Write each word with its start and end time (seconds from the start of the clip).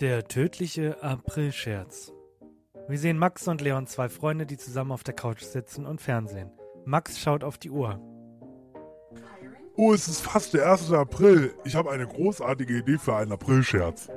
Der 0.00 0.24
tödliche 0.24 1.02
Aprilscherz. 1.02 2.10
Wir 2.88 2.98
sehen 2.98 3.18
Max 3.18 3.46
und 3.48 3.60
Leon, 3.60 3.86
zwei 3.86 4.08
Freunde, 4.08 4.46
die 4.46 4.56
zusammen 4.56 4.92
auf 4.92 5.04
der 5.04 5.12
Couch 5.12 5.42
sitzen 5.42 5.84
und 5.84 6.00
Fernsehen. 6.00 6.50
Max 6.86 7.20
schaut 7.20 7.44
auf 7.44 7.58
die 7.58 7.68
Uhr. 7.68 8.00
Oh, 9.76 9.92
es 9.92 10.08
ist 10.08 10.22
fast 10.22 10.54
der 10.54 10.72
1. 10.72 10.90
April. 10.92 11.52
Ich 11.64 11.74
habe 11.74 11.90
eine 11.90 12.06
großartige 12.06 12.78
Idee 12.78 12.96
für 12.96 13.14
einen 13.14 13.32
Aprilscherz. 13.32 14.08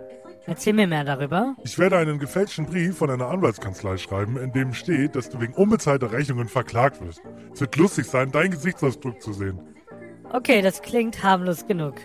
Erzähl 0.45 0.71
mir 0.71 0.87
mehr 0.87 1.03
darüber. 1.03 1.57
Ich 1.65 1.77
werde 1.77 1.97
einen 1.97 2.17
gefälschten 2.17 2.65
Brief 2.65 2.97
von 2.97 3.09
einer 3.09 3.27
Anwaltskanzlei 3.27 3.97
schreiben, 3.97 4.37
in 4.37 4.53
dem 4.53 4.73
steht, 4.73 5.17
dass 5.17 5.29
du 5.29 5.41
wegen 5.41 5.53
unbezahlter 5.53 6.13
Rechnungen 6.13 6.47
verklagt 6.47 7.01
wirst. 7.01 7.21
Es 7.53 7.59
wird 7.59 7.75
lustig 7.75 8.05
sein, 8.05 8.31
deinen 8.31 8.51
Gesichtsausdruck 8.51 9.21
zu 9.21 9.33
sehen. 9.33 9.59
Okay, 10.31 10.61
das 10.61 10.81
klingt 10.81 11.23
harmlos 11.23 11.67
genug. 11.67 11.95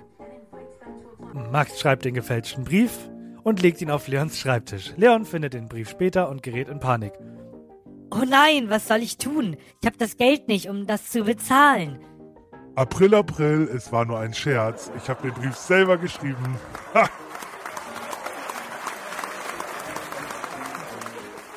Max 1.53 1.79
schreibt 1.79 2.05
den 2.05 2.15
gefälschten 2.15 2.65
Brief 2.65 3.09
und 3.49 3.63
legt 3.63 3.81
ihn 3.81 3.91
auf 3.91 4.09
Leons 4.09 4.39
Schreibtisch. 4.39 4.93
Leon 4.97 5.25
findet 5.25 5.55
den 5.55 5.69
Brief 5.69 5.89
später 5.89 6.29
und 6.29 6.43
gerät 6.43 6.69
in 6.69 6.81
Panik. 6.81 7.15
Oh 8.11 8.25
nein, 8.29 8.69
was 8.69 8.87
soll 8.87 8.99
ich 8.99 9.17
tun? 9.17 9.57
Ich 9.81 9.87
habe 9.87 9.97
das 9.97 10.19
Geld 10.19 10.49
nicht, 10.49 10.69
um 10.69 10.87
das 10.87 11.09
zu 11.09 11.25
bezahlen. 11.25 11.99
April, 12.75 13.15
April, 13.15 13.69
es 13.75 13.91
war 13.91 14.05
nur 14.05 14.19
ein 14.19 14.35
Scherz. 14.35 14.93
Ich 14.97 15.09
habe 15.09 15.23
den 15.23 15.33
Brief 15.33 15.57
selber 15.57 15.97
geschrieben. 15.97 16.57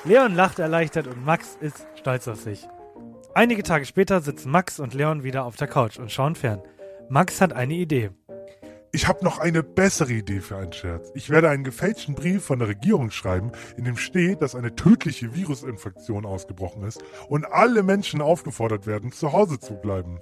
Leon 0.05 0.33
lacht 0.33 0.59
erleichtert 0.59 1.07
und 1.07 1.25
Max 1.25 1.57
ist 1.59 1.85
stolz 1.95 2.27
auf 2.27 2.39
sich. 2.39 2.67
Einige 3.35 3.63
Tage 3.63 3.85
später 3.85 4.21
sitzen 4.21 4.49
Max 4.49 4.79
und 4.79 4.93
Leon 4.93 5.23
wieder 5.23 5.43
auf 5.43 5.57
der 5.57 5.67
Couch 5.67 5.99
und 5.99 6.11
schauen 6.11 6.35
fern. 6.35 6.61
Max 7.09 7.39
hat 7.41 7.53
eine 7.53 7.73
Idee. 7.73 8.11
Ich 8.93 9.07
habe 9.07 9.23
noch 9.23 9.39
eine 9.39 9.63
bessere 9.63 10.11
Idee 10.11 10.41
für 10.41 10.57
einen 10.57 10.73
Scherz. 10.73 11.11
Ich 11.15 11.29
werde 11.29 11.49
einen 11.49 11.63
gefälschten 11.63 12.13
Brief 12.13 12.43
von 12.43 12.59
der 12.59 12.67
Regierung 12.67 13.09
schreiben, 13.09 13.53
in 13.77 13.85
dem 13.85 13.95
steht, 13.95 14.41
dass 14.41 14.53
eine 14.53 14.75
tödliche 14.75 15.33
Virusinfektion 15.33 16.25
ausgebrochen 16.25 16.83
ist 16.83 17.01
und 17.29 17.45
alle 17.45 17.83
Menschen 17.83 18.21
aufgefordert 18.21 18.87
werden, 18.87 19.13
zu 19.13 19.31
Hause 19.31 19.59
zu 19.59 19.75
bleiben. 19.75 20.19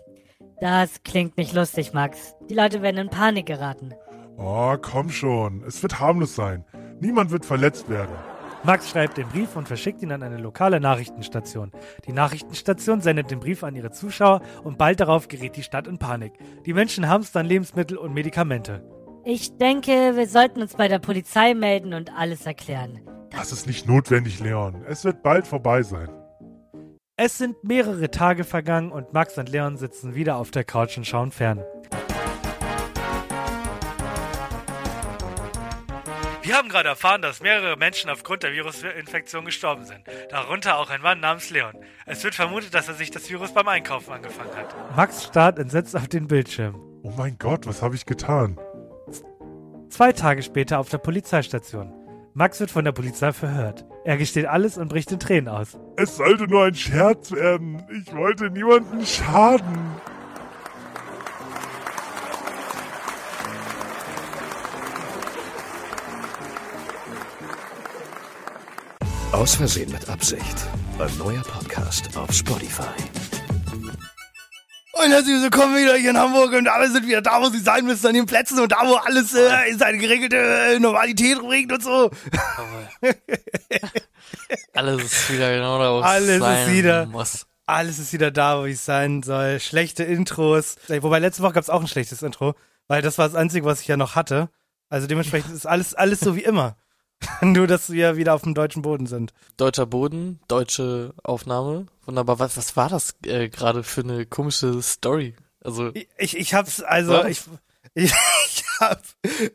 Das 0.61 1.01
klingt 1.03 1.37
nicht 1.37 1.53
lustig, 1.53 1.93
Max. 1.93 2.35
Die 2.47 2.53
Leute 2.53 2.83
werden 2.83 2.97
in 2.97 3.09
Panik 3.09 3.47
geraten. 3.47 3.95
Oh, 4.37 4.77
komm 4.79 5.09
schon. 5.09 5.63
Es 5.63 5.81
wird 5.81 5.99
harmlos 5.99 6.35
sein. 6.35 6.63
Niemand 6.99 7.31
wird 7.31 7.45
verletzt 7.45 7.89
werden. 7.89 8.13
Max 8.63 8.89
schreibt 8.89 9.17
den 9.17 9.27
Brief 9.29 9.55
und 9.55 9.67
verschickt 9.67 10.01
ihn 10.01 10.11
an 10.11 10.21
eine 10.21 10.37
lokale 10.37 10.79
Nachrichtenstation. 10.81 11.71
Die 12.05 12.11
Nachrichtenstation 12.11 12.99
sendet 12.99 13.31
den 13.31 13.39
Brief 13.39 13.63
an 13.63 13.75
ihre 13.75 13.91
Zuschauer 13.91 14.41
und 14.63 14.77
bald 14.77 14.99
darauf 14.99 15.29
gerät 15.29 15.55
die 15.55 15.63
Stadt 15.63 15.87
in 15.87 15.97
Panik. 15.97 16.33
Die 16.65 16.73
Menschen 16.73 17.07
hamstern 17.07 17.45
Lebensmittel 17.45 17.97
und 17.97 18.13
Medikamente. 18.13 18.83
Ich 19.23 19.57
denke, 19.57 20.15
wir 20.15 20.27
sollten 20.27 20.61
uns 20.61 20.75
bei 20.75 20.87
der 20.87 20.99
Polizei 20.99 21.53
melden 21.53 21.93
und 21.93 22.11
alles 22.13 22.45
erklären. 22.45 22.99
Das 23.31 23.51
ist 23.51 23.67
nicht 23.67 23.87
notwendig, 23.87 24.39
Leon. 24.39 24.83
Es 24.87 25.05
wird 25.05 25.23
bald 25.23 25.47
vorbei 25.47 25.83
sein. 25.83 26.09
Es 27.15 27.37
sind 27.37 27.63
mehrere 27.63 28.11
Tage 28.11 28.43
vergangen 28.43 28.91
und 28.91 29.13
Max 29.13 29.37
und 29.37 29.49
Leon 29.49 29.77
sitzen 29.77 30.15
wieder 30.15 30.37
auf 30.37 30.51
der 30.51 30.63
Couch 30.63 30.97
und 30.97 31.05
schauen 31.05 31.31
fern. 31.31 31.63
Wir 36.49 36.57
haben 36.57 36.69
gerade 36.69 36.89
erfahren, 36.89 37.21
dass 37.21 37.41
mehrere 37.41 37.77
Menschen 37.77 38.09
aufgrund 38.09 38.41
der 38.41 38.53
Virusinfektion 38.53 39.45
gestorben 39.45 39.85
sind. 39.85 39.99
Darunter 40.31 40.79
auch 40.79 40.89
ein 40.89 40.99
Mann 40.99 41.19
namens 41.19 41.51
Leon. 41.51 41.75
Es 42.07 42.23
wird 42.23 42.33
vermutet, 42.33 42.73
dass 42.73 42.87
er 42.87 42.95
sich 42.95 43.11
das 43.11 43.29
Virus 43.29 43.53
beim 43.53 43.67
Einkaufen 43.67 44.11
angefangen 44.11 44.55
hat. 44.55 44.95
Max 44.95 45.25
starrt 45.25 45.59
entsetzt 45.59 45.95
auf 45.95 46.07
den 46.07 46.27
Bildschirm. 46.27 46.73
Oh 47.03 47.11
mein 47.15 47.37
Gott, 47.37 47.67
was 47.67 47.83
habe 47.83 47.93
ich 47.93 48.07
getan? 48.07 48.59
Zwei 49.91 50.11
Tage 50.11 50.41
später 50.41 50.79
auf 50.79 50.89
der 50.89 50.97
Polizeistation. 50.97 51.93
Max 52.33 52.59
wird 52.59 52.71
von 52.71 52.83
der 52.83 52.93
Polizei 52.93 53.31
verhört. 53.31 53.85
Er 54.03 54.17
gesteht 54.17 54.47
alles 54.47 54.79
und 54.79 54.87
bricht 54.87 55.11
in 55.11 55.19
Tränen 55.19 55.49
aus. 55.49 55.77
Es 55.97 56.15
sollte 56.15 56.47
nur 56.47 56.63
ein 56.65 56.73
Scherz 56.73 57.31
werden. 57.31 57.83
Ich 57.91 58.11
wollte 58.15 58.49
niemandem 58.49 59.05
schaden. 59.05 60.01
Aus 69.31 69.55
Versehen 69.55 69.91
mit 69.91 70.09
Absicht. 70.09 70.43
Ein 70.97 71.17
neuer 71.17 71.41
Podcast 71.43 72.15
auf 72.17 72.31
Spotify. 72.31 72.83
Und 74.93 75.11
herzlich 75.11 75.41
willkommen 75.41 75.77
wieder 75.77 75.95
hier 75.95 76.09
in 76.11 76.17
Hamburg 76.17 76.51
und 76.53 76.67
alle 76.67 76.89
sind 76.91 77.07
wieder 77.07 77.21
da, 77.21 77.41
wo 77.41 77.49
sie 77.49 77.59
sein 77.59 77.85
müssen, 77.85 78.07
an 78.07 78.13
den 78.13 78.25
Plätzen 78.25 78.59
und 78.59 78.71
da, 78.71 78.77
wo 78.85 78.95
alles 78.95 79.33
äh, 79.33 79.69
in 79.69 79.79
seine 79.79 79.97
geregelte 79.97 80.35
äh, 80.37 80.79
Normalität 80.79 81.39
bringt 81.39 81.71
und 81.71 81.81
so. 81.81 82.11
Alles 84.73 85.03
ist 85.03 85.31
wieder 85.33 85.53
genau 85.55 85.79
da, 85.79 85.93
wo 85.93 85.99
es 85.99 86.05
Alles 86.05 86.29
ist 86.29 86.39
sein 86.41 86.73
wieder- 86.73 87.05
muss. 87.05 87.45
Alles 87.65 87.99
ist 87.99 88.11
wieder 88.13 88.31
da, 88.31 88.59
wo 88.59 88.65
es 88.65 88.83
sein 88.83 89.21
soll. 89.21 89.59
Schlechte 89.59 90.03
Intros. 90.03 90.75
Wobei 90.87 91.19
letzte 91.19 91.43
Woche 91.43 91.53
gab 91.53 91.63
es 91.63 91.69
auch 91.69 91.81
ein 91.81 91.87
schlechtes 91.87 92.23
Intro, 92.23 92.55
weil 92.87 93.03
das 93.03 93.19
war 93.19 93.27
das 93.27 93.35
Einzige, 93.35 93.63
was 93.65 93.81
ich 93.81 93.87
ja 93.87 93.95
noch 93.95 94.15
hatte. 94.15 94.49
Also 94.89 95.05
dementsprechend 95.05 95.53
ist 95.53 95.67
alles, 95.67 95.93
alles 95.93 96.19
so 96.19 96.35
wie 96.35 96.43
immer. 96.43 96.75
Nur, 97.41 97.67
dass 97.67 97.89
wir 97.89 98.15
wieder 98.17 98.33
auf 98.33 98.43
dem 98.43 98.53
deutschen 98.53 98.81
Boden 98.81 99.05
sind. 99.05 99.33
Deutscher 99.57 99.85
Boden, 99.85 100.39
deutsche 100.47 101.13
Aufnahme. 101.23 101.87
Wunderbar. 102.05 102.39
Was, 102.39 102.57
was 102.57 102.75
war 102.77 102.89
das 102.89 103.15
äh, 103.25 103.49
gerade 103.49 103.83
für 103.83 104.01
eine 104.01 104.25
komische 104.25 104.81
Story? 104.81 105.35
Also, 105.61 105.91
Ich, 106.17 106.37
ich, 106.37 106.53
hab's, 106.53 106.81
also, 106.81 107.13
Was? 107.13 107.27
ich, 107.27 107.41
ich, 107.93 108.13
ich 108.47 108.63
hab, 108.79 109.03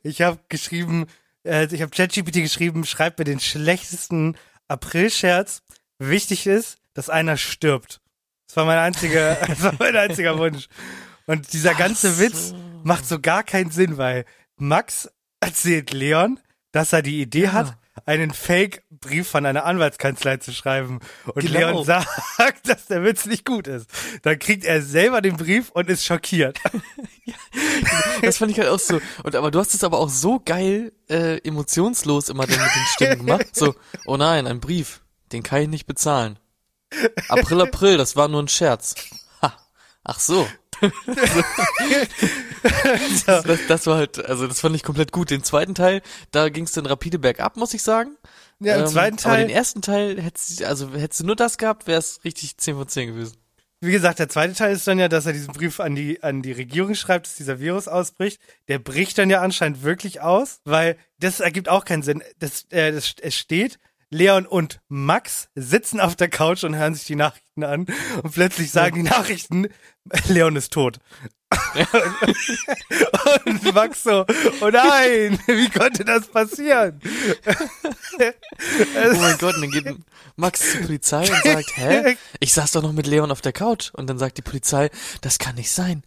ich 0.02 0.22
hab 0.22 0.48
geschrieben, 0.50 1.06
äh, 1.44 1.66
ich 1.74 1.80
hab 1.80 1.92
ChatGPT 1.92 2.34
geschrieben, 2.34 2.84
schreib 2.84 3.18
mir 3.18 3.24
den 3.24 3.40
schlechtesten 3.40 4.36
Aprilscherz. 4.68 5.62
Wichtig 5.98 6.46
ist, 6.46 6.78
dass 6.92 7.08
einer 7.08 7.36
stirbt. 7.36 8.00
Das 8.46 8.56
war 8.56 8.66
mein 8.66 8.78
einziger, 8.78 9.34
das 9.46 9.62
war 9.62 9.74
mein 9.78 9.96
einziger 9.96 10.38
Wunsch. 10.38 10.68
Und 11.26 11.52
dieser 11.54 11.74
ganze 11.74 12.12
Ach 12.14 12.18
Witz 12.18 12.48
so. 12.50 12.56
macht 12.82 13.06
so 13.06 13.18
gar 13.18 13.42
keinen 13.42 13.70
Sinn, 13.70 13.96
weil 13.96 14.26
Max 14.56 15.10
erzählt 15.40 15.92
Leon, 15.92 16.38
dass 16.74 16.92
er 16.92 17.02
die 17.02 17.20
Idee 17.20 17.50
hat, 17.50 17.76
einen 18.04 18.32
Fake-Brief 18.32 19.28
von 19.28 19.46
einer 19.46 19.64
Anwaltskanzlei 19.64 20.38
zu 20.38 20.52
schreiben. 20.52 20.98
Und 21.24 21.46
Genau. 21.46 21.58
Leon 21.58 21.84
sagt, 21.84 22.08
dass 22.68 22.86
der 22.86 23.04
Witz 23.04 23.26
nicht 23.26 23.44
gut 23.44 23.68
ist. 23.68 23.88
Dann 24.22 24.40
kriegt 24.40 24.64
er 24.64 24.82
selber 24.82 25.20
den 25.20 25.36
Brief 25.36 25.70
und 25.70 25.88
ist 25.88 26.04
schockiert. 26.04 26.58
das 28.22 28.38
fand 28.38 28.50
ich 28.50 28.58
halt 28.58 28.70
auch 28.70 28.80
so. 28.80 29.00
Und 29.22 29.36
aber 29.36 29.52
du 29.52 29.60
hast 29.60 29.72
es 29.72 29.84
aber 29.84 29.98
auch 29.98 30.08
so 30.08 30.40
geil 30.44 30.92
äh, 31.08 31.38
emotionslos 31.46 32.28
immer 32.28 32.44
dann 32.48 32.60
mit 32.60 32.74
den 32.74 32.86
Stimmen 32.94 33.18
gemacht. 33.26 33.54
So, 33.54 33.76
oh 34.04 34.16
nein, 34.16 34.48
ein 34.48 34.58
Brief, 34.58 35.00
den 35.30 35.44
kann 35.44 35.62
ich 35.62 35.68
nicht 35.68 35.86
bezahlen. 35.86 36.40
April, 37.28 37.60
April, 37.60 37.96
das 37.98 38.16
war 38.16 38.26
nur 38.26 38.42
ein 38.42 38.48
Scherz. 38.48 38.96
Ha, 39.42 39.54
ach 40.02 40.18
so. 40.18 40.48
das, 43.26 43.44
das 43.68 43.86
war 43.86 43.96
halt, 43.96 44.24
also 44.24 44.46
das 44.46 44.60
fand 44.60 44.76
ich 44.76 44.82
komplett 44.82 45.12
gut. 45.12 45.30
Den 45.30 45.44
zweiten 45.44 45.74
Teil, 45.74 46.02
da 46.30 46.48
ging 46.48 46.64
es 46.64 46.72
dann 46.72 46.86
rapide 46.86 47.18
bergab, 47.18 47.56
muss 47.56 47.74
ich 47.74 47.82
sagen. 47.82 48.16
Ja, 48.60 48.76
im 48.76 48.82
Ähm, 48.82 48.86
zweiten 48.86 49.14
Aber 49.14 49.22
Teil, 49.22 49.46
den 49.46 49.54
ersten 49.54 49.82
Teil, 49.82 50.20
hättest, 50.20 50.62
also 50.62 50.90
hättest 50.92 51.20
du 51.20 51.26
nur 51.26 51.36
das 51.36 51.58
gehabt, 51.58 51.86
wäre 51.86 51.98
es 51.98 52.24
richtig 52.24 52.56
10 52.56 52.76
von 52.76 52.88
10 52.88 53.08
gewesen. 53.08 53.36
wie 53.80 53.92
gesagt, 53.92 54.18
der 54.18 54.30
zweite 54.30 54.54
Teil 54.54 54.74
ist 54.74 54.86
dann 54.86 54.98
ja, 54.98 55.08
dass 55.08 55.26
er 55.26 55.34
diesen 55.34 55.52
Brief 55.52 55.80
an 55.80 55.94
die, 55.94 56.22
an 56.22 56.40
die 56.40 56.52
Regierung 56.52 56.94
schreibt, 56.94 57.26
dass 57.26 57.34
dieser 57.36 57.60
Virus 57.60 57.86
ausbricht. 57.88 58.40
Der 58.68 58.78
bricht 58.78 59.18
dann 59.18 59.28
ja 59.28 59.42
anscheinend 59.42 59.82
wirklich 59.82 60.22
aus, 60.22 60.60
weil 60.64 60.96
das 61.18 61.40
ergibt 61.40 61.68
auch 61.68 61.84
keinen 61.84 62.02
Sinn. 62.02 62.22
Das, 62.38 62.64
äh, 62.70 62.92
das, 62.92 63.14
es 63.20 63.34
steht, 63.36 63.78
Leon 64.14 64.46
und 64.46 64.80
Max 64.88 65.48
sitzen 65.56 65.98
auf 65.98 66.14
der 66.14 66.28
Couch 66.28 66.62
und 66.62 66.76
hören 66.76 66.94
sich 66.94 67.04
die 67.04 67.16
Nachrichten 67.16 67.64
an 67.64 67.86
und 68.22 68.32
plötzlich 68.32 68.70
sagen 68.70 68.94
die 68.94 69.02
Nachrichten, 69.10 69.66
Leon 70.28 70.54
ist 70.54 70.72
tot. 70.72 70.98
und 73.46 73.74
Max 73.74 74.04
so, 74.04 74.24
oh 74.60 74.70
nein, 74.70 75.38
wie 75.46 75.68
konnte 75.68 76.04
das 76.04 76.28
passieren? 76.28 77.00
Oh 78.16 79.14
mein 79.18 79.38
Gott, 79.38 79.54
und 79.56 79.62
dann 79.62 79.70
geht 79.70 79.96
Max 80.36 80.72
zur 80.72 80.82
Polizei 80.82 81.20
und 81.28 81.42
sagt, 81.42 81.76
hä? 81.76 82.16
Ich 82.38 82.52
saß 82.52 82.70
doch 82.72 82.82
noch 82.82 82.92
mit 82.92 83.06
Leon 83.08 83.32
auf 83.32 83.40
der 83.40 83.52
Couch. 83.52 83.90
Und 83.94 84.08
dann 84.08 84.18
sagt 84.18 84.38
die 84.38 84.42
Polizei, 84.42 84.90
das 85.22 85.38
kann 85.38 85.56
nicht 85.56 85.70
sein. 85.72 86.02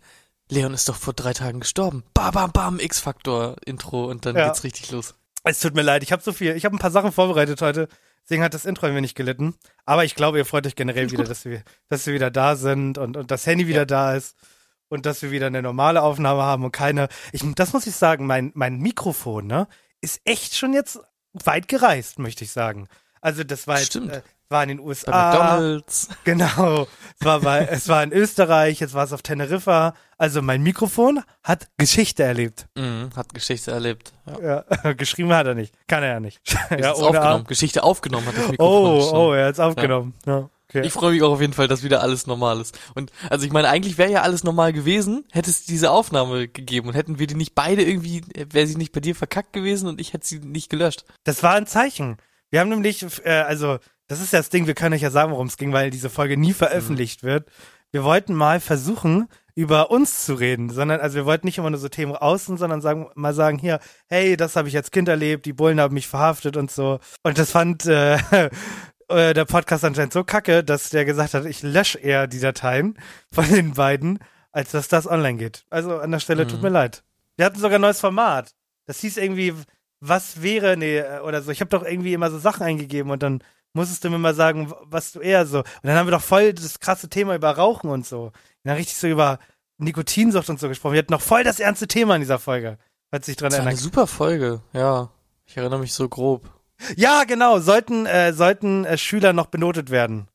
Leon 0.50 0.74
ist 0.74 0.88
doch 0.88 0.96
vor 0.96 1.14
drei 1.14 1.34
Tagen 1.34 1.60
gestorben. 1.60 2.04
Bam, 2.14 2.34
bam, 2.34 2.52
bam, 2.54 2.80
X-Faktor-Intro 2.80 4.06
und 4.06 4.26
dann 4.26 4.36
Ja. 4.38 4.48
geht's 4.48 4.64
richtig 4.64 4.92
los. 4.92 5.14
Es 5.50 5.60
tut 5.60 5.76
mir 5.76 5.82
leid, 5.82 6.04
ich 6.04 6.12
habe 6.12 6.22
so 6.22 6.34
viel, 6.34 6.56
ich 6.56 6.66
habe 6.66 6.76
ein 6.76 6.80
paar 6.80 6.92
Sachen 6.92 7.12
vorbereitet 7.12 7.62
heute, 7.62 7.88
deswegen 8.24 8.44
hat 8.44 8.54
das 8.54 8.66
Intro 8.66 8.86
ein 8.88 8.96
wenig 8.96 9.16
gelitten. 9.16 9.56
Aber 9.86 10.04
ich 10.04 10.16
glaube, 10.16 10.38
ihr 10.38 10.46
freut 10.46 10.68
euch 10.68 10.76
generell 10.76 11.10
wieder, 11.12 11.24
dass 11.24 11.46
wir, 11.46 11.64
dass 11.90 12.06
wir 12.06 12.14
wieder 12.14 12.32
da 12.32 12.56
sind 12.56 12.98
und, 12.98 13.16
und 13.16 13.32
das 13.32 13.46
Handy 13.46 13.68
wieder 13.68 13.86
da 13.86 14.16
ist 14.16 14.36
und 14.90 15.06
dass 15.06 15.22
wir 15.22 15.32
wieder 15.32 15.48
eine 15.48 15.62
normale 15.62 16.02
Aufnahme 16.02 16.44
haben 16.44 16.64
und 16.64 16.72
keine. 16.72 17.08
Ich, 17.32 17.44
das 17.56 17.74
muss 17.74 17.88
ich 17.88 17.96
sagen, 17.96 18.26
mein, 18.26 18.52
mein 18.56 18.80
Mikrofon, 18.80 19.48
ne, 19.48 19.68
ist 20.02 20.22
echt 20.26 20.56
schon 20.56 20.74
jetzt 20.74 21.00
weit 21.34 21.68
gereist, 21.68 22.20
möchte 22.20 22.44
ich 22.44 22.52
sagen. 22.52 22.88
Also 23.22 23.44
das 23.44 23.68
war 23.68 23.78
jetzt, 23.78 23.88
Stimmt. 23.88 24.12
äh, 24.12 24.22
war 24.50 24.64
in 24.64 24.70
den 24.70 24.78
Bei 24.78 24.84
USA. 24.84 25.32
McDonalds. 25.32 26.10
Genau. 26.24 26.88
Es 27.20 27.26
war, 27.26 27.40
bei, 27.42 27.66
es 27.66 27.88
war 27.88 28.04
in 28.04 28.12
Österreich, 28.12 28.80
jetzt 28.80 28.94
war 28.94 29.04
es 29.04 29.14
auf 29.14 29.22
Teneriffa. 29.22 29.94
Also 30.18 30.42
mein 30.42 30.62
Mikrofon 30.62 31.22
hat 31.44 31.68
Geschichte 31.78 32.24
erlebt. 32.24 32.68
Mhm, 32.76 33.10
hat 33.16 33.34
Geschichte 33.34 33.72
erlebt. 33.72 34.14
Ja. 34.26 34.64
Ja, 34.84 34.94
geschrieben 34.98 35.34
hat 35.34 35.48
er 35.48 35.56
nicht. 35.56 35.74
Kann 35.88 36.04
er 36.04 36.14
ja 36.14 36.20
nicht. 36.20 36.40
Ist 36.44 36.80
ja, 36.80 36.92
aufgenommen. 36.92 37.46
Geschichte 37.46 37.84
aufgenommen 37.84 38.28
hat 38.28 38.38
das 38.38 38.48
Mikrofon. 38.50 38.92
Oh, 38.92 39.02
schon. 39.02 39.18
oh, 39.18 39.34
er 39.34 39.48
hat's 39.48 39.60
aufgenommen. 39.60 40.14
Ja. 40.26 40.50
okay. 40.70 40.86
Ich 40.86 40.94
freue 40.94 41.12
mich 41.14 41.24
auch 41.24 41.34
auf 41.34 41.42
jeden 41.42 41.54
Fall, 41.54 41.68
dass 41.68 41.84
wieder 41.84 42.02
alles 42.02 42.28
normal 42.28 42.62
ist. 42.62 42.78
Und 42.96 43.12
also 43.30 43.46
ich 43.46 43.52
meine, 43.52 43.70
eigentlich 43.70 43.98
wäre 43.98 44.12
ja 44.12 44.22
alles 44.22 44.44
normal 44.44 44.74
gewesen, 44.74 45.26
hätte 45.32 45.50
es 45.50 45.66
diese 45.66 45.92
Aufnahme 45.92 46.48
gegeben 46.48 46.88
und 46.90 46.96
hätten 46.96 47.20
wir 47.20 47.28
die 47.28 47.36
nicht 47.36 47.56
beide 47.56 47.84
irgendwie, 47.84 48.22
wäre 48.52 48.68
sie 48.68 48.76
nicht 48.76 48.92
bei 48.92 49.00
dir 49.00 49.16
verkackt 49.16 49.54
gewesen 49.54 49.88
und 49.88 50.02
ich 50.02 50.14
hätte 50.14 50.28
sie 50.28 50.40
nicht 50.40 50.70
gelöscht. 50.70 51.06
Das 51.24 51.44
war 51.44 51.54
ein 51.54 51.68
Zeichen. 51.68 52.18
Wir 52.50 52.62
haben 52.62 52.70
nämlich, 52.70 53.06
äh, 53.26 53.30
also, 53.30 53.80
das 54.08 54.22
ist 54.22 54.34
ja 54.34 54.40
das 54.40 54.50
Ding, 54.50 54.68
wir 54.68 54.74
können 54.76 54.96
euch 54.96 55.02
ja 55.02 55.12
sagen, 55.12 55.32
worum 55.32 55.48
es 55.48 55.58
ging, 55.58 55.74
weil 55.74 55.90
diese 55.90 56.10
Folge 56.10 56.38
nie 56.38 56.54
veröffentlicht 56.54 57.24
wird. 57.24 57.50
Wir 57.92 58.04
wollten 58.04 58.34
mal 58.34 58.60
versuchen, 58.60 59.28
über 59.56 59.90
uns 59.90 60.26
zu 60.26 60.36
reden, 60.36 60.70
sondern, 60.70 61.00
also 61.00 61.16
wir 61.16 61.26
wollten 61.26 61.48
nicht 61.48 61.58
immer 61.58 61.70
nur 61.72 61.80
so 61.80 61.90
Themen 61.90 62.16
außen, 62.16 62.58
sondern 62.58 62.80
sagen, 62.82 63.08
mal 63.16 63.34
sagen, 63.34 63.58
hier, 63.58 63.80
hey, 64.08 64.38
das 64.38 64.56
habe 64.56 64.68
ich 64.68 64.76
als 64.76 64.92
Kind 64.92 65.08
erlebt, 65.08 65.46
die 65.46 65.54
Bullen 65.54 65.80
haben 65.80 65.94
mich 65.96 66.08
verhaftet 66.08 66.58
und 66.58 66.70
so. 66.70 67.00
Und 67.24 67.38
das 67.40 67.52
fand 67.52 67.86
äh, 67.86 68.18
äh, 69.08 69.34
der 69.34 69.46
Podcast 69.46 69.84
anscheinend 69.84 70.14
so 70.14 70.24
kacke, 70.24 70.64
dass 70.64 70.90
der 70.90 71.06
gesagt 71.06 71.34
hat, 71.34 71.46
ich 71.46 71.64
lösche 71.64 71.98
eher 71.98 72.28
die 72.28 72.40
Dateien 72.40 72.98
von 73.32 73.48
den 73.50 73.74
beiden, 73.74 74.20
als 74.52 74.72
dass 74.72 74.90
das 74.90 75.08
online 75.08 75.38
geht. 75.38 75.66
Also 75.70 75.98
an 76.00 76.12
der 76.12 76.20
Stelle 76.20 76.46
tut 76.46 76.58
Mhm. 76.58 76.64
mir 76.66 76.70
leid. 76.70 77.04
Wir 77.36 77.46
hatten 77.46 77.60
sogar 77.60 77.80
ein 77.80 77.82
neues 77.82 78.00
Format. 78.00 78.52
Das 78.86 79.00
hieß 79.00 79.18
irgendwie, 79.18 79.54
was 80.00 80.42
wäre, 80.44 80.78
nee, 80.78 81.00
äh, 81.00 81.20
oder 81.22 81.42
so. 81.42 81.52
Ich 81.52 81.62
habe 81.62 81.70
doch 81.70 81.84
irgendwie 81.84 82.14
immer 82.14 82.30
so 82.30 82.38
Sachen 82.38 82.64
eingegeben 82.64 83.12
und 83.12 83.24
dann 83.24 83.44
musstest 83.78 84.04
du 84.04 84.10
mir 84.10 84.18
mal 84.18 84.36
sagen, 84.36 84.74
was 84.84 85.14
du 85.14 85.20
eher 85.22 85.46
so. 85.46 85.60
Und 85.60 85.66
dann 85.84 85.96
haben 85.96 86.08
wir 86.08 86.12
doch 86.12 86.22
voll 86.22 86.54
das 86.54 86.80
krasse 86.82 87.08
Thema 87.08 87.36
über 87.36 87.52
Rauchen 87.52 87.90
und 87.90 88.06
so. 88.06 88.24
Und 88.26 88.34
dann 88.66 88.76
richtig 88.76 88.98
so 88.98 89.08
über 89.08 89.40
Nikotinsucht 89.78 90.50
und 90.50 90.60
so 90.60 90.68
gesprochen. 90.68 90.94
Wir 90.94 91.00
hatten 91.00 91.14
noch 91.14 91.22
voll 91.22 91.44
das 91.44 91.60
ernste 91.60 91.88
Thema 91.88 92.16
in 92.16 92.22
dieser 92.22 92.40
Folge. 92.40 92.78
Falls 93.12 93.26
sich 93.26 93.38
dran 93.38 93.52
Das 93.52 93.60
war 93.60 93.68
eine 93.68 93.78
super 93.78 94.08
Folge, 94.08 94.62
ja. 94.74 95.10
Ich 95.46 95.56
erinnere 95.56 95.80
mich 95.80 95.94
so 95.94 96.10
grob. 96.10 96.50
Ja, 96.98 97.24
genau. 97.24 97.60
Sollten, 97.60 98.06
äh, 98.06 98.34
sollten 98.34 98.84
äh, 98.86 98.98
Schüler 98.98 99.32
noch 99.34 99.46
benotet 99.48 99.90
werden? 99.92 100.28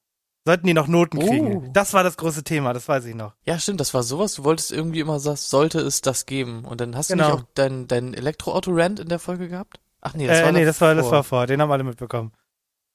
Sollten 0.44 0.66
die 0.66 0.74
noch 0.74 0.88
Noten 0.88 1.18
Oh. 1.18 1.26
kriegen? 1.28 1.72
Das 1.72 1.92
war 1.92 2.02
das 2.02 2.16
große 2.16 2.42
Thema, 2.42 2.72
das 2.72 2.88
weiß 2.88 3.04
ich 3.04 3.14
noch. 3.14 3.34
Ja, 3.44 3.58
stimmt, 3.58 3.80
das 3.80 3.94
war 3.94 4.02
sowas. 4.02 4.34
Du 4.34 4.44
wolltest 4.44 4.72
irgendwie 4.72 5.00
immer 5.00 5.20
sagen, 5.20 5.36
sollte 5.36 5.80
es 5.80 6.00
das 6.00 6.26
geben. 6.26 6.64
Und 6.64 6.80
dann 6.80 6.96
hast 6.96 7.10
du 7.10 7.14
Genau. 7.14 7.32
nicht 7.32 7.44
auch 7.44 7.48
dein, 7.54 7.86
dein 7.86 8.14
Elektroauto-Rant 8.14 9.00
in 9.00 9.08
der 9.08 9.18
Folge 9.20 9.48
gehabt? 9.48 9.78
Ach 10.00 10.14
nee, 10.14 10.26
das 10.26 10.40
äh, 10.40 10.44
war 10.44 10.52
nee, 10.52 10.64
das 10.64 10.80
war, 10.80 10.94
das 10.96 11.10
war 11.10 11.22
vor. 11.22 11.46
Den 11.46 11.60
haben 11.62 11.70
alle 11.70 11.84
mitbekommen. 11.84 12.32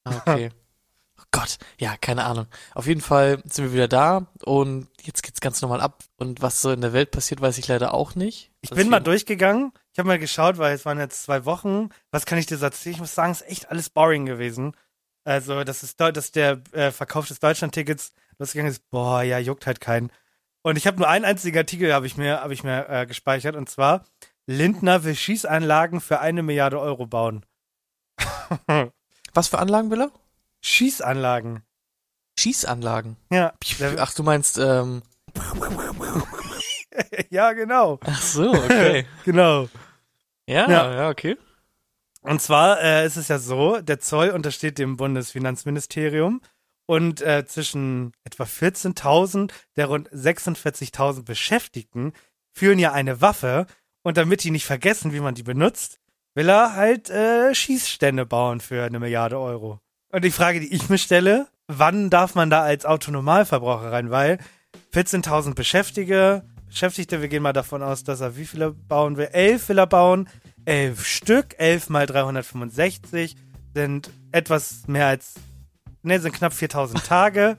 Ah, 0.08 0.22
okay. 0.26 0.50
Oh 1.20 1.24
Gott, 1.32 1.58
ja, 1.80 1.98
keine 1.98 2.26
Ahnung. 2.26 2.48
Auf 2.74 2.86
jeden 2.86 3.02
Fall 3.02 3.42
sind 3.46 3.66
wir 3.66 3.74
wieder 3.74 3.88
da 3.88 4.28
und 4.44 4.88
jetzt 5.02 5.24
geht's 5.24 5.42
ganz 5.42 5.62
normal 5.62 5.82
ab. 5.82 6.04
Und 6.18 6.42
was 6.42 6.62
so 6.62 6.72
in 6.72 6.82
der 6.82 6.94
Welt 6.94 7.12
passiert, 7.12 7.42
weiß 7.42 7.58
ich 7.58 7.68
leider 7.68 7.94
auch 7.94 8.16
nicht. 8.16 8.52
Ich 8.62 8.70
bin 8.70 8.90
mal 8.90 9.00
durchgegangen. 9.00 9.72
Ich 9.94 10.00
habe 10.00 10.08
mal 10.08 10.20
geschaut, 10.20 10.58
weil 10.58 10.76
es 10.76 10.86
waren 10.86 11.00
jetzt 11.00 11.24
zwei 11.24 11.46
Wochen. 11.46 11.90
Was 12.12 12.26
kann 12.26 12.38
ich 12.38 12.46
dir 12.46 12.58
so 12.58 12.66
erzählen? 12.66 12.96
Ich 12.96 13.00
muss 13.00 13.16
sagen, 13.16 13.32
es 13.32 13.42
ist 13.42 13.50
echt 13.50 13.72
alles 13.72 13.90
boring 13.90 14.26
gewesen. 14.26 14.74
Also, 15.24 15.64
das 15.64 15.84
ist 15.84 16.00
dass 16.00 16.32
der 16.32 16.62
äh, 16.72 16.92
Verkauf 16.92 17.28
des 17.28 17.40
Deutschland-Tickets 17.40 18.14
losgegangen 18.38 18.72
ist. 18.72 18.90
Boah, 18.90 19.24
ja, 19.24 19.40
juckt 19.40 19.66
halt 19.66 19.82
keinen. 19.82 20.12
Und 20.62 20.78
ich 20.78 20.88
habe 20.88 20.98
nur 20.98 21.10
einen 21.10 21.26
einzigen 21.26 21.58
Artikel, 21.58 21.94
habe 21.94 22.06
ich 22.06 22.16
mir, 22.16 22.42
habe 22.42 22.54
ich 22.54 22.64
mir 22.64 22.88
äh, 22.88 23.06
gespeichert. 23.06 23.56
Und 23.56 23.70
zwar 23.70 24.06
Lindner 24.46 25.04
will 25.04 25.16
Schießanlagen 25.16 26.00
für 26.00 26.20
eine 26.20 26.44
Milliarde 26.44 26.80
Euro 26.80 27.08
bauen. 27.08 27.46
Was 29.34 29.48
für 29.48 29.60
Anlagen 29.60 29.92
will 29.92 30.02
er? 30.02 30.12
Schießanlagen. 30.62 31.64
Schießanlagen. 32.40 33.18
Ja. 33.32 33.54
Ach, 33.98 34.14
du 34.14 34.24
meinst, 34.24 34.58
ähm, 34.58 35.02
ja, 37.30 37.54
genau. 37.54 38.00
ach 38.06 38.22
so, 38.22 38.52
okay. 38.52 39.06
Genau. 39.26 39.70
Ja, 40.48 40.70
Ja. 40.70 40.94
ja, 40.94 41.10
okay. 41.10 41.38
Und 42.22 42.42
zwar 42.42 42.82
äh, 42.82 43.06
ist 43.06 43.16
es 43.16 43.28
ja 43.28 43.40
so, 43.40 43.80
der 43.80 44.00
Zoll 44.00 44.30
untersteht 44.30 44.78
dem 44.78 44.98
Bundesfinanzministerium 44.98 46.42
und 46.86 47.22
äh, 47.22 47.46
zwischen 47.46 48.14
etwa 48.24 48.44
14.000 48.44 49.52
der 49.76 49.88
rund 49.88 50.10
46.000 50.12 51.24
Beschäftigten 51.24 52.14
führen 52.54 52.80
ja 52.80 52.92
eine 52.92 53.22
Waffe 53.22 53.68
und 54.04 54.18
damit 54.18 54.44
die 54.44 54.52
nicht 54.52 54.66
vergessen, 54.66 55.14
wie 55.14 55.20
man 55.20 55.36
die 55.36 55.44
benutzt, 55.44 56.00
will 56.38 56.50
er 56.50 56.76
halt 56.76 57.10
äh, 57.10 57.56
Schießstände 57.56 58.28
bauen 58.28 58.62
für 58.62 58.84
eine 58.84 59.00
Milliarde 59.00 59.40
Euro. 59.40 59.80
Und 60.14 60.24
die 60.24 60.30
Frage, 60.30 60.60
die 60.60 60.72
ich 60.72 60.88
mir 60.88 61.00
stelle, 61.00 61.48
wann 61.66 62.12
darf 62.12 62.36
man 62.36 62.52
da 62.52 62.62
als 62.62 62.86
Autonormalverbraucher 62.86 63.92
rein? 63.92 64.12
Weil 64.12 64.38
14.000 64.94 65.56
Beschäftigte, 65.56 66.46
Beschäftigte, 66.68 67.22
wir 67.22 67.28
gehen 67.28 67.42
mal 67.42 67.54
davon 67.54 67.82
aus, 67.82 68.04
dass 68.04 68.22
er 68.22 68.38
wie 68.38 68.46
viele 68.46 68.72
bauen 68.72 69.18
will? 69.18 69.30
Elf 69.32 69.68
will 69.70 69.80
er 69.80 69.88
bauen. 69.88 70.30
Elf 70.66 71.08
Stück, 71.08 71.56
elf 71.58 71.90
mal 71.90 72.06
365 72.06 73.36
sind 73.74 74.12
etwas 74.32 74.84
mehr 74.86 75.08
als, 75.08 75.34
ne, 76.04 76.20
sind 76.20 76.36
knapp 76.36 76.54
4000 76.54 77.04
Tage. 77.04 77.58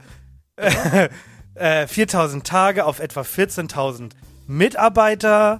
äh, 1.55 1.85
4000 1.85 2.47
Tage 2.47 2.85
auf 2.85 3.01
etwa 3.01 3.21
14.000 3.21 4.11
Mitarbeiter. 4.47 5.59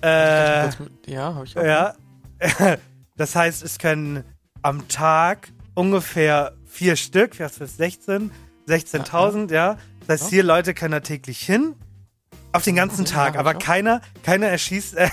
Äh, 0.00 0.70
ja, 1.06 1.32
habe 1.32 1.44
ich 1.44 1.56
auch. 1.56 1.62
ja. 1.62 1.94
Das 3.18 3.34
heißt, 3.34 3.62
es 3.62 3.78
können 3.78 4.24
am 4.60 4.88
Tag 4.88 5.48
ungefähr 5.74 6.52
vier 6.66 6.96
Stück, 6.96 7.40
was 7.40 7.56
ist 7.58 7.78
16? 7.78 8.30
16.000, 8.68 9.50
ja. 9.54 9.78
Das 10.06 10.20
heißt, 10.20 10.30
vier 10.30 10.42
Leute 10.42 10.74
können 10.74 10.92
da 10.92 11.00
täglich 11.00 11.38
hin. 11.40 11.74
Auf 12.52 12.64
den 12.64 12.74
ganzen 12.76 13.04
Ja, 13.06 13.10
Tag. 13.12 13.36
Aber 13.38 13.54
keiner, 13.54 14.02
keiner 14.22 14.48
erschießt, 14.48 14.96
äh, 14.96 15.08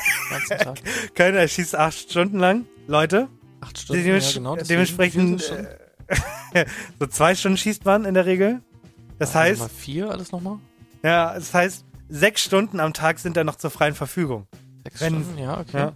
keiner 1.16 1.40
erschießt 1.40 1.76
acht 1.76 1.98
Stunden 1.98 2.40
lang. 2.40 2.66
Leute. 2.88 3.30
Acht 3.62 3.78
Stunden, 3.80 4.04
Dements 4.04 4.34
ja, 4.34 4.40
genau. 4.40 4.56
dementsprechend, 4.58 5.50
äh, 6.54 6.66
so 7.00 7.06
zwei 7.08 7.36
Stunden 7.36 7.58
schießt 7.58 7.86
man 7.86 8.04
in 8.06 8.14
der 8.16 8.26
Regel. 8.26 8.62
Das 9.20 9.30
Also 9.30 9.40
heißt, 9.40 9.60
mal 9.62 9.70
vier, 9.70 10.12
alles 10.12 10.32
nochmal? 10.34 10.58
ja, 11.04 11.34
das 11.34 11.54
heißt, 11.54 11.86
sechs 12.10 12.44
Stunden 12.44 12.82
am 12.82 12.92
Tag 12.94 13.20
sind 13.20 13.38
dann 13.38 13.46
noch 13.46 13.56
zur 13.56 13.72
freien 13.72 13.96
Verfügung. 13.96 14.48
Sechs 14.84 15.00
Wenn- 15.00 15.22
Stunden, 15.24 15.38
ja, 15.38 15.60
okay. 15.62 15.78
Ja. 15.78 15.94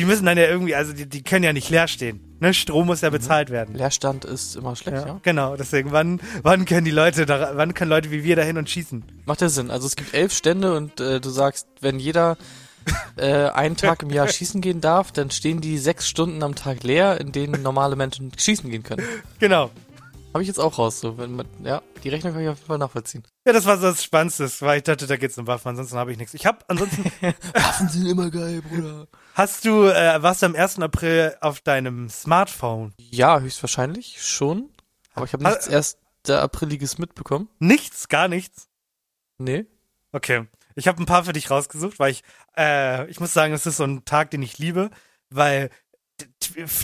Die 0.00 0.06
müssen 0.06 0.24
dann 0.24 0.38
ja 0.38 0.44
irgendwie, 0.44 0.74
also 0.74 0.94
die, 0.94 1.04
die 1.04 1.22
können 1.22 1.44
ja 1.44 1.52
nicht 1.52 1.68
leer 1.68 1.86
stehen. 1.86 2.20
Ne? 2.40 2.54
Strom 2.54 2.86
muss 2.86 3.02
ja 3.02 3.10
bezahlt 3.10 3.50
werden. 3.50 3.74
Leerstand 3.74 4.24
ist 4.24 4.56
immer 4.56 4.74
schlecht, 4.74 4.96
Ja, 4.96 5.06
ja. 5.06 5.20
Genau, 5.22 5.56
deswegen, 5.56 5.92
wann, 5.92 6.22
wann 6.42 6.64
können 6.64 6.86
die 6.86 6.90
Leute 6.90 7.26
da, 7.26 7.50
wann 7.54 7.74
können 7.74 7.90
Leute 7.90 8.10
wie 8.10 8.24
wir 8.24 8.34
dahin 8.34 8.56
und 8.56 8.70
schießen? 8.70 9.04
Macht 9.26 9.42
ja 9.42 9.50
Sinn. 9.50 9.70
Also 9.70 9.86
es 9.86 9.96
gibt 9.96 10.14
elf 10.14 10.32
Stände 10.32 10.74
und 10.74 11.00
äh, 11.00 11.20
du 11.20 11.28
sagst, 11.28 11.66
wenn 11.82 11.98
jeder 11.98 12.38
äh, 13.18 13.50
einen 13.50 13.76
Tag 13.76 14.02
im 14.02 14.08
Jahr 14.08 14.26
schießen 14.26 14.62
gehen 14.62 14.80
darf, 14.80 15.12
dann 15.12 15.30
stehen 15.30 15.60
die 15.60 15.76
sechs 15.76 16.08
Stunden 16.08 16.42
am 16.42 16.54
Tag 16.54 16.82
leer, 16.82 17.20
in 17.20 17.30
denen 17.32 17.60
normale 17.62 17.94
Menschen 17.94 18.32
schießen 18.34 18.70
gehen 18.70 18.84
können. 18.84 19.04
Genau. 19.38 19.70
Habe 20.32 20.42
ich 20.42 20.48
jetzt 20.48 20.60
auch 20.60 20.78
raus. 20.78 21.00
So, 21.00 21.18
wenn 21.18 21.34
man, 21.34 21.46
ja, 21.64 21.82
die 22.04 22.08
Rechnung 22.08 22.32
kann 22.32 22.42
ich 22.42 22.48
auf 22.48 22.56
jeden 22.58 22.66
Fall 22.68 22.78
nachvollziehen. 22.78 23.24
Ja, 23.44 23.52
das 23.52 23.66
war 23.66 23.78
so 23.78 23.88
das 23.88 24.04
Spannendste, 24.04 24.48
weil 24.60 24.78
ich 24.78 24.84
dachte, 24.84 25.06
da 25.08 25.16
geht's 25.16 25.36
um 25.38 25.46
Waffen, 25.48 25.68
ansonsten 25.70 25.96
habe 25.96 26.12
ich 26.12 26.18
nichts. 26.18 26.34
Ich 26.34 26.46
habe 26.46 26.58
ansonsten, 26.68 27.04
Waffen 27.54 27.88
sind 27.88 28.06
immer 28.06 28.30
geil, 28.30 28.62
Bruder. 28.62 29.08
hast 29.34 29.64
du, 29.64 29.84
äh, 29.86 30.22
warst 30.22 30.42
du 30.42 30.46
am 30.46 30.54
1. 30.54 30.78
April 30.80 31.36
auf 31.40 31.60
deinem 31.60 32.08
Smartphone? 32.08 32.94
Ja, 32.98 33.40
höchstwahrscheinlich 33.40 34.22
schon. 34.22 34.70
Aber 35.14 35.24
ich 35.26 35.32
habe 35.32 35.42
nichts 35.44 35.68
Ah, 35.68 35.72
erst 35.72 35.98
der 36.28 36.42
Apriliges 36.42 36.98
mitbekommen. 36.98 37.48
Nichts, 37.58 38.08
gar 38.08 38.28
nichts. 38.28 38.68
Nee. 39.38 39.66
Okay. 40.12 40.46
Ich 40.76 40.86
habe 40.86 41.02
ein 41.02 41.06
paar 41.06 41.24
für 41.24 41.32
dich 41.32 41.50
rausgesucht, 41.50 41.98
weil 41.98 42.12
ich, 42.12 42.22
äh, 42.56 43.10
ich 43.10 43.18
muss 43.18 43.32
sagen, 43.32 43.52
es 43.52 43.66
ist 43.66 43.78
so 43.78 43.84
ein 43.84 44.04
Tag, 44.04 44.30
den 44.30 44.42
ich 44.42 44.58
liebe, 44.58 44.90
weil 45.30 45.70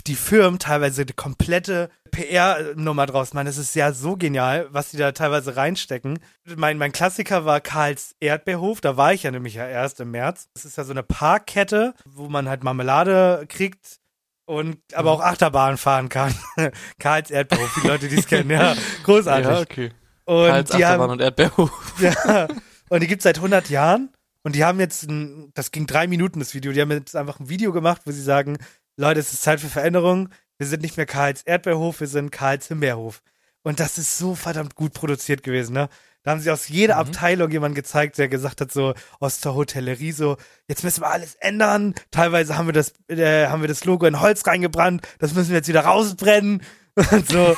die 0.05 0.15
Firmen 0.15 0.59
teilweise 0.59 1.05
die 1.05 1.13
komplette 1.13 1.89
PR-Nummer 2.11 3.05
draus 3.05 3.33
machen. 3.33 3.47
Es 3.47 3.57
ist 3.57 3.75
ja 3.75 3.91
so 3.91 4.15
genial, 4.15 4.67
was 4.71 4.91
die 4.91 4.97
da 4.97 5.11
teilweise 5.11 5.55
reinstecken. 5.55 6.19
Mein, 6.55 6.77
mein 6.77 6.91
Klassiker 6.91 7.45
war 7.45 7.61
Karls 7.61 8.15
Erdbeerhof. 8.19 8.81
Da 8.81 8.97
war 8.97 9.13
ich 9.13 9.23
ja 9.23 9.31
nämlich 9.31 9.55
ja 9.55 9.67
erst 9.67 9.99
im 9.99 10.11
März. 10.11 10.49
Das 10.53 10.65
ist 10.65 10.77
ja 10.77 10.83
so 10.83 10.91
eine 10.91 11.03
Parkkette, 11.03 11.93
wo 12.05 12.29
man 12.29 12.47
halt 12.47 12.63
Marmelade 12.63 13.45
kriegt 13.47 13.99
und 14.45 14.77
aber 14.93 15.11
auch 15.11 15.21
Achterbahn 15.21 15.77
fahren 15.77 16.09
kann. 16.09 16.33
Karls 16.99 17.29
Erdbeerhof, 17.29 17.79
die 17.81 17.87
Leute, 17.87 18.07
die 18.07 18.17
es 18.17 18.27
kennen, 18.27 18.49
ja. 18.49 18.75
Großartig. 19.03 19.47
Ja, 19.47 19.59
okay. 19.61 19.91
und 20.25 20.47
Karls 20.47 20.69
die 20.71 20.75
haben, 20.77 20.83
Achterbahn 20.83 21.09
und 21.11 21.21
Erdbeerhof. 21.21 21.93
ja. 21.99 22.47
Und 22.89 23.03
die 23.03 23.07
gibt's 23.07 23.23
seit 23.23 23.37
100 23.37 23.69
Jahren. 23.69 24.09
Und 24.43 24.55
die 24.55 24.63
haben 24.63 24.79
jetzt, 24.79 25.03
ein, 25.09 25.51
das 25.55 25.71
ging 25.71 25.87
drei 25.87 26.07
Minuten, 26.07 26.39
das 26.39 26.53
Video. 26.53 26.71
Die 26.71 26.79
haben 26.79 26.91
jetzt 26.91 27.17
einfach 27.17 27.41
ein 27.41 27.49
Video 27.49 27.73
gemacht, 27.73 28.03
wo 28.05 28.11
sie 28.11 28.21
sagen, 28.21 28.57
Leute, 28.99 29.19
es 29.19 29.31
ist 29.31 29.43
Zeit 29.43 29.59
für 29.61 29.69
Veränderung. 29.69 30.29
Wir 30.57 30.65
sind 30.65 30.81
nicht 30.81 30.97
mehr 30.97 31.05
Karls 31.05 31.43
Erdbeerhof, 31.43 31.99
wir 31.99 32.07
sind 32.07 32.31
Karls 32.31 32.67
Himbeerhof. 32.67 33.21
Und 33.61 33.79
das 33.79 33.99
ist 33.99 34.17
so 34.17 34.33
verdammt 34.33 34.73
gut 34.73 34.93
produziert 34.93 35.43
gewesen, 35.43 35.73
ne? 35.73 35.87
Da 36.23 36.31
haben 36.31 36.41
sie 36.41 36.49
aus 36.49 36.67
jeder 36.67 36.95
Mhm. 36.95 37.01
Abteilung 37.01 37.51
jemanden 37.51 37.75
gezeigt, 37.75 38.17
der 38.17 38.27
gesagt 38.27 38.59
hat, 38.59 38.71
so 38.71 38.95
aus 39.19 39.39
der 39.39 39.53
Hotellerie, 39.53 40.11
so, 40.11 40.37
jetzt 40.67 40.83
müssen 40.83 41.01
wir 41.01 41.09
alles 41.11 41.35
ändern. 41.35 41.93
Teilweise 42.09 42.57
haben 42.57 42.67
wir 42.67 42.73
das, 42.73 42.93
äh, 43.07 43.47
haben 43.47 43.61
wir 43.61 43.67
das 43.67 43.85
Logo 43.85 44.05
in 44.07 44.19
Holz 44.19 44.45
reingebrannt, 44.47 45.07
das 45.19 45.35
müssen 45.35 45.49
wir 45.49 45.57
jetzt 45.57 45.69
wieder 45.69 45.85
rausbrennen. 45.85 46.63
Und 47.11 47.29
so. 47.29 47.55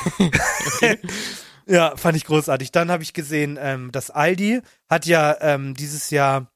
ja, 1.66 1.96
fand 1.96 2.16
ich 2.18 2.26
großartig. 2.26 2.70
Dann 2.70 2.90
habe 2.90 3.02
ich 3.02 3.14
gesehen, 3.14 3.58
ähm, 3.58 3.90
dass 3.92 4.10
Aldi 4.10 4.60
hat 4.90 5.06
ja 5.06 5.36
ähm, 5.40 5.74
dieses 5.74 6.10
Jahr 6.10 6.52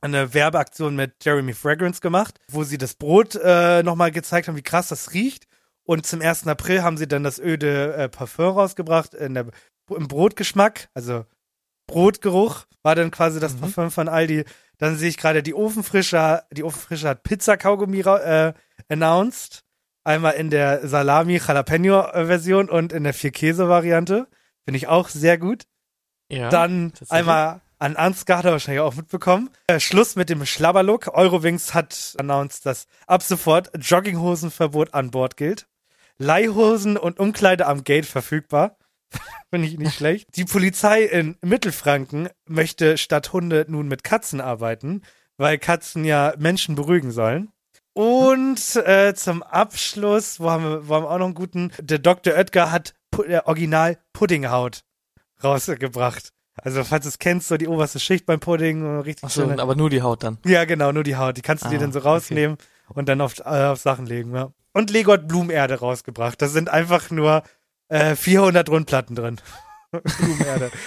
eine 0.00 0.32
Werbeaktion 0.34 0.96
mit 0.96 1.24
Jeremy 1.24 1.52
Fragrance 1.52 2.00
gemacht, 2.00 2.38
wo 2.50 2.64
sie 2.64 2.78
das 2.78 2.94
Brot 2.94 3.34
äh, 3.34 3.82
nochmal 3.82 4.10
gezeigt 4.10 4.48
haben, 4.48 4.56
wie 4.56 4.62
krass 4.62 4.88
das 4.88 5.12
riecht. 5.12 5.46
Und 5.84 6.06
zum 6.06 6.20
1. 6.20 6.46
April 6.46 6.82
haben 6.82 6.96
sie 6.96 7.08
dann 7.08 7.24
das 7.24 7.38
öde 7.38 7.94
äh, 7.94 8.08
Parfum 8.08 8.54
rausgebracht 8.56 9.14
in 9.14 9.34
der, 9.34 9.46
im 9.94 10.08
Brotgeschmack, 10.08 10.88
also 10.94 11.24
Brotgeruch 11.86 12.66
war 12.82 12.94
dann 12.94 13.10
quasi 13.10 13.40
das 13.40 13.54
Mhm. 13.54 13.60
Parfum 13.60 13.90
von 13.90 14.08
Aldi. 14.08 14.44
Dann 14.78 14.96
sehe 14.96 15.08
ich 15.08 15.16
gerade 15.16 15.42
die 15.42 15.54
Ofenfrische, 15.54 16.42
die 16.52 16.62
Ofenfrische 16.64 17.08
hat 17.08 17.24
Pizza-Kaugummi 17.24 18.00
äh, 18.00 18.52
announced. 18.88 19.64
Einmal 20.04 20.34
in 20.34 20.48
der 20.48 20.86
Salami-Jalapeno-Version 20.88 22.70
und 22.70 22.92
in 22.92 23.04
der 23.04 23.12
Vier-Käse-Variante. 23.12 24.28
Finde 24.64 24.78
ich 24.78 24.88
auch 24.88 25.08
sehr 25.08 25.36
gut. 25.36 25.64
Ja. 26.30 26.48
Dann 26.48 26.92
einmal 27.08 27.60
an 27.80 27.96
Ansgar 27.96 28.38
hat 28.38 28.44
er 28.44 28.52
wahrscheinlich 28.52 28.82
auch 28.82 28.94
mitbekommen. 28.94 29.50
Äh, 29.66 29.80
Schluss 29.80 30.14
mit 30.14 30.28
dem 30.28 30.44
Schlabberlook. 30.44 31.08
Eurowings 31.08 31.72
hat 31.72 32.14
announced, 32.18 32.66
dass 32.66 32.86
ab 33.06 33.22
sofort 33.22 33.70
Jogginghosenverbot 33.74 34.92
an 34.92 35.10
Bord 35.10 35.38
gilt. 35.38 35.66
Leihhosen 36.18 36.98
und 36.98 37.18
Umkleide 37.18 37.66
am 37.66 37.82
Gate 37.82 38.04
verfügbar. 38.04 38.76
Finde 39.50 39.66
ich 39.66 39.78
nicht 39.78 39.94
schlecht. 39.94 40.28
Die 40.36 40.44
Polizei 40.44 41.04
in 41.04 41.38
Mittelfranken 41.40 42.28
möchte 42.46 42.98
statt 42.98 43.32
Hunde 43.32 43.64
nun 43.66 43.88
mit 43.88 44.04
Katzen 44.04 44.42
arbeiten, 44.42 45.00
weil 45.38 45.56
Katzen 45.56 46.04
ja 46.04 46.34
Menschen 46.38 46.74
beruhigen 46.74 47.10
sollen. 47.10 47.50
Und 47.94 48.76
äh, 48.76 49.14
zum 49.14 49.42
Abschluss, 49.42 50.38
wo 50.38 50.50
haben, 50.50 50.64
wir, 50.64 50.88
wo 50.88 50.94
haben 50.94 51.04
wir 51.04 51.10
auch 51.10 51.18
noch 51.18 51.24
einen 51.24 51.34
guten, 51.34 51.72
der 51.80 51.98
Dr. 51.98 52.34
Oetker 52.34 52.70
hat 52.70 52.92
Pu 53.10 53.22
äh, 53.22 53.40
Original 53.46 53.98
Puddinghaut 54.12 54.84
rausgebracht. 55.42 56.34
Also 56.62 56.84
falls 56.84 57.04
du 57.04 57.08
es 57.08 57.18
kennst, 57.18 57.48
so 57.48 57.56
die 57.56 57.68
oberste 57.68 57.98
Schicht 58.00 58.26
beim 58.26 58.40
Pudding, 58.40 58.84
äh, 58.84 59.00
richtig 59.00 59.24
Achso, 59.24 59.42
schöne- 59.42 59.60
aber 59.62 59.74
nur 59.76 59.90
die 59.90 60.02
Haut 60.02 60.22
dann. 60.22 60.38
ja, 60.44 60.64
genau, 60.64 60.92
nur 60.92 61.02
die 61.04 61.16
Haut. 61.16 61.36
Die 61.36 61.42
kannst 61.42 61.64
du 61.64 61.68
dir 61.68 61.76
Ah, 61.76 61.80
dann 61.80 61.92
so 61.92 62.00
okay. 62.00 62.08
rausnehmen 62.08 62.58
und 62.88 63.08
dann 63.08 63.20
auf, 63.20 63.38
äh, 63.40 63.42
auf 63.64 63.80
Sachen 63.80 64.06
legen. 64.06 64.34
Ja. 64.34 64.52
Und 64.72 64.90
Lego 64.90 65.12
hat 65.12 65.26
Blumenerde 65.28 65.78
rausgebracht. 65.80 66.40
Da 66.40 66.48
sind 66.48 66.68
einfach 66.68 67.10
nur 67.10 67.42
äh, 67.88 68.14
400 68.14 68.68
Rundplatten 68.68 69.16
drin. 69.16 69.40
Blumenerde. 70.18 70.70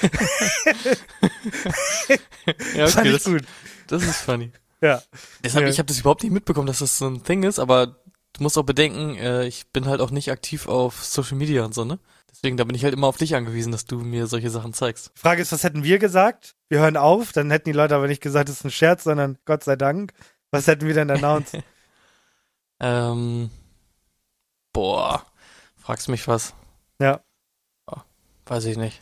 Ja, 2.76 2.88
Fand 2.88 3.08
ich 3.08 3.14
das, 3.14 3.24
gut. 3.26 3.44
das 3.88 4.04
ist 4.04 4.18
funny. 4.22 4.52
Ja. 4.82 5.02
Deshalb, 5.44 5.66
Ja. 5.66 5.70
ich 5.72 5.80
habe 5.80 5.88
das 5.88 6.00
überhaupt 6.00 6.24
nicht 6.24 6.32
mitbekommen, 6.34 6.68
dass 6.68 6.80
das 6.80 6.98
so 6.98 7.08
ein 7.08 7.24
Thing 7.24 7.44
ist, 7.44 7.60
aber 7.60 7.88
du 7.88 8.44
musst 8.44 8.58
auch 8.58 8.64
bedenken, 8.64 9.16
äh, 9.16 9.46
ich 9.46 9.68
bin 9.72 9.86
halt 9.86 10.02
auch 10.02 10.12
nicht 10.12 10.32
aktiv 10.32 10.68
auf 10.68 11.04
Social 11.04 11.38
Media 11.38 11.64
und 11.64 11.74
so, 11.74 11.86
ne? 11.86 12.00
Deswegen, 12.34 12.58
da 12.58 12.64
bin 12.64 12.76
ich 12.76 12.84
halt 12.84 12.96
immer 12.96 13.08
auf 13.08 13.18
dich 13.18 13.36
angewiesen, 13.36 13.72
dass 13.72 13.86
du 13.86 14.00
mir 14.00 14.26
solche 14.26 14.50
Sachen 14.50 14.74
zeigst. 14.74 15.12
Frage 15.14 15.44
ist, 15.44 15.52
was 15.52 15.64
hätten 15.64 15.84
wir 15.84 16.00
gesagt? 16.00 16.56
Wir 16.68 16.80
hören 16.80 16.98
auf, 16.98 17.32
dann 17.32 17.52
hätten 17.52 17.70
die 17.70 17.78
Leute 17.78 17.96
aber 17.96 18.08
nicht 18.08 18.24
gesagt, 18.24 18.50
es 18.50 18.58
ist 18.58 18.66
ein 18.66 18.72
Scherz, 18.72 19.04
sondern 19.04 19.38
Gott 19.46 19.64
sei 19.64 19.76
Dank. 19.76 20.14
Was 20.50 20.66
hätten 20.68 20.88
wir 20.88 20.94
denn 20.94 21.12
announced? 21.12 21.58
Ähm, 22.80 23.50
boah, 24.74 25.26
fragst 25.78 26.10
mich 26.10 26.28
was? 26.28 26.54
Ja. 27.00 27.24
Oh, 27.88 28.02
weiß 28.46 28.66
ich 28.66 28.76
nicht. 28.76 29.00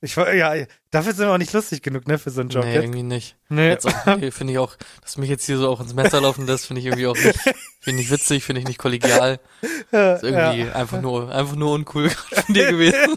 Ich, 0.00 0.14
ja, 0.14 0.54
dafür 0.92 1.12
sind 1.12 1.26
wir 1.26 1.32
auch 1.32 1.38
nicht 1.38 1.52
lustig 1.52 1.82
genug, 1.82 2.06
ne, 2.06 2.18
für 2.18 2.30
so 2.30 2.40
einen 2.40 2.50
Job 2.50 2.64
nee, 2.64 2.74
jetzt. 2.74 2.84
irgendwie 2.84 3.02
nicht. 3.02 3.36
Nee. 3.48 3.76
Nee, 4.06 4.30
finde 4.30 4.52
ich 4.52 4.58
auch, 4.58 4.76
dass 5.02 5.16
mich 5.16 5.28
jetzt 5.28 5.46
hier 5.46 5.58
so 5.58 5.68
auch 5.68 5.80
ins 5.80 5.92
Messer 5.92 6.20
laufen 6.20 6.46
lässt, 6.46 6.66
finde 6.66 6.80
ich 6.80 6.86
irgendwie 6.86 7.08
auch 7.08 7.16
nicht, 7.16 7.38
finde 7.80 8.02
ich 8.02 8.10
witzig, 8.10 8.44
finde 8.44 8.60
ich 8.60 8.68
nicht 8.68 8.78
kollegial. 8.78 9.40
Ist 9.60 10.22
irgendwie 10.22 10.66
ja. 10.66 10.72
einfach 10.74 11.00
nur, 11.00 11.34
einfach 11.34 11.56
nur 11.56 11.72
uncool 11.72 12.10
von 12.10 12.54
dir 12.54 12.70
gewesen. 12.70 13.16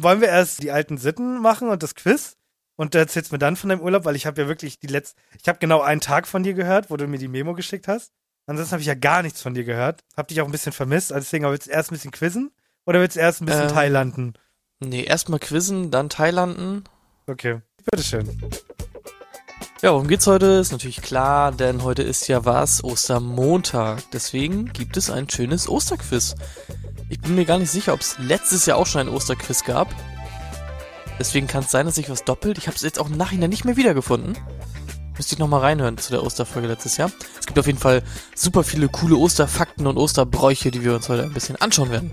Wollen 0.00 0.20
wir 0.20 0.28
erst 0.28 0.62
die 0.62 0.72
alten 0.72 0.98
Sitten 0.98 1.40
machen 1.40 1.68
und 1.68 1.82
das 1.84 1.94
Quiz? 1.94 2.36
Und 2.74 2.94
du 2.94 2.98
erzählst 2.98 3.30
mir 3.30 3.38
dann 3.38 3.56
von 3.56 3.68
deinem 3.68 3.82
Urlaub, 3.82 4.06
weil 4.06 4.16
ich 4.16 4.26
habe 4.26 4.40
ja 4.42 4.48
wirklich 4.48 4.80
die 4.80 4.86
letzte, 4.86 5.20
ich 5.40 5.46
habe 5.48 5.58
genau 5.58 5.82
einen 5.82 6.00
Tag 6.00 6.26
von 6.26 6.42
dir 6.42 6.54
gehört, 6.54 6.90
wo 6.90 6.96
du 6.96 7.06
mir 7.06 7.18
die 7.18 7.28
Memo 7.28 7.54
geschickt 7.54 7.86
hast. 7.86 8.12
Ansonsten 8.46 8.72
habe 8.72 8.80
ich 8.80 8.88
ja 8.88 8.94
gar 8.94 9.22
nichts 9.22 9.40
von 9.40 9.54
dir 9.54 9.64
gehört. 9.64 10.02
Hab 10.16 10.28
dich 10.28 10.40
auch 10.40 10.46
ein 10.46 10.50
bisschen 10.50 10.72
vermisst. 10.72 11.12
Also 11.12 11.24
deswegen, 11.24 11.44
aber 11.44 11.52
willst 11.52 11.68
du 11.68 11.70
erst 11.70 11.92
ein 11.92 11.94
bisschen 11.94 12.10
quizzen 12.10 12.50
oder 12.86 13.00
willst 13.00 13.16
du 13.16 13.20
erst 13.20 13.42
ein 13.42 13.46
bisschen 13.46 13.68
Ähm. 13.68 13.74
Thailanden? 13.74 14.34
Nee, 14.82 15.04
erstmal 15.04 15.38
quizzen, 15.38 15.90
dann 15.90 16.08
Thailanden. 16.08 16.84
Okay, 17.26 17.60
bitteschön. 17.90 18.26
Ja, 19.82 19.92
worum 19.92 20.08
geht's 20.08 20.26
heute? 20.26 20.46
Ist 20.46 20.72
natürlich 20.72 21.02
klar, 21.02 21.52
denn 21.52 21.82
heute 21.84 22.02
ist 22.02 22.28
ja 22.28 22.46
was? 22.46 22.82
Ostermontag. 22.82 24.02
Deswegen 24.12 24.72
gibt 24.72 24.96
es 24.96 25.10
ein 25.10 25.28
schönes 25.28 25.68
Osterquiz. 25.68 26.34
Ich 27.10 27.20
bin 27.20 27.34
mir 27.34 27.44
gar 27.44 27.58
nicht 27.58 27.70
sicher, 27.70 27.92
ob 27.92 28.00
es 28.00 28.18
letztes 28.18 28.64
Jahr 28.66 28.78
auch 28.78 28.86
schon 28.86 29.02
ein 29.02 29.14
Osterquiz 29.14 29.64
gab. 29.64 29.88
Deswegen 31.18 31.46
kann 31.46 31.64
es 31.64 31.70
sein, 31.70 31.84
dass 31.84 31.96
sich 31.96 32.08
was 32.08 32.24
doppelt. 32.24 32.56
Ich 32.56 32.66
habe 32.66 32.76
es 32.76 32.82
jetzt 32.82 32.98
auch 32.98 33.10
im 33.10 33.16
Nachhinein 33.18 33.50
nicht 33.50 33.66
mehr 33.66 33.76
wiedergefunden. 33.76 34.36
Müsste 35.16 35.34
ich 35.34 35.38
nochmal 35.38 35.60
reinhören 35.60 35.98
zu 35.98 36.10
der 36.10 36.22
Osterfolge 36.22 36.68
letztes 36.68 36.96
Jahr. 36.96 37.12
Es 37.38 37.46
gibt 37.46 37.58
auf 37.58 37.66
jeden 37.66 37.78
Fall 37.78 38.02
super 38.34 38.64
viele 38.64 38.88
coole 38.88 39.16
Osterfakten 39.16 39.86
und 39.86 39.98
Osterbräuche, 39.98 40.70
die 40.70 40.82
wir 40.82 40.94
uns 40.94 41.10
heute 41.10 41.24
ein 41.24 41.34
bisschen 41.34 41.56
anschauen 41.56 41.90
werden. 41.90 42.12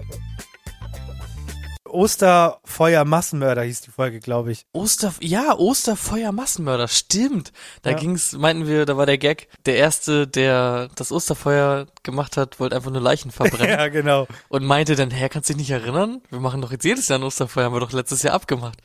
Osterfeuer 1.89 3.05
Massenmörder 3.05 3.63
hieß 3.63 3.81
die 3.81 3.91
Folge, 3.91 4.19
glaube 4.19 4.51
ich. 4.51 4.65
Oster, 4.73 5.13
ja, 5.21 5.53
Osterfeuer 5.57 6.31
Massenmörder, 6.31 6.87
stimmt. 6.87 7.51
Da 7.81 7.91
Ja. 7.91 7.97
ging's, 7.97 8.33
meinten 8.33 8.67
wir, 8.67 8.85
da 8.85 8.97
war 8.97 9.05
der 9.05 9.17
Gag, 9.17 9.47
der 9.65 9.77
erste, 9.77 10.27
der 10.27 10.89
das 10.95 11.11
Osterfeuer 11.11 11.87
gemacht 12.03 12.37
hat, 12.37 12.59
wollte 12.59 12.75
einfach 12.75 12.91
nur 12.91 13.01
Leichen 13.01 13.31
verbrennen 13.31 13.69
Ja, 13.79 13.87
genau. 13.87 14.27
und 14.49 14.63
meinte 14.65 14.95
dann, 14.95 15.11
hä, 15.11 15.29
kannst 15.29 15.49
dich 15.49 15.57
nicht 15.57 15.71
erinnern? 15.71 16.21
Wir 16.29 16.39
machen 16.39 16.61
doch 16.61 16.71
jetzt 16.71 16.85
jedes 16.85 17.07
Jahr 17.07 17.19
ein 17.19 17.23
Osterfeuer, 17.23 17.65
haben 17.65 17.75
wir 17.75 17.79
doch 17.79 17.91
letztes 17.93 18.23
Jahr 18.23 18.33
abgemacht. 18.35 18.79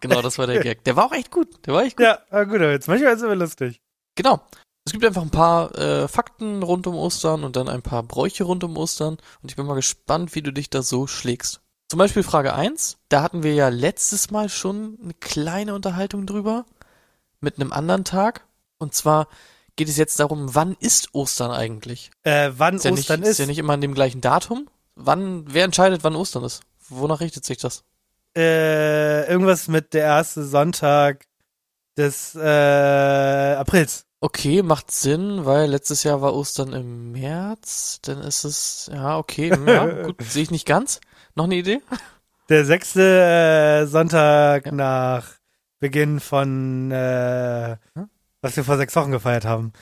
Genau, 0.00 0.22
das 0.22 0.38
war 0.38 0.46
der 0.46 0.60
Gag. 0.62 0.84
Der 0.84 0.96
war 0.96 1.06
auch 1.06 1.12
echt 1.12 1.30
gut, 1.30 1.48
der 1.66 1.74
war 1.74 1.82
echt 1.84 1.96
gut. 1.96 2.06
Ja, 2.06 2.18
ah, 2.30 2.44
gut, 2.44 2.56
aber 2.56 2.70
jetzt 2.72 2.88
manchmal 2.88 3.12
ist 3.12 3.18
es 3.18 3.24
aber 3.24 3.36
lustig. 3.36 3.80
Genau. 4.16 4.40
Es 4.86 4.92
gibt 4.92 5.04
einfach 5.06 5.22
ein 5.22 5.30
paar 5.30 5.74
äh, 5.78 6.08
Fakten 6.08 6.62
rund 6.62 6.86
um 6.86 6.94
Ostern 6.94 7.42
und 7.42 7.56
dann 7.56 7.70
ein 7.70 7.80
paar 7.80 8.02
Bräuche 8.02 8.44
rund 8.44 8.64
um 8.64 8.76
Ostern 8.76 9.16
und 9.42 9.50
ich 9.50 9.56
bin 9.56 9.64
mal 9.64 9.74
gespannt, 9.76 10.34
wie 10.34 10.42
du 10.42 10.52
dich 10.52 10.68
da 10.68 10.82
so 10.82 11.06
schlägst. 11.06 11.60
Zum 11.94 12.00
Beispiel 12.00 12.24
Frage 12.24 12.54
1, 12.54 12.96
da 13.08 13.22
hatten 13.22 13.44
wir 13.44 13.54
ja 13.54 13.68
letztes 13.68 14.32
Mal 14.32 14.48
schon 14.48 14.98
eine 15.00 15.14
kleine 15.14 15.76
Unterhaltung 15.76 16.26
drüber 16.26 16.66
mit 17.40 17.60
einem 17.60 17.72
anderen 17.72 18.04
Tag 18.04 18.48
und 18.78 18.96
zwar 18.96 19.28
geht 19.76 19.88
es 19.88 19.96
jetzt 19.96 20.18
darum, 20.18 20.56
wann 20.56 20.74
ist 20.80 21.14
Ostern 21.14 21.52
eigentlich? 21.52 22.10
Äh, 22.24 22.50
wann 22.56 22.74
Ist 22.74 22.84
ja, 22.84 22.90
Ostern 22.90 23.20
nicht, 23.20 23.28
ist? 23.28 23.34
ist 23.34 23.38
ja 23.38 23.46
nicht 23.46 23.58
immer 23.58 23.74
an 23.74 23.80
dem 23.80 23.94
gleichen 23.94 24.20
Datum. 24.20 24.68
Wann, 24.96 25.44
wer 25.46 25.64
entscheidet, 25.64 26.02
wann 26.02 26.16
Ostern 26.16 26.42
ist? 26.42 26.62
Wonach 26.88 27.20
richtet 27.20 27.44
sich 27.44 27.58
das? 27.58 27.84
äh, 28.36 29.30
irgendwas 29.30 29.68
mit 29.68 29.94
der 29.94 30.02
erste 30.02 30.44
Sonntag 30.44 31.26
des 31.96 32.34
äh, 32.34 33.54
Aprils. 33.54 34.04
Okay, 34.18 34.64
macht 34.64 34.90
Sinn, 34.90 35.44
weil 35.44 35.70
letztes 35.70 36.02
Jahr 36.02 36.20
war 36.22 36.34
Ostern 36.34 36.72
im 36.72 37.12
März, 37.12 38.00
dann 38.02 38.20
ist 38.20 38.42
es, 38.42 38.90
ja, 38.92 39.16
okay, 39.16 39.56
ja, 39.64 39.86
gut, 40.06 40.16
sehe 40.24 40.42
ich 40.42 40.50
nicht 40.50 40.66
ganz. 40.66 40.98
Noch 41.34 41.44
eine 41.44 41.56
Idee? 41.56 41.80
Der 42.48 42.64
sechste 42.64 43.02
äh, 43.82 43.86
Sonntag 43.86 44.66
Ja. 44.66 44.72
nach 44.72 45.26
Beginn 45.80 46.20
von 46.20 46.90
äh, 46.90 47.76
Hm? 47.94 48.08
was 48.42 48.56
wir 48.56 48.64
vor 48.64 48.76
sechs 48.76 48.94
Wochen 48.96 49.10
gefeiert 49.10 49.44
haben. 49.46 49.72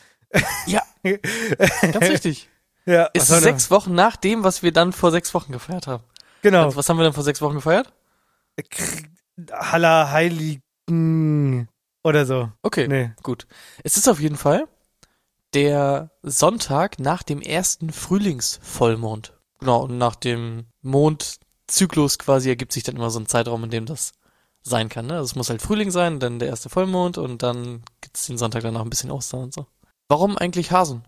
Ja. 0.67 0.83
Ganz 1.03 2.01
richtig. 2.09 2.49
Ja, 2.87 3.05
ist 3.13 3.27
sechs 3.29 3.71
Wochen 3.71 3.95
nach 3.95 4.17
dem, 4.17 4.45
was 4.45 4.63
wir 4.63 4.73
dann 4.73 4.93
vor 4.93 5.11
sechs 5.11 5.35
Wochen 5.35 5.53
gefeiert 5.53 5.87
haben. 5.89 6.05
Genau. 6.43 6.65
Also, 6.65 6.77
was 6.77 6.89
haben 6.89 6.97
wir 6.97 7.05
dann 7.05 7.13
vor 7.13 7.23
sechs 7.25 7.41
Wochen 7.43 7.55
gefeiert? 7.57 7.93
Haller 9.53 10.11
Heiligen 10.11 11.69
oder 12.05 12.27
so. 12.27 12.51
Okay, 12.63 12.89
Nee. 12.89 13.13
gut. 13.23 13.47
Es 13.85 13.97
ist 13.97 14.09
auf 14.09 14.21
jeden 14.21 14.37
Fall 14.37 14.67
der 15.55 16.11
Sonntag 16.23 16.99
nach 16.99 17.23
dem 17.23 17.41
ersten 17.41 17.93
Frühlingsvollmond. 17.93 19.35
Genau, 19.61 19.83
und 19.85 19.99
nach 19.99 20.17
dem 20.17 20.67
Mondzyklus 21.73 22.19
quasi 22.19 22.51
ergibt 22.51 22.73
sich 22.73 22.83
dann 22.83 22.97
immer 22.97 23.09
so 23.11 23.19
ein 23.19 23.27
Zeitraum, 23.27 23.65
in 23.65 23.71
dem 23.71 23.87
das 23.87 24.13
sein 24.63 24.91
kann. 24.91 25.07
Ne? 25.07 25.15
Also 25.15 25.25
es 25.25 25.35
muss 25.37 25.49
halt 25.49 25.63
Frühling 25.63 25.91
sein, 25.91 26.21
dann 26.21 26.39
der 26.39 26.49
erste 26.49 26.69
Vollmond 26.69 27.17
und 27.17 27.43
dann 27.43 27.83
gibt's 28.03 28.27
den 28.27 28.37
Sonntag 28.37 28.63
danach 28.63 28.83
ein 28.83 28.91
bisschen 28.91 29.11
Ostern 29.11 29.45
und 29.45 29.55
so. 29.55 29.67
Warum 30.09 30.37
eigentlich 30.37 30.71
Hasen? 30.71 31.03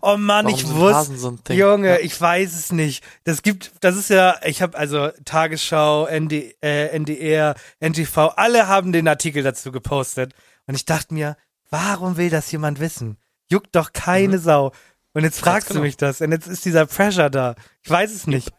Oh 0.00 0.16
Mann, 0.16 0.46
Warum 0.46 0.58
ich 0.58 0.66
wusste, 0.68 1.16
so? 1.18 1.36
Junge, 1.50 1.88
Ja. 1.88 1.98
ich 1.98 2.18
weiß 2.18 2.54
es 2.54 2.72
nicht. 2.72 3.04
Das 3.24 3.42
gibt, 3.42 3.72
das 3.80 3.96
ist 3.96 4.08
ja, 4.08 4.36
ich 4.44 4.62
habe 4.62 4.76
also 4.78 5.08
Tagesschau, 5.26 6.06
ND, 6.06 6.54
äh, 6.62 6.88
NDR, 6.88 7.54
NTV, 7.80 8.32
alle 8.36 8.66
haben 8.66 8.92
den 8.92 9.08
Artikel 9.08 9.42
dazu 9.42 9.72
gepostet. 9.72 10.32
Und 10.66 10.74
ich 10.74 10.84
dachte 10.86 11.12
mir, 11.14 11.36
warum 11.70 12.16
will 12.16 12.30
das 12.30 12.50
jemand 12.50 12.80
wissen? 12.80 13.18
Juckt 13.50 13.76
doch 13.76 13.92
keine 13.92 14.38
Mhm. 14.38 14.42
Sau. 14.42 14.72
Und 15.12 15.24
jetzt 15.24 15.38
fragst 15.40 15.68
genau. 15.68 15.80
du 15.80 15.86
mich 15.86 15.96
das. 15.98 16.20
Und 16.22 16.32
jetzt 16.32 16.46
ist 16.46 16.64
dieser 16.64 16.86
Pressure 16.86 17.30
da. 17.30 17.54
Ich 17.82 17.90
weiß 17.90 18.12
es 18.14 18.26
nicht. 18.26 18.50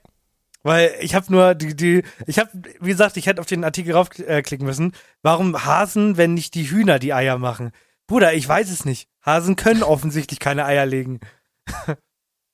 Weil 0.63 0.94
ich 1.00 1.16
habe 1.16 1.32
nur 1.32 1.56
die, 1.56 1.75
die, 1.75 2.04
ich 2.28 2.38
habe, 2.38 2.50
wie 2.82 2.89
gesagt, 2.89 3.16
ich 3.18 3.28
hätte 3.28 3.39
auf 3.39 3.48
den 3.48 3.63
Artikel 3.63 3.94
raufklicken 3.94 4.66
müssen. 4.66 4.94
Warum 5.22 5.66
Hasen, 5.66 6.18
wenn 6.18 6.34
nicht 6.34 6.54
die 6.54 6.70
Hühner 6.70 7.00
die 7.00 7.13
Eier 7.13 7.38
machen? 7.38 7.72
Bruder, 8.08 8.34
ich 8.34 8.48
weiß 8.48 8.70
es 8.70 8.86
nicht. 8.86 9.08
Hasen 9.22 9.56
können 9.56 9.84
offensichtlich 9.84 10.39
keine 10.39 10.66
Eier 10.66 10.86
legen. 10.86 11.20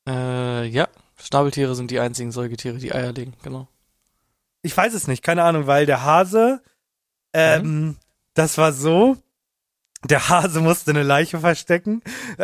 Äh, 0.08 0.66
ja. 0.68 0.88
Schnabeltiere 1.20 1.74
sind 1.74 1.90
die 1.90 2.00
einzigen 2.00 2.32
Säugetiere, 2.32 2.78
die 2.78 2.94
Eier 2.94 3.12
legen, 3.12 3.34
genau. 3.42 3.68
Ich 4.62 4.78
weiß 4.78 4.94
es 4.94 5.08
nicht, 5.08 5.24
keine 5.24 5.42
Ahnung, 5.44 5.66
weil 5.66 5.88
der 5.88 6.04
Hase, 6.04 6.62
ähm, 7.34 7.98
das 8.36 8.60
war 8.60 8.72
so, 8.72 9.18
der 10.04 10.30
Hase 10.30 10.62
musste 10.62 10.92
eine 10.92 11.02
Leiche 11.04 11.40
verstecken. 11.40 12.04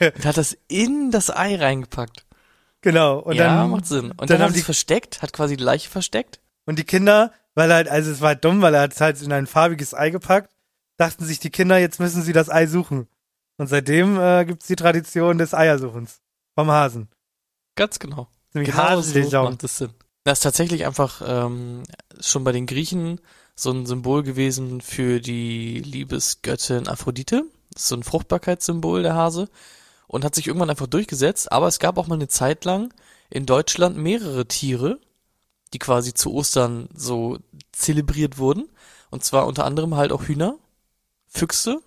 Und 0.00 0.24
hat 0.24 0.36
das 0.36 0.56
in 0.68 1.10
das 1.10 1.34
Ei 1.34 1.56
reingepackt. 1.56 2.24
Genau. 2.80 3.18
Und 3.18 3.36
ja, 3.36 3.56
dann, 3.56 3.70
macht 3.70 3.86
Sinn. 3.86 4.10
Und 4.12 4.20
dann 4.20 4.28
dann, 4.28 4.42
haben 4.42 4.52
sie 4.52 4.60
es 4.60 4.64
versteckt, 4.64 5.22
hat 5.22 5.32
quasi 5.32 5.56
die 5.56 5.64
Leiche 5.64 5.88
versteckt. 5.88 6.40
Und 6.66 6.78
die 6.78 6.84
Kinder, 6.84 7.32
weil 7.54 7.72
halt, 7.72 7.88
also 7.88 8.10
es 8.10 8.20
war 8.20 8.28
halt 8.28 8.44
dumm, 8.44 8.62
weil 8.62 8.74
er 8.74 8.82
hat 8.82 8.92
es 8.92 9.00
halt 9.00 9.20
in 9.22 9.32
ein 9.32 9.46
farbiges 9.46 9.94
Ei 9.94 10.10
gepackt, 10.10 10.54
dachten 10.96 11.24
sich 11.24 11.40
die 11.40 11.50
Kinder, 11.50 11.78
jetzt 11.78 12.00
müssen 12.00 12.22
sie 12.22 12.32
das 12.32 12.50
Ei 12.50 12.66
suchen. 12.66 13.08
Und 13.56 13.66
seitdem 13.66 14.18
äh, 14.18 14.44
gibt's 14.44 14.66
die 14.66 14.76
Tradition 14.76 15.38
des 15.38 15.52
Eiersuchens 15.54 16.20
vom 16.54 16.70
Hasen. 16.70 17.08
Ganz 17.76 17.98
genau. 17.98 18.28
Nämlich 18.54 18.70
Genau 18.70 18.82
so 18.82 18.88
Hasensaison. 18.88 19.44
macht 19.50 19.62
das 19.62 19.78
Sinn. 19.78 19.90
Das 20.24 20.38
ist 20.38 20.42
tatsächlich 20.42 20.86
einfach 20.86 21.22
ähm, 21.24 21.82
schon 22.20 22.44
bei 22.44 22.52
den 22.52 22.66
Griechen 22.66 23.20
so 23.54 23.70
ein 23.70 23.86
Symbol 23.86 24.22
gewesen 24.22 24.80
für 24.80 25.20
die 25.20 25.80
Liebesgöttin 25.80 26.88
Aphrodite. 26.88 27.44
Das 27.72 27.82
ist 27.82 27.88
so 27.88 27.96
ein 27.96 28.02
Fruchtbarkeitssymbol, 28.02 29.02
der 29.02 29.14
Hase. 29.14 29.48
Und 30.10 30.24
hat 30.24 30.34
sich 30.34 30.48
irgendwann 30.48 30.70
einfach 30.70 30.88
durchgesetzt. 30.88 31.52
Aber 31.52 31.68
es 31.68 31.78
gab 31.78 31.96
auch 31.96 32.08
mal 32.08 32.16
eine 32.16 32.26
Zeit 32.26 32.64
lang 32.64 32.92
in 33.30 33.46
Deutschland 33.46 33.96
mehrere 33.96 34.46
Tiere, 34.46 34.98
die 35.72 35.78
quasi 35.78 36.14
zu 36.14 36.34
Ostern 36.34 36.88
so 36.92 37.38
zelebriert 37.70 38.36
wurden. 38.36 38.68
Und 39.10 39.22
zwar 39.22 39.46
unter 39.46 39.64
anderem 39.64 39.94
halt 39.94 40.10
auch 40.10 40.24
Hühner, 40.24 40.56
Füchse 41.28 41.80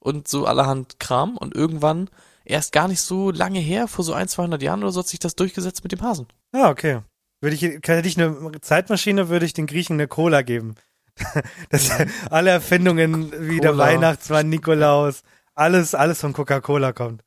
und 0.00 0.26
so 0.26 0.44
allerhand 0.44 0.98
Kram. 0.98 1.36
Und 1.36 1.54
irgendwann, 1.54 2.10
erst 2.44 2.72
gar 2.72 2.88
nicht 2.88 3.00
so 3.00 3.30
lange 3.30 3.60
her, 3.60 3.86
vor 3.86 4.04
so 4.04 4.12
ein, 4.12 4.26
200 4.26 4.60
Jahren 4.60 4.82
oder 4.82 4.90
so, 4.90 4.98
hat 4.98 5.08
sich 5.08 5.20
das 5.20 5.36
durchgesetzt 5.36 5.84
mit 5.84 5.92
dem 5.92 6.02
Hasen. 6.02 6.26
Ah, 6.50 6.68
okay. 6.68 7.02
Würde 7.40 7.54
ich, 7.54 7.62
hätte 7.62 8.08
ich 8.08 8.20
eine 8.20 8.60
Zeitmaschine, 8.60 9.28
würde 9.28 9.46
ich 9.46 9.52
den 9.52 9.68
Griechen 9.68 9.94
eine 9.94 10.08
Cola 10.08 10.42
geben. 10.42 10.74
Das, 11.70 11.90
alle 12.30 12.50
Erfindungen 12.50 13.32
wie 13.48 13.60
der 13.60 13.72
Cola. 13.72 13.84
Weihnachtsmann, 13.84 14.48
Nikolaus, 14.48 15.22
alles, 15.54 15.94
alles 15.94 16.20
von 16.20 16.32
Coca-Cola 16.32 16.92
kommt. 16.92 17.22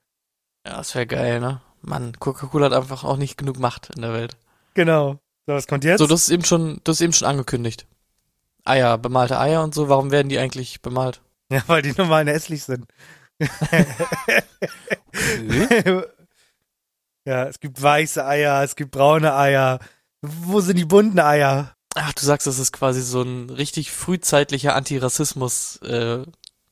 Ja, 0.66 0.78
das 0.78 0.96
wäre 0.96 1.08
geil, 1.08 1.40
ne? 1.40 1.62
Mann, 1.82 2.18
Coca-Cola 2.20 2.66
hat 2.66 2.74
einfach 2.74 3.04
auch 3.04 3.18
nicht 3.18 3.38
genug 3.38 3.60
Macht 3.60 3.92
in 3.96 4.02
der 4.02 4.14
Welt. 4.14 4.36
Genau. 4.74 5.20
So, 5.46 5.54
was 5.54 5.68
kommt 5.68 5.84
jetzt? 5.84 6.00
So, 6.00 6.08
du 6.08 6.14
hast 6.14 6.24
es 6.24 6.30
eben 6.30 6.44
schon, 6.44 6.82
hast 6.88 6.96
es 6.96 7.02
eben 7.02 7.14
schon 7.14 7.28
angekündigt. 7.28 7.86
Eier, 8.64 8.98
bemalte 8.98 9.40
Eier 9.40 9.64
und 9.64 9.76
so, 9.76 9.90
warum 9.90 10.10
werden 10.10 10.30
die 10.30 10.40
eigentlich 10.40 10.82
bemalt? 10.82 11.22
ja, 11.50 11.64
weil 11.68 11.82
die 11.82 11.94
normalen 11.98 12.28
hässlich 12.28 12.64
sind. 12.64 12.88
ja, 17.26 17.46
es 17.46 17.60
gibt 17.60 17.82
weiße 17.82 18.26
Eier, 18.26 18.64
es 18.64 18.76
gibt 18.76 18.92
braune 18.92 19.36
Eier. 19.36 19.80
Wo 20.22 20.62
sind 20.62 20.78
die 20.78 20.86
bunten 20.86 21.20
Eier? 21.20 21.76
Ach, 21.96 22.14
du 22.14 22.26
sagst, 22.26 22.48
das 22.48 22.60
ist 22.60 22.72
quasi 22.72 23.02
so 23.02 23.22
ein 23.22 23.50
richtig 23.50 23.92
frühzeitlicher 23.92 24.76
Antirassismus 24.76 25.78
äh, 25.78 26.24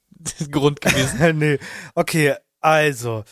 Grund 0.52 0.82
gewesen. 0.82 1.38
nee. 1.38 1.60
Okay, 1.96 2.36
also, 2.60 3.24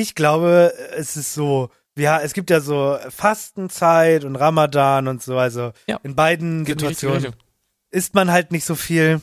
ich 0.00 0.14
glaube, 0.14 0.72
es 0.96 1.16
ist 1.16 1.34
so, 1.34 1.70
ja, 1.96 2.20
es 2.20 2.32
gibt 2.32 2.50
ja 2.50 2.60
so 2.60 2.96
Fastenzeit 3.10 4.24
und 4.24 4.36
Ramadan 4.36 5.08
und 5.08 5.22
so, 5.22 5.36
also 5.36 5.72
Ja. 5.88 5.98
in 6.02 6.14
beiden 6.14 6.64
Geht 6.64 6.80
Situationen 6.80 7.34
isst 7.90 8.14
man 8.14 8.30
halt 8.30 8.52
nicht 8.52 8.64
so 8.64 8.74
viel. 8.74 9.20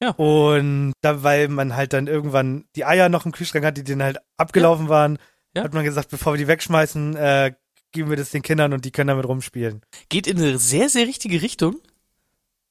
Ja. 0.00 0.10
Und 0.10 0.92
da, 1.00 1.22
weil 1.22 1.48
man 1.48 1.74
halt 1.74 1.92
dann 1.92 2.06
irgendwann 2.06 2.64
die 2.76 2.84
Eier 2.84 3.08
noch 3.08 3.24
im 3.26 3.32
Kühlschrank 3.32 3.64
hat, 3.64 3.76
die 3.76 3.84
dann 3.84 4.02
halt 4.02 4.18
abgelaufen 4.36 4.88
waren, 4.88 5.18
Ja. 5.56 5.64
hat 5.64 5.72
man 5.72 5.84
gesagt, 5.84 6.10
bevor 6.10 6.34
wir 6.34 6.38
die 6.38 6.48
wegschmeißen, 6.48 7.16
äh, 7.16 7.54
geben 7.92 8.10
wir 8.10 8.16
das 8.16 8.30
den 8.30 8.42
Kindern 8.42 8.72
und 8.72 8.84
die 8.84 8.90
können 8.90 9.08
damit 9.08 9.24
rumspielen. 9.26 9.82
Geht 10.08 10.26
in 10.26 10.36
eine 10.38 10.58
sehr, 10.58 10.88
sehr 10.88 11.06
richtige 11.06 11.40
Richtung. 11.42 11.76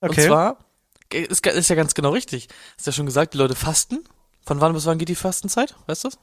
Okay. 0.02 0.22
Und 0.22 0.28
zwar, 0.28 0.58
ist, 1.12 1.46
ist 1.46 1.70
ja 1.70 1.76
ganz 1.76 1.94
genau 1.96 2.10
richtig. 2.12 2.48
Hast 2.78 2.86
ja 2.88 2.92
schon 2.94 3.06
gesagt, 3.06 3.34
die 3.34 3.38
Leute 3.38 3.56
fasten. 3.56 4.04
Von 4.46 4.60
wann 4.62 4.74
bis 4.74 4.86
wann 4.86 4.98
geht 4.98 5.10
die 5.10 5.16
Fastenzeit? 5.16 5.76
Weißt 5.88 6.04
du 6.04 6.10
das? 6.10 6.20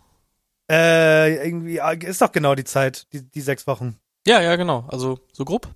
Äh, 0.70 1.46
irgendwie, 1.46 1.80
ah, 1.80 1.90
ist 1.92 2.22
doch 2.22 2.33
genau 2.33 2.54
die 2.54 2.64
Zeit, 2.64 3.12
die, 3.12 3.22
die 3.28 3.40
sechs 3.40 3.66
Wochen. 3.66 3.96
Ja, 4.26 4.40
ja, 4.40 4.56
genau. 4.56 4.87
Also 4.88 5.18
so 5.33 5.44
grob. 5.44 5.68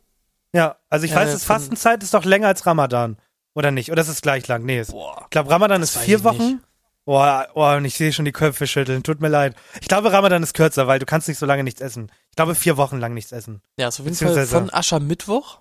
Ja, 0.53 0.77
also 0.89 1.05
ich 1.05 1.13
Äh, 1.13 1.17
weiß, 1.17 1.33
das 1.33 1.45
Fastenzeit 1.45 2.03
ist 2.03 2.15
doch 2.15 2.25
länger 2.25 2.47
als 2.49 2.65
Ramadan. 2.65 3.17
Oder 3.55 3.71
nicht? 3.71 3.91
Oder 3.93 4.03
ist 4.03 4.09
es 4.09 4.21
gleich 4.23 4.47
lang? 4.49 4.65
Nee, 4.65 4.81
ist, 4.81 4.91
Boah. 4.93 5.23
ich 5.25 5.31
glaube, 5.31 5.51
Ramadan 5.51 5.83
ist 5.83 5.97
vier 5.97 6.25
Wochen. 6.25 6.61
Boah, 7.05 7.49
oh, 7.55 7.69
und 7.77 7.85
ich 7.85 7.97
sehe 7.97 8.13
schon 8.13 8.25
die 8.25 8.33
Köpfe 8.33 8.67
schütteln. 8.67 9.03
Tut 9.03 9.21
mir 9.21 9.29
leid. 9.29 9.55
Ich 9.81 9.89
glaube, 9.89 10.11
Ramadan 10.13 10.43
ist 10.43 10.55
kürzer, 10.55 10.87
weil 10.87 10.99
du 10.99 11.07
kannst 11.07 11.29
nicht 11.29 11.39
so 11.39 11.45
lange 11.47 11.63
nichts 11.63 11.81
essen. 11.81 12.11
Ich 12.31 12.37
glaube, 12.37 12.55
vier 12.55 12.77
Wochen 12.77 12.99
lang 12.99 13.13
nichts 13.15 13.31
essen. 13.33 13.61
Ja, 13.77 13.89
ist 13.89 14.01
auf 14.01 14.07
jeden 14.07 14.17
Fall 14.17 14.47
von 14.47 14.73
Aschermittwoch 14.73 15.59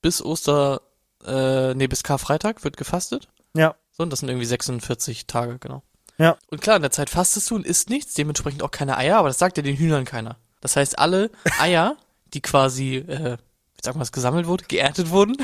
bis 0.00 0.24
Oster, 0.24 0.80
äh, 1.26 1.74
nee, 1.74 1.86
bis 1.86 2.02
Karfreitag 2.02 2.64
wird 2.64 2.76
gefastet. 2.76 3.28
Ja. 3.54 3.74
So, 3.92 4.02
und 4.04 4.10
das 4.10 4.20
sind 4.20 4.28
irgendwie 4.30 4.46
46 4.46 5.26
Tage, 5.26 5.58
genau. 5.58 5.82
Ja. 6.20 6.36
Und 6.50 6.60
klar, 6.60 6.76
in 6.76 6.82
der 6.82 6.90
Zeit 6.90 7.08
fastest 7.08 7.50
du 7.50 7.54
und 7.54 7.66
isst 7.66 7.88
nichts, 7.88 8.12
dementsprechend 8.12 8.62
auch 8.62 8.70
keine 8.70 8.98
Eier, 8.98 9.16
aber 9.16 9.28
das 9.28 9.38
sagt 9.38 9.56
ja 9.56 9.62
den 9.62 9.76
Hühnern 9.76 10.04
keiner. 10.04 10.36
Das 10.60 10.76
heißt, 10.76 10.98
alle 10.98 11.30
Eier, 11.58 11.96
die 12.34 12.42
quasi, 12.42 12.96
äh, 12.96 13.38
wie 13.38 13.82
sagt 13.82 13.96
man 13.96 14.00
das, 14.00 14.12
gesammelt 14.12 14.46
wurde, 14.46 14.64
geerntet 14.68 15.08
wurden, 15.08 15.38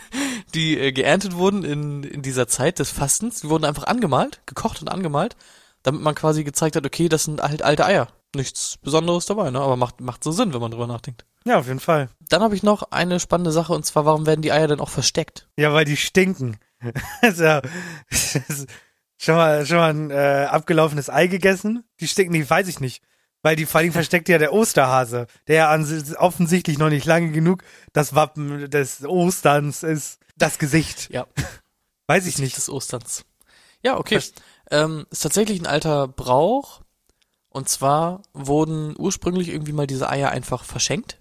die 0.54 0.78
äh, 0.78 0.92
geerntet 0.92 1.36
wurden 1.36 1.64
in, 1.64 2.02
in 2.02 2.22
dieser 2.22 2.48
Zeit 2.48 2.78
des 2.78 2.90
Fastens, 2.90 3.42
die 3.42 3.50
wurden 3.50 3.66
einfach 3.66 3.84
angemalt, 3.84 4.40
gekocht 4.46 4.80
und 4.80 4.88
angemalt, 4.88 5.36
damit 5.82 6.00
man 6.00 6.14
quasi 6.14 6.44
gezeigt 6.44 6.76
hat, 6.76 6.86
okay, 6.86 7.10
das 7.10 7.24
sind 7.24 7.42
halt 7.42 7.60
alte 7.60 7.84
Eier. 7.84 8.08
Nichts 8.34 8.78
Besonderes 8.80 9.26
dabei, 9.26 9.50
ne? 9.50 9.60
Aber 9.60 9.76
macht, 9.76 10.00
macht 10.00 10.24
so 10.24 10.32
Sinn, 10.32 10.54
wenn 10.54 10.62
man 10.62 10.70
drüber 10.70 10.86
nachdenkt. 10.86 11.26
Ja, 11.44 11.58
auf 11.58 11.66
jeden 11.66 11.80
Fall. 11.80 12.08
Dann 12.30 12.40
habe 12.40 12.54
ich 12.54 12.62
noch 12.62 12.84
eine 12.90 13.20
spannende 13.20 13.52
Sache 13.52 13.74
und 13.74 13.84
zwar, 13.84 14.06
warum 14.06 14.24
werden 14.24 14.40
die 14.40 14.52
Eier 14.52 14.68
denn 14.68 14.80
auch 14.80 14.88
versteckt? 14.88 15.48
Ja, 15.58 15.74
weil 15.74 15.84
die 15.84 15.98
stinken. 15.98 16.56
so, 17.22 17.60
das 18.10 18.36
ist 18.48 18.68
schon 19.22 19.36
mal, 19.36 19.64
schon 19.66 19.76
mal 19.78 19.90
ein 19.94 20.10
äh, 20.10 20.46
abgelaufenes 20.50 21.08
Ei 21.10 21.26
gegessen? 21.26 21.84
Die 22.00 22.08
stinken 22.08 22.32
nicht, 22.32 22.50
weiß 22.50 22.68
ich 22.68 22.80
nicht. 22.80 23.02
Weil 23.44 23.56
die 23.56 23.66
vor 23.66 23.80
allem 23.80 23.92
versteckt 23.92 24.28
ja 24.28 24.38
der 24.38 24.52
Osterhase, 24.52 25.26
der 25.48 25.56
ja 25.56 26.16
offensichtlich 26.18 26.78
noch 26.78 26.90
nicht 26.90 27.06
lange 27.06 27.32
genug 27.32 27.64
das 27.92 28.14
Wappen 28.14 28.70
des 28.70 29.02
Osterns 29.04 29.82
ist. 29.82 30.18
Das 30.36 30.58
Gesicht. 30.58 31.10
Ja. 31.10 31.26
Weiß 32.06 32.26
ich 32.26 32.38
nicht. 32.38 32.56
Des 32.56 32.68
Osterns. 32.70 33.24
Ja, 33.82 33.96
okay. 33.98 34.16
Verst- 34.18 34.40
Ähm, 34.70 35.06
ist 35.10 35.20
tatsächlich 35.24 35.60
ein 35.60 35.66
alter 35.66 36.06
Brauch. 36.08 36.82
Und 37.48 37.68
zwar 37.68 38.22
wurden 38.32 38.94
ursprünglich 38.96 39.48
irgendwie 39.48 39.72
mal 39.72 39.86
diese 39.88 40.08
Eier 40.08 40.30
einfach 40.30 40.64
verschenkt. 40.64 41.18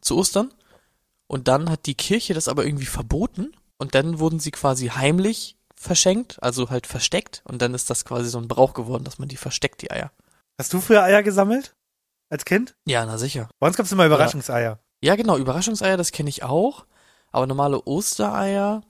Zu 0.00 0.16
Ostern. 0.16 0.52
Und 1.26 1.48
dann 1.48 1.70
hat 1.70 1.84
die 1.86 1.94
Kirche 1.94 2.32
das 2.34 2.48
aber 2.48 2.64
irgendwie 2.64 2.86
verboten. 2.86 3.52
Und 3.76 3.94
dann 3.94 4.18
wurden 4.18 4.40
sie 4.40 4.50
quasi 4.52 4.88
heimlich 4.88 5.56
verschenkt, 5.82 6.42
also 6.42 6.70
halt 6.70 6.86
versteckt. 6.86 7.42
Und 7.44 7.60
dann 7.62 7.74
ist 7.74 7.90
das 7.90 8.04
quasi 8.04 8.28
so 8.28 8.38
ein 8.38 8.48
Brauch 8.48 8.74
geworden, 8.74 9.04
dass 9.04 9.18
man 9.18 9.28
die 9.28 9.36
versteckt, 9.36 9.82
die 9.82 9.90
Eier. 9.90 10.12
Hast 10.58 10.72
du 10.72 10.80
früher 10.80 11.02
Eier 11.02 11.22
gesammelt? 11.22 11.74
Als 12.30 12.44
Kind? 12.44 12.74
Ja, 12.86 13.04
na 13.04 13.18
sicher. 13.18 13.48
Bei 13.58 13.66
uns 13.66 13.76
gab 13.76 13.86
es 13.86 13.92
immer 13.92 14.06
Überraschungseier. 14.06 14.78
Ja, 15.02 15.16
genau, 15.16 15.36
Überraschungseier, 15.36 15.96
das 15.96 16.12
kenne 16.12 16.30
ich 16.30 16.42
auch. 16.42 16.86
Aber 17.30 17.46
normale 17.46 17.84
Ostereier. 17.84 18.82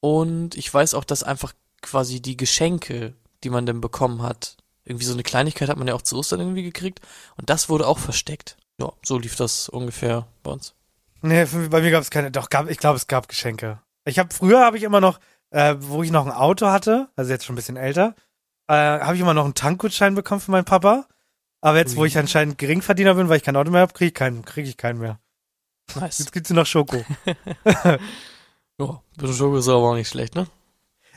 Und 0.00 0.56
ich 0.56 0.72
weiß 0.72 0.94
auch, 0.94 1.04
dass 1.04 1.22
einfach 1.22 1.52
quasi 1.82 2.20
die 2.20 2.36
Geschenke, 2.36 3.14
die 3.42 3.50
man 3.50 3.66
dann 3.66 3.80
bekommen 3.80 4.22
hat, 4.22 4.56
irgendwie 4.84 5.06
so 5.06 5.12
eine 5.12 5.22
Kleinigkeit 5.22 5.68
hat 5.68 5.76
man 5.76 5.88
ja 5.88 5.94
auch 5.94 6.02
zu 6.02 6.16
Ostern 6.16 6.40
irgendwie 6.40 6.62
gekriegt. 6.62 7.00
Und 7.36 7.50
das 7.50 7.68
wurde 7.68 7.86
auch 7.86 7.98
versteckt. 7.98 8.56
Ja, 8.80 8.92
so 9.04 9.18
lief 9.18 9.36
das 9.36 9.68
ungefähr 9.68 10.26
bei 10.42 10.50
uns. 10.50 10.74
Nee, 11.22 11.46
bei 11.70 11.80
mir 11.80 11.90
gab 11.90 12.02
es 12.02 12.10
keine, 12.10 12.30
doch, 12.30 12.50
gab, 12.50 12.68
ich 12.68 12.78
glaube, 12.78 12.96
es 12.96 13.06
gab 13.06 13.28
Geschenke. 13.28 13.80
Ich 14.04 14.18
habe 14.18 14.34
früher 14.34 14.60
habe 14.60 14.76
ich 14.76 14.82
immer 14.82 15.00
noch, 15.00 15.18
äh, 15.54 15.76
wo 15.78 16.02
ich 16.02 16.10
noch 16.10 16.26
ein 16.26 16.32
Auto 16.32 16.66
hatte, 16.66 17.08
also 17.16 17.30
jetzt 17.30 17.44
schon 17.44 17.54
ein 17.54 17.56
bisschen 17.56 17.76
älter, 17.76 18.14
äh, 18.68 18.74
habe 18.74 19.14
ich 19.14 19.20
immer 19.20 19.34
noch 19.34 19.44
einen 19.44 19.54
Tankgutschein 19.54 20.14
bekommen 20.14 20.40
von 20.40 20.52
meinem 20.52 20.64
Papa. 20.64 21.06
Aber 21.60 21.78
jetzt, 21.78 21.96
wo 21.96 22.02
Ui. 22.02 22.08
ich 22.08 22.18
anscheinend 22.18 22.58
Geringverdiener 22.58 23.14
bin, 23.14 23.28
weil 23.28 23.38
ich 23.38 23.42
kein 23.42 23.56
Auto 23.56 23.70
mehr 23.70 23.80
habe, 23.80 23.94
kriege 23.94 24.08
ich 24.08 24.14
keinen, 24.14 24.44
kriege 24.44 24.68
ich 24.68 24.76
keinen 24.76 24.98
mehr. 24.98 25.18
Nice. 25.94 26.18
Jetzt 26.18 26.32
gibt's 26.32 26.50
nur 26.50 26.62
noch 26.62 26.66
Schoko. 26.66 27.04
Ja, 28.80 29.00
bisschen 29.16 29.36
Schoko 29.36 29.58
ist 29.58 29.68
aber 29.68 29.90
auch 29.90 29.94
nicht 29.94 30.08
schlecht, 30.08 30.34
ne? 30.34 30.48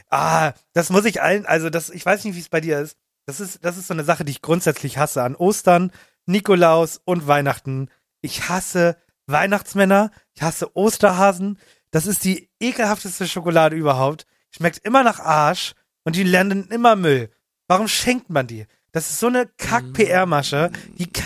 ah, 0.09 0.53
das 0.73 0.89
muss 0.89 1.05
ich 1.05 1.21
allen, 1.21 1.45
also 1.45 1.69
das, 1.69 1.89
ich 1.89 2.05
weiß 2.05 2.23
nicht, 2.23 2.35
wie 2.35 2.39
es 2.39 2.49
bei 2.49 2.61
dir 2.61 2.79
ist. 2.79 2.97
Das 3.25 3.39
ist, 3.39 3.65
das 3.65 3.77
ist 3.77 3.87
so 3.87 3.93
eine 3.93 4.03
Sache, 4.03 4.23
die 4.23 4.31
ich 4.31 4.41
grundsätzlich 4.41 4.97
hasse. 4.97 5.23
An 5.23 5.35
Ostern, 5.35 5.91
Nikolaus 6.25 7.01
und 7.03 7.27
Weihnachten. 7.27 7.89
Ich 8.21 8.47
hasse 8.47 8.95
Weihnachtsmänner, 9.25 10.11
ich 10.33 10.41
hasse 10.41 10.75
Osterhasen. 10.75 11.59
Das 11.91 12.05
ist 12.05 12.23
die 12.23 12.49
ekelhafteste 12.59 13.27
Schokolade 13.27 13.75
überhaupt. 13.75 14.25
Schmeckt 14.51 14.79
immer 14.85 15.03
nach 15.03 15.19
Arsch 15.19 15.73
und 16.03 16.15
die 16.15 16.23
landen 16.23 16.67
immer 16.69 16.95
Müll. 16.95 17.29
Warum 17.67 17.87
schenkt 17.87 18.29
man 18.29 18.47
die? 18.47 18.65
Das 18.91 19.09
ist 19.09 19.19
so 19.19 19.27
eine 19.27 19.45
Kack-PR-Masche. 19.57 20.71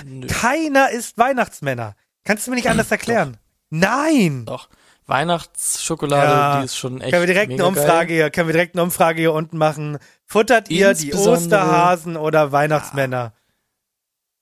Nö. 0.06 0.28
keiner 0.28 0.90
ist 0.90 1.18
Weihnachtsmänner. 1.18 1.96
Kannst 2.24 2.46
du 2.46 2.52
mir 2.52 2.58
nicht 2.58 2.70
anders 2.70 2.92
erklären? 2.92 3.38
Nein! 3.70 4.46
Doch. 4.46 4.70
Weihnachtsschokolade, 5.08 6.32
Ja. 6.32 6.60
die 6.60 6.66
ist 6.66 6.78
schon 6.78 7.02
echt 7.02 7.12
Können 7.12 7.24
wir 7.24 7.28
direkt 7.34 7.50
mega 7.50 7.64
eine 7.64 7.70
Umfrage 7.70 8.08
Geil. 8.08 8.16
hier, 8.16 8.30
können 8.32 8.48
wir 8.48 8.54
direkt 8.54 8.76
eine 8.76 8.84
Umfrage 8.84 9.20
hier 9.22 9.34
unten 9.34 9.58
machen. 9.58 9.98
Futtert 10.26 10.70
ihr 10.70 10.94
die 10.94 11.14
Osterhasen 11.14 12.18
oder 12.18 12.52
Weihnachtsmänner? 12.52 13.34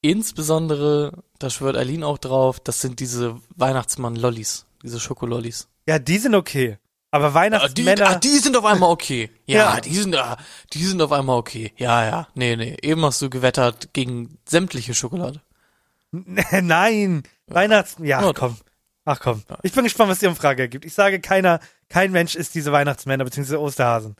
Insbesondere, 0.01 1.23
da 1.39 1.49
schwört 1.49 1.75
Eileen 1.75 2.03
auch 2.03 2.17
drauf, 2.17 2.60
das 2.60 2.79
sind 2.82 2.99
diese 2.99 3.38
Weihnachtsmann-Lollis, 3.55 4.65
diese 4.84 4.99
Schokolollis. 4.99 5.67
Ja, 5.89 5.97
die 5.99 6.17
sind 6.19 6.36
okay. 6.36 6.78
Aber 7.12 7.25
Ah, 7.25 7.30
die, 7.30 7.34
Weihnachtsmänner. 7.36 8.08
ah, 8.10 8.15
die 8.15 8.38
sind 8.38 8.56
auf 8.56 8.65
einmal 8.65 8.91
okay. 8.91 9.32
Ja, 9.47 9.75
Ja. 9.75 9.82
die 9.82 9.95
sind, 9.95 10.15
ah, 10.15 10.38
die 10.73 10.86
sind 10.86 11.02
auf 11.02 11.12
einmal 11.12 11.38
okay. 11.38 11.73
Ja, 11.78 12.06
ja. 12.06 12.28
Nee, 12.36 12.56
nee. 12.56 12.78
Eben 12.84 13.04
hast 13.04 13.21
du 13.23 13.30
gewettert 13.32 13.91
gegen 13.93 14.38
sämtliche 14.47 14.93
Schokolade. 14.93 15.41
Nein, 16.12 17.23
Weihnachts... 17.47 17.95
Ja, 17.99 18.21
Ja, 18.21 18.34
komm. 18.34 18.58
Ach 19.06 19.19
komm. 19.19 19.43
Ich 19.63 19.71
bin 19.73 19.84
gespannt, 19.86 20.12
was 20.12 20.19
die 20.19 20.28
Umfrage 20.28 20.62
ergibt. 20.62 20.86
Ich 20.86 20.93
sage, 20.93 21.19
keiner, 21.19 21.60
kein 21.88 22.12
Mensch 22.12 22.36
ist 22.36 22.54
diese 22.54 22.71
Weihnachtsmänner 22.71 23.23
bzw. 23.23 23.56
Osterhasen. 23.56 24.15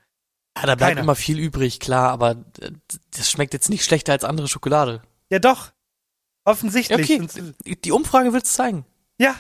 Ja, 0.58 0.66
da 0.66 0.74
bleibt 0.76 0.90
Keiner. 0.94 1.02
immer 1.02 1.16
viel 1.16 1.38
übrig, 1.38 1.80
klar, 1.80 2.10
aber 2.10 2.44
das 3.16 3.30
schmeckt 3.30 3.54
jetzt 3.54 3.70
nicht 3.70 3.86
schlechter 3.86 4.14
als 4.14 4.24
andere 4.24 4.48
Schokolade. 4.48 5.04
Ja, 5.30 5.38
doch. 5.38 5.72
Offensichtlich. 6.44 7.20
Okay, 7.22 7.28
die 7.84 7.92
Umfrage 7.92 8.34
wird's 8.34 8.54
zeigen. 8.54 8.84
Ja. 9.20 9.36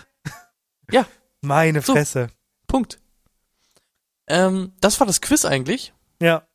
Ja. 0.91 1.07
Meine 1.41 1.81
So. 1.81 1.93
Fresse. 1.93 2.29
Punkt. 2.67 2.99
Ähm, 4.27 4.73
das 4.79 4.99
war 4.99 5.07
das 5.07 5.21
Quiz 5.21 5.45
eigentlich. 5.45 5.93
Ja. 6.21 6.47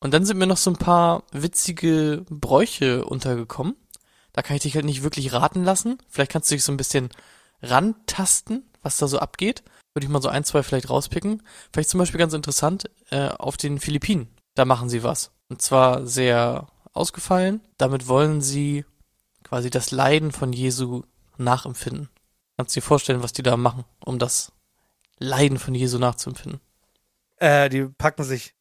Und 0.00 0.12
dann 0.12 0.24
sind 0.24 0.38
mir 0.38 0.46
noch 0.46 0.56
so 0.56 0.70
ein 0.70 0.76
paar 0.76 1.24
witzige 1.32 2.24
Bräuche 2.28 3.04
untergekommen. 3.04 3.76
Da 4.32 4.42
kann 4.42 4.56
ich 4.56 4.62
dich 4.62 4.74
halt 4.74 4.84
nicht 4.84 5.02
wirklich 5.02 5.32
raten 5.32 5.62
lassen. 5.62 5.98
Vielleicht 6.08 6.32
kannst 6.32 6.50
du 6.50 6.54
dich 6.54 6.64
so 6.64 6.72
ein 6.72 6.78
bisschen 6.78 7.10
rantasten, 7.60 8.64
was 8.82 8.96
da 8.96 9.06
so 9.06 9.18
abgeht. 9.18 9.62
Würde 9.94 10.06
ich 10.06 10.10
mal 10.10 10.22
so 10.22 10.28
ein, 10.28 10.42
zwei 10.44 10.62
vielleicht 10.62 10.88
rauspicken. 10.88 11.42
Vielleicht 11.72 11.90
zum 11.90 11.98
Beispiel 11.98 12.18
ganz 12.18 12.32
interessant, 12.32 12.90
äh, 13.10 13.28
auf 13.28 13.56
den 13.56 13.78
Philippinen. 13.78 14.28
Da 14.54 14.64
machen 14.64 14.88
sie 14.88 15.02
was. 15.02 15.32
Und 15.48 15.60
zwar 15.60 16.06
sehr 16.06 16.68
ausgefallen. 16.92 17.60
Damit 17.76 18.08
wollen 18.08 18.40
sie 18.40 18.86
quasi 19.44 19.68
das 19.68 19.90
Leiden 19.90 20.32
von 20.32 20.52
Jesu 20.52 21.02
nachempfinden. 21.36 22.08
Kannst 22.56 22.76
du 22.76 22.80
dir 22.80 22.86
vorstellen, 22.86 23.22
was 23.22 23.32
die 23.32 23.42
da 23.42 23.56
machen, 23.56 23.84
um 24.04 24.18
das 24.18 24.52
Leiden 25.18 25.58
von 25.58 25.74
Jesu 25.74 25.98
nachzuempfinden? 25.98 26.60
Äh, 27.38 27.68
die 27.68 27.84
packen 27.84 28.24
sich 28.24 28.54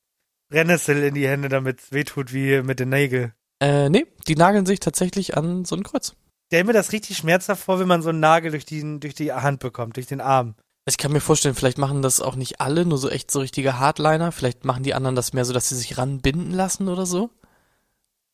Brennnessel 0.49 1.03
in 1.03 1.13
die 1.13 1.27
Hände, 1.27 1.49
damit 1.49 1.81
es 1.81 1.91
wehtut 1.91 2.33
wie 2.33 2.61
mit 2.61 2.79
den 2.79 2.89
Nägeln. 2.89 3.33
Äh, 3.59 3.89
nee, 3.89 4.05
die 4.27 4.35
nageln 4.35 4.65
sich 4.65 4.79
tatsächlich 4.79 5.37
an 5.37 5.65
so 5.65 5.75
ein 5.75 5.83
Kreuz. 5.83 6.15
Stell 6.47 6.63
mir 6.63 6.73
das 6.73 6.91
richtig 6.91 7.17
schmerzhaft 7.17 7.63
vor, 7.63 7.79
wenn 7.79 7.87
man 7.87 8.01
so 8.01 8.09
einen 8.09 8.19
Nagel 8.19 8.51
durch 8.51 8.65
die, 8.65 8.99
durch 8.99 9.13
die 9.13 9.31
Hand 9.31 9.59
bekommt, 9.59 9.95
durch 9.95 10.07
den 10.07 10.19
Arm. 10.19 10.55
Ich 10.85 10.97
kann 10.97 11.11
mir 11.11 11.21
vorstellen, 11.21 11.55
vielleicht 11.55 11.77
machen 11.77 12.01
das 12.01 12.21
auch 12.21 12.35
nicht 12.35 12.59
alle, 12.59 12.85
nur 12.85 12.97
so 12.97 13.07
echt 13.07 13.29
so 13.29 13.39
richtige 13.39 13.79
Hardliner. 13.79 14.31
Vielleicht 14.31 14.65
machen 14.65 14.83
die 14.83 14.93
anderen 14.93 15.15
das 15.15 15.31
mehr 15.31 15.45
so, 15.45 15.53
dass 15.53 15.69
sie 15.69 15.75
sich 15.75 15.97
ranbinden 15.97 16.51
lassen 16.51 16.87
oder 16.89 17.05
so. 17.05 17.29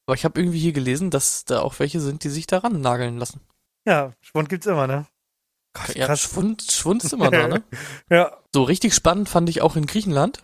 Aber 0.05 0.15
ich 0.15 0.23
habe 0.23 0.39
irgendwie 0.39 0.59
hier 0.59 0.71
gelesen, 0.71 1.11
dass 1.11 1.43
da 1.43 1.59
auch 1.59 1.77
welche 1.79 1.99
sind, 1.99 2.23
die 2.23 2.29
sich 2.29 2.47
daran 2.47 2.79
nageln 2.79 3.17
lassen. 3.17 3.41
Ja, 3.85 4.13
Schwund 4.21 4.47
gibt's 4.47 4.65
immer, 4.65 4.87
ne? 4.87 5.05
Gott, 5.85 5.95
Ja, 5.95 6.05
krass. 6.07 6.21
Schwund, 6.21 6.63
Schwund 6.71 7.03
ist 7.03 7.13
immer 7.13 7.31
da, 7.31 7.47
ne? 7.47 7.63
Ja. 8.09 8.37
So, 8.53 8.63
richtig 8.63 8.93
spannend 8.93 9.29
fand 9.29 9.49
ich 9.49 9.61
auch 9.61 9.75
in 9.75 9.85
Griechenland. 9.85 10.43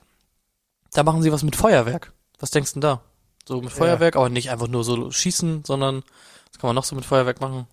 Da 0.92 1.04
machen 1.04 1.22
sie 1.22 1.32
was 1.32 1.44
mit 1.44 1.56
Feuerwerk. 1.56 2.14
Was 2.40 2.52
denkst 2.52 2.74
du 2.74 2.80
denn 2.80 2.90
da? 2.90 3.02
So 3.46 3.62
mit 3.62 3.72
Feuerwerk, 3.72 4.16
aber 4.16 4.30
nicht 4.30 4.52
einfach 4.52 4.68
nur 4.68 4.84
so 4.84 5.12
schießen, 5.12 5.64
sondern 5.66 6.04
was 6.52 6.60
kann 6.60 6.68
man 6.68 6.76
noch 6.76 6.84
so 6.84 6.96
mit 6.96 7.06
Feuerwerk 7.06 7.42
machen? 7.42 7.68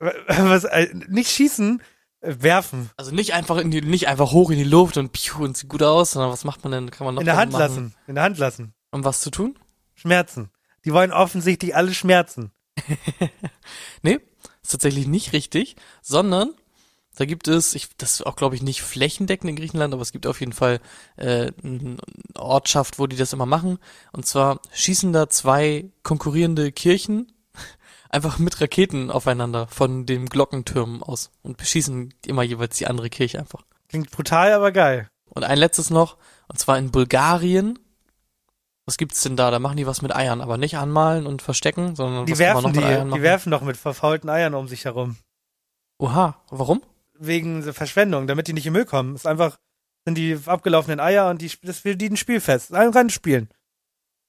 Was, 0.28 0.62
äh, 0.62 0.94
nicht 1.08 1.30
schießen, 1.30 1.82
äh, 2.20 2.34
werfen. 2.38 2.90
Also 2.96 3.10
nicht 3.10 3.34
einfach 3.34 3.56
in 3.56 3.72
die, 3.72 3.82
nicht 3.82 4.06
einfach 4.06 4.30
hoch 4.30 4.50
in 4.50 4.58
die 4.58 4.64
Luft 4.64 4.96
und 4.96 5.12
piu 5.12 5.42
und 5.42 5.56
sieht 5.56 5.68
gut 5.68 5.82
aus, 5.82 6.12
sondern 6.12 6.30
was 6.30 6.44
macht 6.44 6.62
man 6.62 6.70
denn? 6.70 6.90
Kann 6.92 7.04
man 7.04 7.16
noch 7.16 7.20
In 7.20 7.26
der 7.26 7.36
Hand 7.36 7.50
machen, 7.50 7.60
lassen. 7.60 7.94
In 8.06 8.14
der 8.14 8.22
Hand 8.22 8.38
lassen. 8.38 8.74
Um 8.92 9.04
was 9.04 9.20
zu 9.20 9.30
tun? 9.30 9.58
Schmerzen. 9.94 10.50
Die 10.84 10.92
wollen 10.92 11.12
offensichtlich 11.12 11.74
alle 11.74 11.92
schmerzen. 11.92 12.52
Nee, 14.02 14.20
ist 14.62 14.70
tatsächlich 14.70 15.06
nicht 15.06 15.32
richtig, 15.32 15.76
sondern 16.02 16.54
da 17.18 17.24
gibt 17.24 17.48
es, 17.48 17.74
ich, 17.74 17.88
das 17.96 18.12
ist 18.12 18.26
auch 18.26 18.36
glaube 18.36 18.54
ich 18.54 18.62
nicht 18.62 18.80
flächendeckend 18.82 19.50
in 19.50 19.56
Griechenland, 19.56 19.92
aber 19.92 20.02
es 20.02 20.12
gibt 20.12 20.24
auf 20.24 20.38
jeden 20.38 20.52
Fall 20.52 20.78
äh, 21.16 21.50
eine 21.64 21.96
Ortschaft, 22.36 23.00
wo 23.00 23.08
die 23.08 23.16
das 23.16 23.32
immer 23.32 23.44
machen. 23.44 23.78
Und 24.12 24.24
zwar 24.24 24.60
schießen 24.72 25.12
da 25.12 25.28
zwei 25.28 25.90
konkurrierende 26.04 26.70
Kirchen 26.70 27.32
einfach 28.08 28.38
mit 28.38 28.60
Raketen 28.60 29.10
aufeinander 29.10 29.66
von 29.66 30.06
dem 30.06 30.28
Glockentürmen 30.28 31.02
aus 31.02 31.32
und 31.42 31.56
beschießen 31.56 32.14
immer 32.24 32.44
jeweils 32.44 32.76
die 32.76 32.86
andere 32.86 33.10
Kirche 33.10 33.40
einfach. 33.40 33.62
Klingt 33.88 34.12
brutal, 34.12 34.52
aber 34.52 34.70
geil. 34.70 35.08
Und 35.28 35.42
ein 35.42 35.58
letztes 35.58 35.90
noch, 35.90 36.18
und 36.46 36.60
zwar 36.60 36.78
in 36.78 36.92
Bulgarien. 36.92 37.80
Was 38.86 38.96
gibt's 38.96 39.22
denn 39.22 39.36
da? 39.36 39.50
Da 39.50 39.58
machen 39.58 39.76
die 39.76 39.88
was 39.88 40.02
mit 40.02 40.14
Eiern, 40.14 40.40
aber 40.40 40.56
nicht 40.56 40.76
anmalen 40.78 41.26
und 41.26 41.42
verstecken, 41.42 41.96
sondern 41.96 42.26
Die 42.26 42.32
was 42.32 42.38
werfen 42.38 42.62
noch 42.62 42.72
die, 42.72 42.78
mit 42.78 42.86
Eiern 42.86 43.06
die 43.08 43.10
machen? 43.10 43.22
werfen 43.22 43.50
doch 43.50 43.62
mit 43.62 43.76
verfaulten 43.76 44.30
Eiern 44.30 44.54
um 44.54 44.68
sich 44.68 44.84
herum. 44.84 45.16
Oha, 45.98 46.40
warum? 46.50 46.80
Wegen 47.18 47.62
so 47.62 47.72
Verschwendung, 47.72 48.26
damit 48.26 48.48
die 48.48 48.52
nicht 48.52 48.66
im 48.66 48.72
Müll 48.72 48.84
kommen. 48.84 49.14
Ist 49.14 49.26
einfach, 49.26 49.58
sind 50.04 50.16
die 50.16 50.38
abgelaufenen 50.46 51.00
Eier 51.00 51.28
und 51.30 51.42
die, 51.42 51.50
das 51.62 51.84
will 51.84 51.96
die 51.96 52.10
ein 52.10 52.16
Spielfest. 52.16 52.72
Ein 52.72 52.90
reines 52.90 53.12
Spielen. 53.12 53.48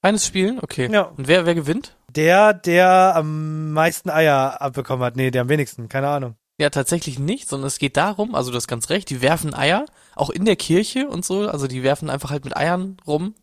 Reines 0.02 0.26
Spielen? 0.26 0.58
Okay. 0.60 0.90
Ja. 0.90 1.02
Und 1.02 1.28
wer, 1.28 1.46
wer 1.46 1.54
gewinnt? 1.54 1.96
Der, 2.10 2.52
der 2.54 3.14
am 3.14 3.72
meisten 3.72 4.10
Eier 4.10 4.60
abbekommen 4.60 5.04
hat. 5.04 5.16
Nee, 5.16 5.30
der 5.30 5.42
am 5.42 5.48
wenigsten. 5.48 5.88
Keine 5.88 6.08
Ahnung. 6.08 6.36
Ja, 6.60 6.68
tatsächlich 6.68 7.18
nicht, 7.18 7.48
sondern 7.48 7.68
es 7.68 7.78
geht 7.78 7.96
darum, 7.96 8.34
also 8.34 8.50
du 8.50 8.56
hast 8.58 8.68
ganz 8.68 8.90
recht, 8.90 9.08
die 9.08 9.22
werfen 9.22 9.54
Eier, 9.54 9.86
auch 10.14 10.28
in 10.28 10.44
der 10.44 10.56
Kirche 10.56 11.08
und 11.08 11.24
so, 11.24 11.48
also 11.48 11.66
die 11.66 11.82
werfen 11.82 12.10
einfach 12.10 12.30
halt 12.30 12.44
mit 12.44 12.54
Eiern 12.54 12.98
rum, 13.06 13.34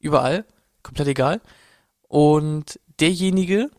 überall, 0.00 0.44
komplett 0.82 1.06
egal. 1.06 1.40
Und 2.08 2.80
derjenige, 2.98 3.70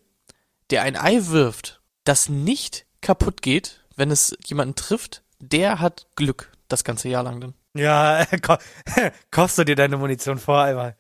der 0.70 0.84
ein 0.84 0.96
Ei 0.96 1.28
wirft, 1.28 1.82
das 2.06 2.30
nicht 2.30 2.86
kaputt 3.02 3.42
geht, 3.42 3.84
wenn 4.00 4.10
es 4.12 4.36
jemanden 4.46 4.76
trifft, 4.76 5.24
der 5.40 5.80
hat 5.80 6.08
Glück 6.16 6.52
das 6.68 6.84
ganze 6.84 7.10
Jahr 7.10 7.24
lang 7.24 7.40
dann. 7.42 7.54
Ja, 7.76 8.26
ko 8.42 8.58
kochst 9.32 9.58
du 9.58 9.64
dir 9.66 9.76
deine 9.76 9.98
Munition 9.98 10.38
vor 10.40 10.62
einmal. 10.64 10.96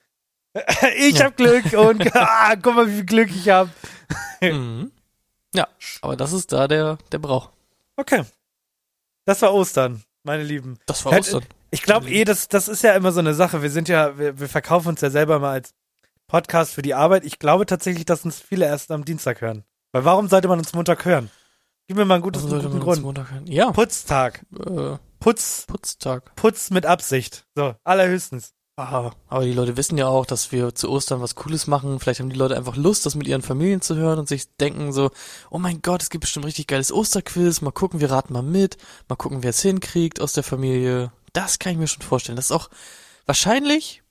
Ich 0.97 1.17
Ja. 1.19 1.25
hab 1.25 1.38
Glück 1.38 1.73
und 1.73 2.15
ah, 2.15 2.55
guck 2.62 2.75
mal, 2.75 2.88
wie 2.88 2.95
viel 2.95 3.05
Glück 3.05 3.29
ich 3.29 3.49
hab. 3.49 3.69
mhm. 4.41 4.91
Ja, 5.55 5.67
aber 6.01 6.15
das 6.15 6.31
ist 6.33 6.51
da 6.51 6.67
der, 6.67 6.97
der 7.12 7.19
Brauch. 7.19 7.49
Okay. 7.95 8.23
Das 9.25 9.41
war 9.41 9.53
Ostern, 9.53 10.03
meine 10.23 10.43
Lieben. 10.43 10.77
Das 10.85 11.05
war 11.05 11.17
Ostern. 11.17 11.45
Ich 11.71 11.83
glaube 11.83 12.09
eh, 12.09 12.23
das, 12.23 12.47
das 12.47 12.67
ist 12.67 12.83
ja 12.83 12.93
immer 12.93 13.12
so 13.12 13.19
eine 13.19 13.33
Sache. 13.35 13.62
Wir 13.62 13.69
sind 13.69 13.88
ja, 13.89 14.17
wir, 14.17 14.39
wir 14.39 14.49
verkaufen 14.49 14.89
uns 14.89 15.01
ja 15.01 15.09
selber 15.12 15.39
mal 15.39 15.51
als 15.51 15.73
Podcast 16.27 16.73
für 16.73 16.81
die 16.81 16.93
Arbeit. 16.95 17.25
Ich 17.25 17.38
glaube 17.39 17.65
tatsächlich, 17.65 18.05
dass 18.05 18.25
uns 18.25 18.39
viele 18.39 18.65
erst 18.65 18.91
am 18.91 19.05
Dienstag 19.05 19.41
hören. 19.41 19.63
Weil 19.91 20.05
warum 20.05 20.27
sollte 20.29 20.47
man 20.47 20.59
uns 20.59 20.73
Montag 20.73 21.05
hören? 21.05 21.29
Gib 21.89 21.97
mir 21.97 22.06
mal 22.06 22.13
einen 22.13 22.23
gutes, 22.23 22.43
Also 22.43 22.69
guten 22.69 22.80
Grund. 22.82 23.49
Ja, 23.49 23.71
Putztag. 23.71 24.45
äh, 24.56 24.99
Putz, 25.19 25.65
Putztag. 25.65 26.36
Putz 26.36 26.69
mit 26.69 26.86
Absicht. 26.86 27.47
So, 27.56 27.73
allerhöchstens. 27.84 28.54
Ah, 28.75 29.10
aber 29.28 29.43
die 29.43 29.54
Leute 29.54 29.75
wissen 29.75 29.97
ja 29.97 30.08
auch, 30.08 30.28
dass 30.28 30.52
wir 30.52 30.75
zu 30.75 30.88
Ostern 30.91 31.19
was 31.19 31.34
Cooles 31.34 31.65
machen. 31.65 31.99
Vielleicht 31.99 32.19
haben 32.19 32.30
die 32.30 32.36
Leute 32.36 32.56
einfach 32.56 32.75
Lust, 32.75 33.08
das 33.08 33.15
mit 33.15 33.28
ihren 33.28 33.41
Familien 33.41 33.82
zu 33.82 33.95
hören 33.95 34.19
und 34.19 34.28
sich 34.30 34.56
denken 34.58 34.93
so, 34.93 35.10
oh 35.49 35.58
mein 35.58 35.82
Gott, 35.82 36.04
es 36.04 36.12
gibt 36.12 36.21
bestimmt 36.21 36.45
richtig 36.45 36.67
geiles 36.67 36.91
Osterquiz. 36.91 37.62
Mal 37.62 37.71
gucken, 37.71 37.99
wir 38.02 38.12
raten 38.12 38.34
mal 38.34 38.43
mit. 38.43 38.78
Mal 39.08 39.15
gucken, 39.15 39.41
wer 39.41 39.49
es 39.49 39.63
hinkriegt 39.63 40.21
aus 40.21 40.34
der 40.34 40.43
Familie. 40.43 41.12
Das 41.34 41.58
kann 41.58 41.71
ich 41.71 41.80
mir 41.80 41.88
schon 41.88 42.04
vorstellen. 42.04 42.36
Das 42.36 42.45
ist 42.45 42.52
auch 42.52 42.69
wahrscheinlich 43.25 44.04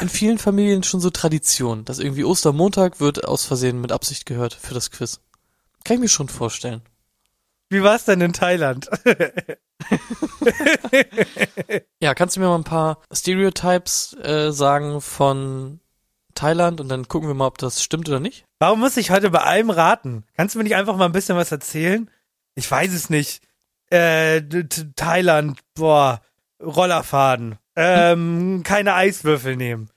in 0.00 0.08
vielen 0.08 0.38
Familien 0.38 0.84
schon 0.84 1.00
so 1.00 1.10
Tradition, 1.10 1.84
dass 1.84 1.98
irgendwie 1.98 2.22
Ostermontag 2.22 3.00
wird 3.00 3.24
aus 3.24 3.44
Versehen 3.44 3.80
mit 3.80 3.90
Absicht 3.90 4.26
gehört 4.26 4.54
für 4.54 4.74
das 4.74 4.92
Quiz. 4.92 5.18
Kann 5.82 5.96
ich 5.96 6.00
mir 6.02 6.08
schon 6.08 6.28
vorstellen. 6.28 6.82
Wie 7.68 7.82
war's 7.82 8.04
denn 8.04 8.20
in 8.20 8.32
Thailand? 8.32 8.88
Ja, 12.00 12.14
kannst 12.14 12.36
du 12.36 12.40
mir 12.40 12.46
mal 12.46 12.56
ein 12.56 12.64
paar 12.64 12.98
Stereotypes 13.12 14.14
äh, 14.22 14.50
sagen 14.52 15.00
von 15.00 15.80
Thailand 16.34 16.80
und 16.80 16.88
dann 16.88 17.08
gucken 17.08 17.28
wir 17.28 17.34
mal, 17.34 17.46
ob 17.46 17.58
das 17.58 17.82
stimmt 17.82 18.08
oder 18.08 18.20
nicht? 18.20 18.44
Warum 18.58 18.80
muss 18.80 18.96
ich 18.96 19.10
heute 19.10 19.30
bei 19.30 19.40
allem 19.40 19.70
raten? 19.70 20.24
Kannst 20.36 20.54
du 20.54 20.58
mir 20.58 20.64
nicht 20.64 20.76
einfach 20.76 20.96
mal 20.96 21.06
ein 21.06 21.12
bisschen 21.12 21.36
was 21.36 21.50
erzählen? 21.52 22.10
Ich 22.54 22.70
weiß 22.70 22.92
es 22.92 23.10
nicht. 23.10 23.42
Äh, 23.90 24.42
Thailand, 24.96 25.58
boah, 25.74 26.20
Rollerfaden. 26.62 27.58
Ähm, 27.76 28.62
keine 28.64 28.94
Eiswürfel 28.94 29.56
nehmen. 29.56 29.90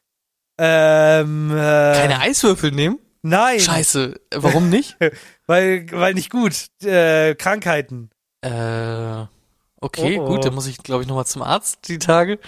Ähm, 0.57 1.51
äh, 1.51 1.93
Keine 1.95 2.19
Eiswürfel 2.19 2.71
nehmen? 2.71 2.99
Nein, 3.21 3.59
Scheiße, 3.59 4.19
warum 4.33 4.69
nicht? 4.69 4.97
weil, 5.45 5.91
weil 5.91 6.13
nicht 6.13 6.29
gut. 6.29 6.69
Äh, 6.83 7.35
Krankheiten. 7.35 8.09
äh, 8.41 9.25
okay, 9.81 10.17
Oh, 10.19 10.23
oh. 10.23 10.27
gut, 10.27 10.45
dann 10.45 10.53
muss 10.53 10.67
ich, 10.67 10.77
glaube 10.77 11.03
ich, 11.03 11.07
nochmal 11.09 11.25
zum 11.25 11.41
Arzt 11.41 11.87
die 11.87 11.99
Tage. 11.99 12.39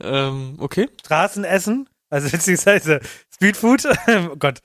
Ähm, 0.00 0.56
okay. 0.58 0.88
Straßenessen. 1.04 1.88
Also 2.10 2.28
beziehungsweise 2.36 3.00
Streetfood. 3.34 3.84
oh 4.08 4.36
Gott, 4.36 4.60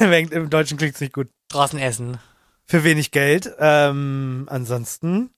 im 0.00 0.50
Deutschen 0.50 0.78
klingt's 0.78 1.00
nicht 1.00 1.12
gut. 1.12 1.28
Straßenessen. 1.50 2.18
Für 2.66 2.84
wenig 2.84 3.10
Geld. 3.10 3.52
Ähm, 3.58 4.46
ansonsten 4.50 5.30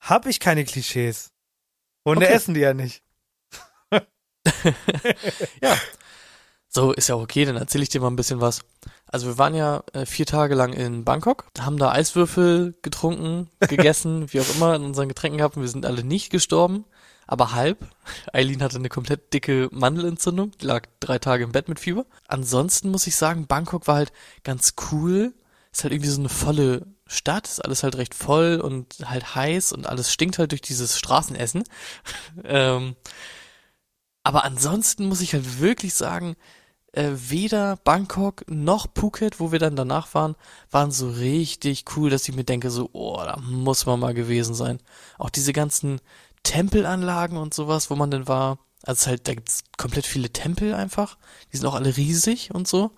habe 0.00 0.30
ich 0.30 0.40
keine 0.40 0.64
Klischees. 0.64 1.32
Hunde 2.06 2.26
Okay. 2.26 2.34
essen 2.34 2.54
die 2.54 2.60
ja 2.60 2.74
nicht. 2.74 3.02
Ja. 5.62 5.76
So, 6.72 6.92
ist 6.92 7.08
ja 7.08 7.16
auch 7.16 7.22
okay, 7.22 7.44
dann 7.44 7.56
erzähle 7.56 7.82
ich 7.82 7.88
dir 7.88 8.00
mal 8.00 8.06
ein 8.06 8.16
bisschen 8.16 8.40
was. 8.40 8.60
Also 9.08 9.26
wir 9.26 9.38
waren 9.38 9.56
ja 9.56 9.82
äh, 9.92 10.06
vier 10.06 10.24
Tage 10.24 10.54
lang 10.54 10.72
in 10.72 11.04
Bangkok, 11.04 11.46
haben 11.58 11.78
da 11.78 11.90
Eiswürfel 11.90 12.76
getrunken, 12.80 13.50
gegessen, 13.68 14.32
wie 14.32 14.40
auch 14.40 14.54
immer, 14.54 14.76
in 14.76 14.84
unseren 14.84 15.08
Getränken 15.08 15.38
gehabt 15.38 15.56
und 15.56 15.62
wir 15.62 15.68
sind 15.68 15.84
alle 15.84 16.04
nicht 16.04 16.30
gestorben, 16.30 16.84
aber 17.26 17.54
halb. 17.54 17.88
Eileen 18.32 18.62
hatte 18.62 18.76
eine 18.76 18.88
komplett 18.88 19.32
dicke 19.34 19.68
Mandelentzündung, 19.72 20.52
die 20.60 20.66
lag 20.66 20.86
drei 21.00 21.18
Tage 21.18 21.42
im 21.42 21.50
Bett 21.50 21.68
mit 21.68 21.80
Fieber. 21.80 22.06
Ansonsten 22.28 22.92
muss 22.92 23.08
ich 23.08 23.16
sagen, 23.16 23.48
Bangkok 23.48 23.88
war 23.88 23.96
halt 23.96 24.12
ganz 24.44 24.74
cool. 24.92 25.34
Ist 25.72 25.82
halt 25.82 25.92
irgendwie 25.92 26.10
so 26.10 26.20
eine 26.20 26.28
volle 26.28 26.86
Stadt, 27.06 27.48
ist 27.48 27.64
alles 27.64 27.82
halt 27.82 27.96
recht 27.96 28.14
voll 28.14 28.60
und 28.60 28.96
halt 29.04 29.34
heiß 29.34 29.72
und 29.72 29.88
alles 29.88 30.12
stinkt 30.12 30.38
halt 30.38 30.52
durch 30.52 30.62
dieses 30.62 30.96
Straßenessen. 30.98 31.64
ähm, 32.44 32.94
aber 34.22 34.44
ansonsten 34.44 35.06
muss 35.08 35.20
ich 35.20 35.32
halt 35.32 35.60
wirklich 35.60 35.94
sagen, 35.94 36.36
äh, 36.92 37.10
weder 37.14 37.76
Bangkok 37.76 38.44
noch 38.48 38.86
Phuket, 38.94 39.40
wo 39.40 39.52
wir 39.52 39.58
dann 39.58 39.76
danach 39.76 40.14
waren, 40.14 40.36
waren 40.70 40.90
so 40.90 41.08
richtig 41.08 41.84
cool, 41.96 42.10
dass 42.10 42.28
ich 42.28 42.34
mir 42.34 42.44
denke, 42.44 42.70
so, 42.70 42.90
oh, 42.92 43.20
da 43.24 43.36
muss 43.38 43.86
man 43.86 44.00
mal 44.00 44.14
gewesen 44.14 44.54
sein. 44.54 44.80
Auch 45.18 45.30
diese 45.30 45.52
ganzen 45.52 46.00
Tempelanlagen 46.42 47.36
und 47.36 47.54
sowas, 47.54 47.90
wo 47.90 47.96
man 47.96 48.10
denn 48.10 48.28
war. 48.28 48.58
Also 48.82 49.08
halt, 49.08 49.28
da 49.28 49.34
gibt's 49.34 49.64
komplett 49.76 50.06
viele 50.06 50.30
Tempel 50.30 50.74
einfach. 50.74 51.18
Die 51.52 51.58
sind 51.58 51.66
auch 51.66 51.74
alle 51.74 51.96
riesig 51.96 52.54
und 52.54 52.66
so. 52.66 52.92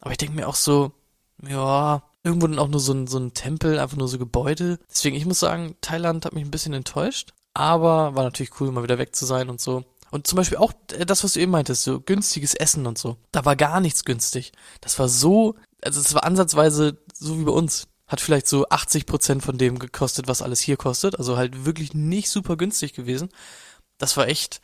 Aber 0.00 0.12
ich 0.12 0.18
denke 0.18 0.36
mir 0.36 0.48
auch 0.48 0.54
so, 0.54 0.92
ja, 1.46 2.02
irgendwo 2.22 2.46
dann 2.46 2.58
auch 2.58 2.68
nur 2.68 2.80
so 2.80 2.92
ein, 2.92 3.06
so 3.06 3.18
ein 3.18 3.34
Tempel, 3.34 3.78
einfach 3.78 3.96
nur 3.96 4.08
so 4.08 4.18
Gebäude. 4.18 4.78
Deswegen, 4.90 5.16
ich 5.16 5.26
muss 5.26 5.40
sagen, 5.40 5.76
Thailand 5.80 6.24
hat 6.24 6.32
mich 6.32 6.44
ein 6.44 6.50
bisschen 6.50 6.74
enttäuscht. 6.74 7.32
Aber 7.54 8.14
war 8.14 8.24
natürlich 8.24 8.60
cool, 8.60 8.70
mal 8.70 8.82
wieder 8.82 8.98
weg 8.98 9.16
zu 9.16 9.26
sein 9.26 9.48
und 9.48 9.60
so. 9.60 9.84
Und 10.10 10.26
zum 10.26 10.36
Beispiel 10.36 10.58
auch 10.58 10.72
äh, 10.92 11.06
das, 11.06 11.24
was 11.24 11.34
du 11.34 11.40
eben 11.40 11.52
meintest, 11.52 11.84
so 11.84 12.00
günstiges 12.00 12.54
Essen 12.54 12.86
und 12.86 12.98
so. 12.98 13.16
Da 13.32 13.44
war 13.44 13.56
gar 13.56 13.80
nichts 13.80 14.04
günstig. 14.04 14.52
Das 14.80 14.98
war 14.98 15.08
so, 15.08 15.56
also 15.82 16.00
es 16.00 16.14
war 16.14 16.24
ansatzweise 16.24 16.98
so 17.14 17.38
wie 17.38 17.44
bei 17.44 17.52
uns. 17.52 17.88
Hat 18.06 18.20
vielleicht 18.20 18.46
so 18.46 18.68
80 18.68 19.06
Prozent 19.06 19.42
von 19.42 19.58
dem 19.58 19.80
gekostet, 19.80 20.28
was 20.28 20.42
alles 20.42 20.60
hier 20.60 20.76
kostet. 20.76 21.18
Also 21.18 21.36
halt 21.36 21.64
wirklich 21.64 21.92
nicht 21.92 22.30
super 22.30 22.56
günstig 22.56 22.92
gewesen. 22.92 23.30
Das 23.98 24.16
war 24.16 24.28
echt 24.28 24.60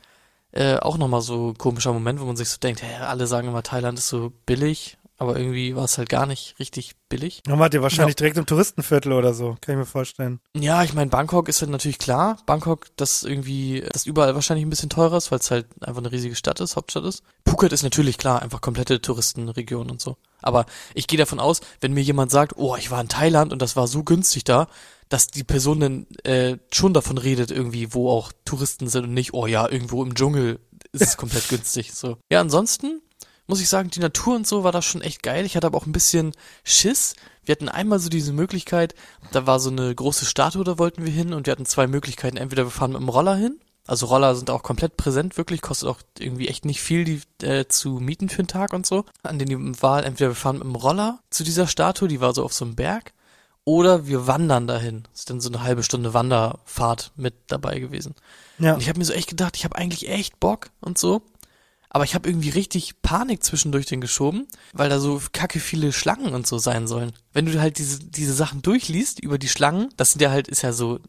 äh, 0.53 0.77
auch 0.77 0.97
nochmal 0.97 1.23
so 1.23 1.51
ein 1.51 1.59
komischer 1.59 1.93
Moment, 1.93 2.21
wo 2.21 2.25
man 2.27 2.37
sich 2.37 2.51
so 2.51 2.59
denkt, 2.59 2.83
hä, 2.83 2.97
alle 3.01 3.27
sagen 3.27 3.49
immer, 3.49 3.63
Thailand 3.63 3.99
ist 3.99 4.09
so 4.09 4.33
billig. 4.47 4.99
Aber 5.18 5.38
irgendwie 5.38 5.77
war 5.77 5.85
es 5.85 5.98
halt 5.98 6.09
gar 6.09 6.27
nicht 6.27 6.59
richtig 6.59 6.96
billig. 7.09 7.42
Dann 7.44 7.59
wart 7.59 7.75
ihr 7.75 7.83
wahrscheinlich 7.83 8.16
direkt 8.16 8.38
im 8.38 8.46
Touristenviertel 8.46 9.12
oder 9.12 9.35
so, 9.35 9.57
kann 9.61 9.75
ich 9.75 9.79
mir 9.79 9.87
vorstellen. 9.87 10.40
Ja, 10.57 10.83
ich 10.83 10.94
meine, 10.94 11.11
Bangkok 11.11 11.48
ist 11.48 11.61
halt 11.61 11.70
natürlich 11.70 11.98
klar. 11.98 12.38
Bangkok, 12.46 12.87
das 12.96 13.22
irgendwie, 13.22 13.85
das 13.92 14.07
überall 14.07 14.35
wahrscheinlich 14.35 14.66
ein 14.66 14.70
bisschen 14.70 14.90
teurer 14.90 15.18
ist, 15.18 15.31
weil 15.31 15.38
es 15.38 15.51
halt 15.51 15.66
einfach 15.81 16.01
eine 16.01 16.11
riesige 16.11 16.35
Stadt 16.35 16.61
ist, 16.61 16.77
Hauptstadt 16.77 17.05
ist. 17.05 17.22
Phuket 17.46 17.72
ist 17.72 17.83
natürlich 17.83 18.18
klar, 18.18 18.42
einfach 18.42 18.61
komplette 18.61 19.01
Touristenregion 19.01 19.90
und 19.90 20.01
so. 20.01 20.16
Aber 20.40 20.66
ich 20.94 21.07
gehe 21.07 21.18
davon 21.18 21.38
aus, 21.38 21.61
wenn 21.81 21.92
mir 21.92 22.03
jemand 22.03 22.31
sagt, 22.31 22.57
oh, 22.57 22.77
ich 22.77 22.90
war 22.90 23.01
in 23.01 23.09
Thailand 23.09 23.53
und 23.53 23.62
das 23.62 23.77
war 23.77 23.87
so 23.87 24.03
günstig 24.03 24.44
da, 24.44 24.66
dass 25.09 25.29
die 25.29 25.44
Person 25.44 25.81
dann 25.81 26.07
äh, 26.25 26.57
schon 26.72 26.94
davon 26.94 27.18
redet, 27.18 27.51
irgendwie, 27.51 27.94
wo 27.94 28.11
auch 28.11 28.33
Touristen 28.44 28.88
sind 28.88 29.05
und 29.05 29.14
nicht, 29.14 29.35
oh 29.35 29.46
ja, 29.46 29.68
irgendwo 29.68 30.03
im 30.03 30.14
Dschungel 30.14 30.59
ist 30.92 31.03
es 31.03 31.16
komplett 31.16 31.48
günstig. 31.51 31.92
So. 31.92 32.16
Ja, 32.31 32.40
ansonsten 32.40 33.03
muss 33.47 33.61
ich 33.61 33.69
sagen, 33.69 33.91
die 33.91 34.01
Natur 34.01 34.37
und 34.37 34.47
so 34.47 34.65
war 34.65 34.73
da 34.73 34.83
schon 34.83 35.03
echt 35.03 35.23
geil. 35.23 35.45
Ich 35.45 35.57
hatte 35.57 35.67
aber 35.67 35.79
auch 35.79 35.87
ein 35.87 35.93
bisschen 35.93 36.33
Schiss. 36.65 37.15
Wir 37.45 37.53
hatten 37.53 37.69
einmal 37.69 37.99
so 37.99 38.09
diese 38.09 38.33
Möglichkeit, 38.33 38.95
da 39.33 39.47
war 39.47 39.59
so 39.59 39.71
eine 39.71 39.95
große 39.95 40.25
Statue, 40.25 40.65
da 40.65 40.79
wollten 40.79 41.05
wir 41.05 41.13
hin 41.13 41.33
und 41.35 41.47
wir 41.47 41.53
hatten 41.53 41.67
zwei 41.67 41.87
Möglichkeiten. 41.87 42.37
Entweder 42.37 42.65
wir 42.65 42.71
fahren 42.71 42.93
mit 42.93 43.01
dem 43.01 43.09
Roller 43.09 43.35
hin, 43.35 43.59
also 43.87 44.07
Roller 44.07 44.37
sind 44.37 44.49
auch 44.51 44.63
komplett 44.63 44.97
präsent, 44.97 45.37
wirklich, 45.37 45.61
kostet 45.61 45.89
auch 45.89 45.99
irgendwie 46.19 46.49
echt 46.49 46.65
nicht 46.65 46.81
viel, 46.81 47.05
die 47.05 47.21
äh, 47.45 47.67
zu 47.67 47.99
mieten 47.99 48.29
für 48.29 48.39
einen 48.39 48.49
Tag 48.49 48.73
und 48.73 48.87
so. 48.87 49.05
An 49.23 49.39
den 49.39 49.49
die 49.49 49.83
Wahl, 49.83 50.05
entweder 50.05 50.31
wir 50.31 50.37
fahren 50.37 50.59
mit 50.59 50.65
dem 50.65 50.77
Roller 50.77 51.19
zu 51.31 51.43
dieser 51.43 51.67
Statue, 51.67 52.09
die 52.09 52.21
war 52.21 52.33
so 52.33 52.45
auf 52.45 52.53
so 52.53 52.65
einem 52.65 52.77
Berg, 52.77 53.13
oder 53.65 54.07
wir 54.07 54.27
wandern 54.27 54.67
dahin. 54.67 55.05
Das 55.11 55.21
ist 55.21 55.31
dann 55.31 55.41
so 55.41 55.49
eine 55.49 55.63
halbe 55.63 55.83
Stunde 55.83 56.15
Wanderfahrt 56.15 57.13
mit 57.17 57.35
dabei 57.47 57.79
gewesen. 57.79 58.15
Ja. 58.59 58.75
Und 58.75 58.81
ich 58.83 58.89
habe 58.89 58.99
mir 58.99 59.05
so 59.05 59.13
echt 59.13 59.29
gedacht, 59.29 59.57
ich 59.57 59.65
habe 59.65 59.77
eigentlich 59.77 60.09
echt 60.09 60.41
Bock 60.41 60.71
und 60.81 60.99
so. 60.99 61.23
Aber 61.95 62.05
ich 62.05 62.15
habe 62.15 62.27
irgendwie 62.27 62.49
richtig 62.49 63.03
Panik 63.03 63.45
zwischendurch 63.45 63.85
den 63.85 64.01
geschoben, 64.01 64.49
weil 64.73 64.89
da 64.89 64.99
so 64.99 65.21
kacke 65.33 65.61
viele 65.61 65.93
Schlangen 65.93 66.35
und 66.35 66.47
so 66.47 66.57
sein 66.57 66.87
sollen. 66.87 67.13
Wenn 67.35 67.45
du 67.45 67.61
halt 67.61 67.77
diese, 67.77 67.99
diese 67.99 68.33
Sachen 68.33 68.63
durchliest 68.63 69.21
über 69.21 69.37
die 69.37 69.49
Schlangen, 69.49 69.91
das 69.99 70.13
sind 70.13 70.23
ja 70.23 70.31
halt, 70.31 70.49
ist 70.49 70.63
ja 70.63 70.73
so 70.73 71.01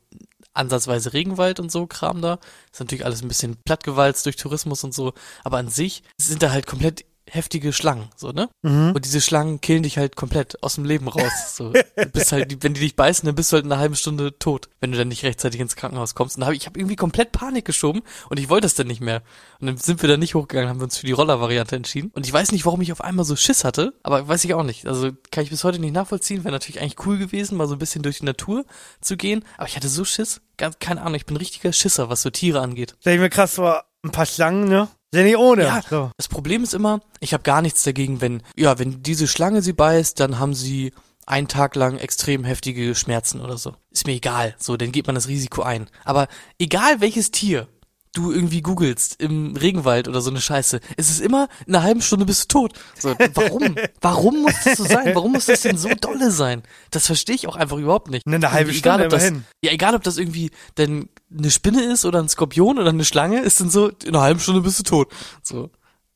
ansatzweise 0.54 1.14
Regenwald 1.14 1.62
und 1.62 1.72
so 1.72 1.88
Kram 1.88 2.22
da. 2.22 2.38
Ist 2.74 2.82
natürlich 2.82 3.06
alles 3.06 3.22
ein 3.22 3.30
bisschen 3.30 3.56
plattgewalzt 3.64 4.26
durch 4.26 4.36
Tourismus 4.36 4.84
und 4.84 4.94
so. 4.94 5.14
Aber 5.46 5.58
an 5.58 5.70
sich 5.70 6.04
sind 6.18 6.44
da 6.44 6.52
halt 6.52 6.68
komplett 6.68 7.06
heftige 7.34 7.74
Schlangen, 7.74 8.10
so, 8.16 8.32
ne? 8.32 8.48
Mhm. 8.62 8.92
Und 8.94 9.06
diese 9.06 9.20
Schlangen 9.20 9.60
killen 9.60 9.84
dich 9.84 9.98
halt 9.98 10.16
komplett 10.16 10.62
aus 10.62 10.76
dem 10.76 10.86
Leben 10.86 11.08
raus. 11.08 11.32
So. 11.54 11.72
Du 11.72 12.06
bist 12.08 12.32
halt, 12.32 12.64
wenn 12.64 12.74
die 12.74 12.82
dich 12.82 12.96
beißen, 12.96 13.26
dann 13.28 13.36
bist 13.36 13.52
du 13.52 13.56
halt 13.56 13.66
in 13.66 13.72
einer 13.72 13.80
halben 13.80 13.96
Stunde 13.96 14.38
tot, 14.40 14.70
wenn 14.80 14.92
du 14.92 14.98
dann 14.98 15.08
nicht 15.08 15.24
rechtzeitig 15.24 15.60
ins 15.60 15.76
Krankenhaus 15.76 16.16
kommst. 16.16 16.36
Und 16.36 16.42
da 16.42 16.48
hab 16.48 16.54
ich, 16.54 16.66
habe 16.66 16.80
irgendwie 16.80 16.96
komplett 16.96 17.32
Panik 17.32 17.66
geschoben 17.66 18.02
und 18.30 18.40
ich 18.40 18.50
wollte 18.50 18.66
das 18.66 18.74
dann 18.74 18.88
nicht 18.88 19.02
mehr. 19.02 19.22
Und 19.60 19.68
dann 19.68 19.78
sind 19.78 20.02
wir 20.02 20.10
da 20.10 20.18
nicht 20.18 20.34
hochgegangen, 20.34 20.70
haben 20.70 20.80
wir 20.80 20.86
uns 20.86 20.98
für 20.98 21.06
die 21.06 21.12
Roller-Variante 21.12 21.76
entschieden. 21.76 22.12
Und 22.16 22.26
ich 22.26 22.34
weiß 22.34 22.52
nicht, 22.52 22.66
warum 22.66 22.82
ich 22.82 22.92
auf 22.92 23.02
einmal 23.02 23.26
so 23.26 23.36
Schiss 23.36 23.64
hatte, 23.64 23.94
aber 24.04 24.28
weiß 24.28 24.44
ich 24.46 24.54
auch 24.56 24.64
nicht. 24.64 24.88
Also 24.88 25.12
kann 25.32 25.44
ich 25.44 25.52
bis 25.52 25.64
heute 25.64 25.80
nicht 25.80 25.94
nachvollziehen. 25.94 26.44
Wäre 26.44 26.54
natürlich 26.54 26.82
eigentlich 26.82 27.06
cool 27.06 27.18
gewesen, 27.18 27.58
mal 27.58 27.68
so 27.68 27.76
ein 27.76 27.80
bisschen 27.80 28.04
durch 28.04 28.20
die 28.20 28.26
Natur 28.26 28.66
zu 29.02 29.16
gehen. 29.16 29.46
Aber 29.58 29.68
ich 29.68 29.76
hatte 29.76 29.90
so 29.90 30.06
Schiss, 30.06 30.42
ganz, 30.58 30.80
keine 30.80 31.02
Ahnung, 31.02 31.16
ich 31.16 31.26
bin 31.26 31.36
ein 31.36 31.40
richtiger 31.40 31.74
Schisser, 31.74 32.10
was 32.10 32.22
so 32.24 32.30
Tiere 32.30 32.62
angeht. 32.62 32.96
Stell 33.00 33.16
ich 33.16 33.22
mir 33.22 33.30
krass 33.30 33.56
vor, 33.56 33.86
ein 34.04 34.12
paar 34.12 34.26
Schlangen, 34.26 34.68
ne? 34.68 34.88
Ist 35.14 35.20
ja 35.20 35.24
nicht 35.26 35.38
ohne. 35.38 35.64
Ja, 35.64 35.82
So. 35.88 36.10
das 36.18 36.28
Problem 36.28 36.64
ist 36.64 36.74
immer, 36.74 37.00
ich 37.20 37.34
habe 37.34 37.44
gar 37.44 37.62
nichts 37.62 37.84
dagegen, 37.84 38.20
wenn, 38.20 38.42
ja, 38.56 38.80
wenn 38.80 39.04
diese 39.04 39.28
Schlange 39.28 39.62
sie 39.62 39.74
beißt, 39.74 40.20
dann 40.20 40.40
haben 40.40 40.56
sie 40.56 40.92
einen 41.28 41.48
Tag 41.48 41.76
lang 41.76 42.00
extrem 42.00 42.44
heftige 42.44 42.96
Schmerzen 42.96 43.40
oder 43.40 43.58
so. 43.58 43.76
Ist 43.92 44.08
mir 44.08 44.14
egal. 44.14 44.56
So, 44.58 44.76
dann 44.76 44.92
geht 44.92 45.06
man 45.06 45.14
das 45.14 45.28
Risiko 45.28 45.62
ein. 45.62 45.88
Aber 46.04 46.28
egal 46.58 47.00
welches 47.00 47.30
Tier 47.30 47.68
du 48.14 48.32
irgendwie 48.32 48.62
googelst 48.62 49.22
im 49.22 49.56
Regenwald 49.56 50.08
oder 50.08 50.22
so 50.22 50.30
eine 50.30 50.40
Scheiße, 50.40 50.80
es 50.98 51.10
ist 51.10 51.20
immer 51.20 51.50
in 51.66 51.76
einer 51.76 51.84
halben 51.84 52.02
Stunde 52.02 52.26
bist 52.26 52.44
du 52.44 52.60
tot. 52.60 52.74
So, 52.98 53.16
warum? 53.34 53.76
Warum 54.02 54.42
muss 54.44 54.54
das 54.64 54.78
so 54.78 54.86
sein? 54.86 55.16
Warum 55.16 55.34
muss 55.34 55.48
das 55.48 55.62
denn 55.62 55.78
so 55.78 55.90
dolle 55.90 56.32
sein? 56.32 56.64
Das 56.92 57.08
verstehe 57.08 57.36
ich 57.36 57.48
auch 57.48 57.56
einfach 57.56 57.78
überhaupt 57.78 58.10
nicht. 58.10 58.26
Ne, 58.28 58.36
eine 58.36 58.52
halbe 58.52 58.70
Irgendwie 58.72 58.80
Stunde 58.80 58.96
egal, 58.96 59.06
ob 59.06 59.12
das, 59.12 59.24
immerhin. 59.24 59.46
ja, 59.64 59.72
egal 59.72 59.96
ob 59.96 60.04
das 60.04 60.18
irgendwie 60.18 60.52
denn 60.78 61.10
eine 61.36 61.52
Spinne 61.52 61.84
ist 61.84 62.06
oder 62.06 62.20
ein 62.22 62.30
Skorpion 62.30 62.78
oder 62.78 62.90
eine 62.90 63.06
Schlange, 63.06 63.42
ist 63.42 63.60
dann 63.60 63.70
so, 63.70 63.90
in 63.90 64.10
einer 64.10 64.22
halben 64.22 64.40
Stunde 64.40 64.62
bist 64.62 64.80
du 64.80 64.84
tot. 64.84 65.12
So. 65.42 65.72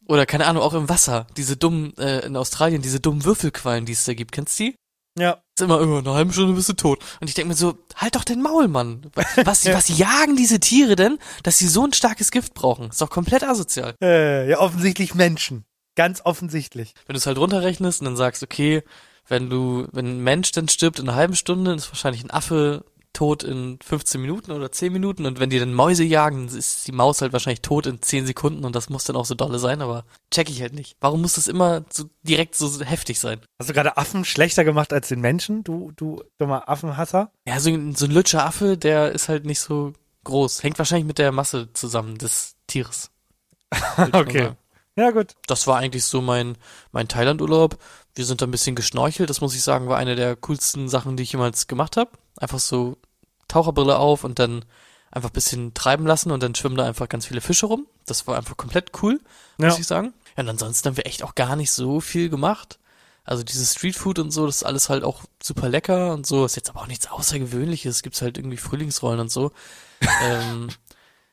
Oder 0.08 0.26
keine 0.26 0.46
Ahnung, 0.46 0.64
auch 0.64 0.74
im 0.74 0.88
Wasser, 0.88 1.28
diese 1.36 1.58
dummen, 1.58 1.98
äh, 1.98 2.26
in 2.26 2.38
Australien, 2.38 2.82
diese 2.82 3.00
dummen 3.00 3.26
Würfelquallen, 3.26 3.86
die 3.86 3.94
es 3.94 4.06
da 4.06 4.14
gibt. 4.14 4.32
Kennst 4.32 4.60
du 4.60 4.66
die? 4.66 4.76
Ja. 5.18 5.42
Ist 5.56 5.64
immer, 5.64 5.82
immer, 5.82 6.00
in 6.00 6.06
einer 6.06 6.16
halben 6.16 6.32
Stunde 6.32 6.54
bist 6.54 6.70
du 6.70 6.74
tot. 6.74 7.00
Und 7.20 7.28
ich 7.28 7.34
denke 7.34 7.50
mir 7.50 7.56
so, 7.56 7.78
halt 7.96 8.16
doch 8.16 8.24
den 8.24 8.42
Maul, 8.42 8.68
Mann. 8.68 9.10
Was, 9.44 9.66
was 9.74 9.98
jagen 9.98 10.36
diese 10.36 10.60
Tiere 10.60 10.96
denn, 10.96 11.18
dass 11.44 11.58
sie 11.58 11.68
so 11.68 11.84
ein 11.84 11.94
starkes 11.94 12.32
Gift 12.32 12.54
brauchen? 12.54 12.90
Ist 12.90 13.02
doch 13.02 13.10
komplett 13.10 13.44
asozial. 13.44 13.96
Äh, 14.02 14.50
ja, 14.50 14.60
offensichtlich 14.60 15.16
Menschen. 15.16 15.66
Ganz 15.96 16.22
offensichtlich. 16.24 16.94
Wenn 17.08 17.16
du 17.16 17.18
es 17.18 17.26
halt 17.26 17.40
runterrechnest 17.40 18.02
und 18.02 18.06
dann 18.06 18.18
sagst, 18.18 18.44
okay, 18.44 18.84
wenn 19.28 19.50
du, 19.50 19.88
wenn 19.92 20.06
ein 20.06 20.24
Mensch 20.24 20.52
dann 20.52 20.70
stirbt 20.70 21.00
in 21.00 21.10
einer 21.10 21.18
halben 21.18 21.36
Stunde, 21.36 21.74
ist 21.74 21.90
wahrscheinlich 21.90 22.24
ein 22.24 22.32
Affe 22.32 22.86
tot 23.13 23.43
in 23.43 23.80
15 23.84 24.22
Minuten 24.22 24.52
oder 24.52 24.72
10 24.72 24.93
Minuten 24.93 25.26
und 25.26 25.39
wenn 25.39 25.50
die 25.50 25.60
dann 25.60 25.74
Mäuse 25.74 26.04
jagen, 26.04 26.48
ist 26.48 26.88
die 26.88 26.91
Maus 26.91 27.22
halt 27.22 27.34
wahrscheinlich 27.34 27.62
tot 27.62 27.88
in 27.88 28.02
10 28.02 28.28
Sekunden 28.28 28.63
und 28.63 28.76
das 28.76 28.89
muss 28.89 29.06
dann 29.06 29.15
auch 29.15 29.26
so 29.26 29.34
dolle 29.36 29.60
sein, 29.60 29.82
aber 29.82 30.06
check 30.32 30.50
ich 30.50 30.62
halt 30.62 30.74
nicht. 30.74 30.96
Warum 31.00 31.22
muss 31.22 31.34
das 31.34 31.48
immer 31.48 31.84
so 31.89 32.06
direkt 32.24 32.56
so 32.56 32.80
heftig 32.82 33.20
sein? 33.20 33.41
Hast 33.60 33.70
du 33.70 33.74
gerade 33.74 33.98
Affen 33.98 34.26
schlechter 34.26 34.63
gemacht 34.63 34.93
als 34.93 35.08
den 35.08 35.22
Menschen, 35.22 35.63
du, 35.63 35.91
du 35.96 36.24
dummer 36.38 36.70
Affenhasser? 36.70 37.32
Ja, 37.48 37.60
so 37.60 37.70
ein, 37.70 37.96
so 37.96 38.06
ein 38.06 38.12
Lutscher 38.12 38.46
Affe, 38.46 38.78
der 38.78 39.12
ist 39.12 39.30
halt 39.30 39.46
nicht 39.46 39.60
so 39.60 39.93
groß. 40.24 40.62
Hängt 40.63 40.78
wahrscheinlich 40.78 41.08
mit 41.08 41.17
der 41.17 41.32
Masse 41.32 41.74
zusammen 41.74 42.17
des 42.17 42.56
Tieres. 42.67 43.12
Okay. 44.13 44.52
Ja, 44.98 45.12
gut. 45.12 45.36
Das 45.46 45.67
war 45.67 45.78
eigentlich 45.78 46.06
so 46.06 46.22
mein, 46.22 46.58
mein 46.91 47.08
Thailand-Urlaub. 47.08 47.78
Wir 48.18 48.26
sind 48.26 48.42
da 48.42 48.48
ein 48.48 48.52
bisschen 48.52 48.76
geschnorchelt. 48.76 49.30
Das 49.30 49.42
muss 49.42 49.56
ich 49.56 49.62
sagen, 49.62 49.88
war 49.88 49.98
eine 49.98 50.16
der 50.16 50.36
coolsten 50.36 50.90
Sachen, 50.90 51.18
die 51.18 51.24
ich 51.24 51.32
jemals 51.34 51.68
gemacht 51.68 51.98
habe. 51.98 52.12
Einfach 52.38 52.60
so 52.60 52.98
Taucherbrille 53.48 53.98
auf 53.98 54.24
und 54.24 54.40
dann 54.40 54.66
einfach 55.12 55.30
ein 55.30 55.34
bisschen 55.34 55.74
treiben 55.74 56.06
lassen 56.06 56.32
und 56.32 56.42
dann 56.42 56.56
schwimmen 56.56 56.78
da 56.78 56.86
einfach 56.86 57.08
ganz 57.10 57.28
viele 57.28 57.42
Fische 57.42 57.68
rum. 57.68 57.86
Das 58.06 58.26
war 58.28 58.36
einfach 58.38 58.58
komplett 58.58 58.92
cool, 59.02 59.20
muss 59.58 59.74
Ja. 59.76 59.80
ich 59.80 59.88
sagen. 59.88 60.14
Ja, 60.36 60.44
und 60.44 60.50
ansonsten 60.50 60.90
haben 60.90 60.98
wir 60.98 61.06
echt 61.06 61.24
auch 61.24 61.36
gar 61.36 61.56
nicht 61.56 61.72
so 61.72 62.00
viel 62.02 62.30
gemacht. 62.30 62.80
Also 63.24 63.44
dieses 63.44 63.74
Streetfood 63.74 64.20
und 64.20 64.32
so, 64.32 64.46
das 64.46 64.58
ist 64.58 64.64
alles 64.64 64.90
halt 64.90 65.04
auch 65.04 65.22
super 65.44 65.70
lecker 65.70 66.14
und 66.14 66.26
so. 66.26 66.46
Ist 66.46 66.56
jetzt 66.56 66.70
aber 66.70 66.82
auch 66.82 66.88
nichts 66.88 67.08
Außergewöhnliches. 67.12 67.98
Es 67.98 68.02
gibt 68.04 68.22
halt 68.22 68.38
irgendwie 68.38 68.58
Frühlingsrollen 68.58 69.20
und 69.20 69.32
so. 69.32 69.52
ähm, 70.24 70.70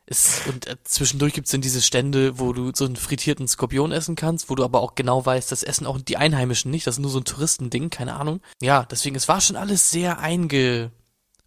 ist, 0.06 0.46
und 0.46 0.66
äh, 0.66 0.76
zwischendurch 0.84 1.32
gibt's 1.32 1.50
dann 1.50 1.60
diese 1.62 1.80
Stände, 1.82 2.38
wo 2.38 2.52
du 2.52 2.72
so 2.74 2.84
einen 2.84 2.96
frittierten 2.96 3.48
Skorpion 3.48 3.90
essen 3.92 4.16
kannst, 4.16 4.50
wo 4.50 4.54
du 4.54 4.64
aber 4.64 4.80
auch 4.80 4.94
genau 4.94 5.24
weißt, 5.24 5.50
das 5.50 5.62
essen 5.62 5.86
auch 5.86 5.98
die 6.00 6.16
Einheimischen 6.16 6.70
nicht, 6.70 6.86
das 6.86 6.96
ist 6.96 7.00
nur 7.00 7.10
so 7.10 7.18
ein 7.20 7.24
Touristending, 7.24 7.90
keine 7.90 8.14
Ahnung. 8.14 8.40
Ja, 8.60 8.84
deswegen, 8.84 9.16
es 9.16 9.28
war 9.28 9.40
schon 9.40 9.56
alles 9.56 9.90
sehr 9.90 10.18
einge, 10.18 10.90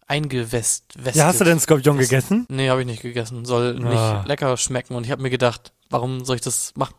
eingewest, 0.06 0.94
Ja, 1.14 1.26
hast 1.26 1.40
du 1.40 1.44
denn 1.44 1.60
Skorpion 1.60 1.96
Das- 1.98 2.08
gegessen? 2.08 2.46
Nee, 2.48 2.70
habe 2.70 2.80
ich 2.80 2.86
nicht 2.86 3.02
gegessen. 3.02 3.44
Soll 3.44 3.74
nicht 3.74 3.96
Ah. 3.96 4.24
lecker 4.26 4.56
schmecken 4.56 4.94
und 4.94 5.04
ich 5.04 5.10
habe 5.10 5.22
mir 5.22 5.30
gedacht, 5.30 5.72
warum 5.90 6.24
soll 6.24 6.36
ich 6.36 6.42
das 6.42 6.72
machen? 6.76 6.94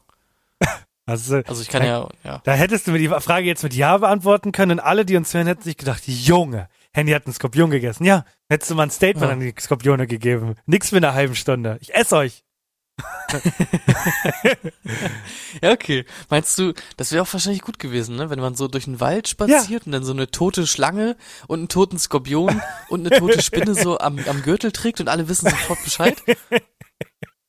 Also, 1.05 1.37
Also 1.47 1.63
ich 1.63 1.69
kann 1.69 1.83
ja, 1.83 2.07
ja. 2.23 2.39
da 2.43 2.51
hättest 2.53 2.85
du 2.85 2.91
mir 2.91 2.99
die 2.99 3.07
Frage 3.07 3.47
jetzt 3.47 3.63
mit 3.63 3.73
Ja 3.73 3.97
beantworten 3.97 4.51
können 4.51 4.73
und 4.73 4.79
alle, 4.79 5.05
die 5.05 5.17
uns 5.17 5.33
hören, 5.33 5.47
hätten 5.47 5.63
sich 5.63 5.75
gedacht, 5.75 6.03
Junge, 6.05 6.69
Handy 6.93 7.11
hat 7.13 7.25
einen 7.25 7.33
Skorpion 7.33 7.69
gegessen. 7.69 8.03
Ja, 8.03 8.25
hättest 8.49 8.71
du 8.71 8.75
mal 8.75 8.83
ein 8.83 8.91
Statement 8.91 9.27
Ja. 9.27 9.33
an 9.33 9.39
die 9.39 9.53
Skorpione 9.59 10.07
gegeben. 10.07 10.55
Nix 10.65 10.89
für 10.89 10.97
eine 10.97 11.13
halbe 11.13 11.35
Stunde. 11.35 11.77
Ich 11.81 11.93
esse 11.93 12.15
euch. 12.17 12.43
Ja, 15.61 15.71
okay. 15.71 16.05
Meinst 16.29 16.57
du, 16.59 16.73
das 16.97 17.11
wäre 17.11 17.23
auch 17.23 17.33
wahrscheinlich 17.33 17.61
gut 17.61 17.79
gewesen, 17.79 18.15
ne? 18.15 18.29
Wenn 18.29 18.39
man 18.39 18.55
so 18.55 18.67
durch 18.67 18.85
den 18.85 18.99
Wald 18.99 19.27
spaziert 19.27 19.85
und 19.85 19.91
dann 19.91 20.03
so 20.03 20.11
eine 20.13 20.29
tote 20.31 20.67
Schlange 20.67 21.15
und 21.47 21.59
einen 21.59 21.67
toten 21.69 21.97
Skorpion 21.97 22.61
und 22.89 22.99
eine 23.05 23.17
tote 23.17 23.41
Spinne 23.41 23.73
so 23.75 23.97
am, 23.99 24.19
am 24.27 24.41
Gürtel 24.41 24.71
trägt 24.71 24.99
und 25.01 25.07
alle 25.09 25.27
wissen 25.27 25.49
sofort 25.49 25.83
Bescheid? 25.83 26.15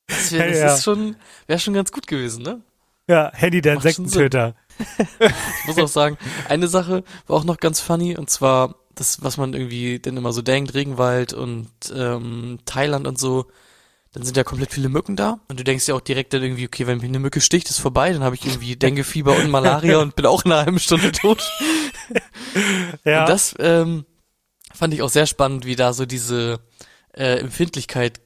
Das, 0.07 0.31
wär, 0.31 0.47
das 0.49 0.57
Ja. 0.59 0.77
schon, 0.77 1.15
wäre 1.47 1.59
schon 1.59 1.73
ganz 1.73 1.91
gut 1.91 2.07
gewesen, 2.07 2.43
ne? 2.43 2.61
Ja, 3.07 3.31
Handy 3.33 3.61
der 3.61 3.73
Insektentöter. 3.75 4.55
Ich 5.19 5.67
muss 5.67 5.77
auch 5.77 5.87
sagen, 5.87 6.17
eine 6.47 6.67
Sache 6.67 7.03
war 7.27 7.37
auch 7.37 7.43
noch 7.43 7.57
ganz 7.57 7.79
funny 7.79 8.17
und 8.17 8.29
zwar 8.29 8.75
das, 8.95 9.23
was 9.23 9.37
man 9.37 9.53
irgendwie 9.53 9.99
denn 9.99 10.17
immer 10.17 10.33
so 10.33 10.41
denkt, 10.41 10.73
Regenwald 10.73 11.33
und 11.33 11.69
ähm, 11.95 12.59
Thailand 12.65 13.07
und 13.07 13.19
so, 13.19 13.45
dann 14.13 14.23
sind 14.23 14.35
ja 14.35 14.43
komplett 14.43 14.73
viele 14.73 14.89
Mücken 14.89 15.15
da 15.15 15.39
und 15.47 15.59
du 15.59 15.63
denkst 15.63 15.87
ja 15.87 15.95
auch 15.95 16.01
direkt 16.01 16.33
dann 16.33 16.43
irgendwie, 16.43 16.67
okay, 16.67 16.85
wenn 16.87 16.97
mich 16.97 17.07
eine 17.07 17.19
Mücke 17.19 17.39
sticht, 17.39 17.69
ist 17.69 17.79
vorbei, 17.79 18.11
dann 18.11 18.23
habe 18.23 18.35
ich 18.35 18.45
irgendwie 18.45 18.75
Denguefieber 18.77 19.35
und 19.35 19.49
Malaria 19.49 19.99
und 19.99 20.15
bin 20.15 20.25
auch 20.25 20.43
in 20.45 20.51
einer 20.51 20.65
halben 20.65 20.79
Stunde 20.79 21.11
tot. 21.11 21.41
Ja. 23.05 23.21
Und 23.21 23.29
das 23.29 23.55
ähm, 23.59 24.05
fand 24.73 24.93
ich 24.93 25.01
auch 25.01 25.09
sehr 25.09 25.25
spannend, 25.25 25.65
wie 25.65 25.77
da 25.77 25.93
so 25.93 26.05
diese 26.05 26.59
äh, 27.13 27.39
Empfindlichkeit 27.39 28.19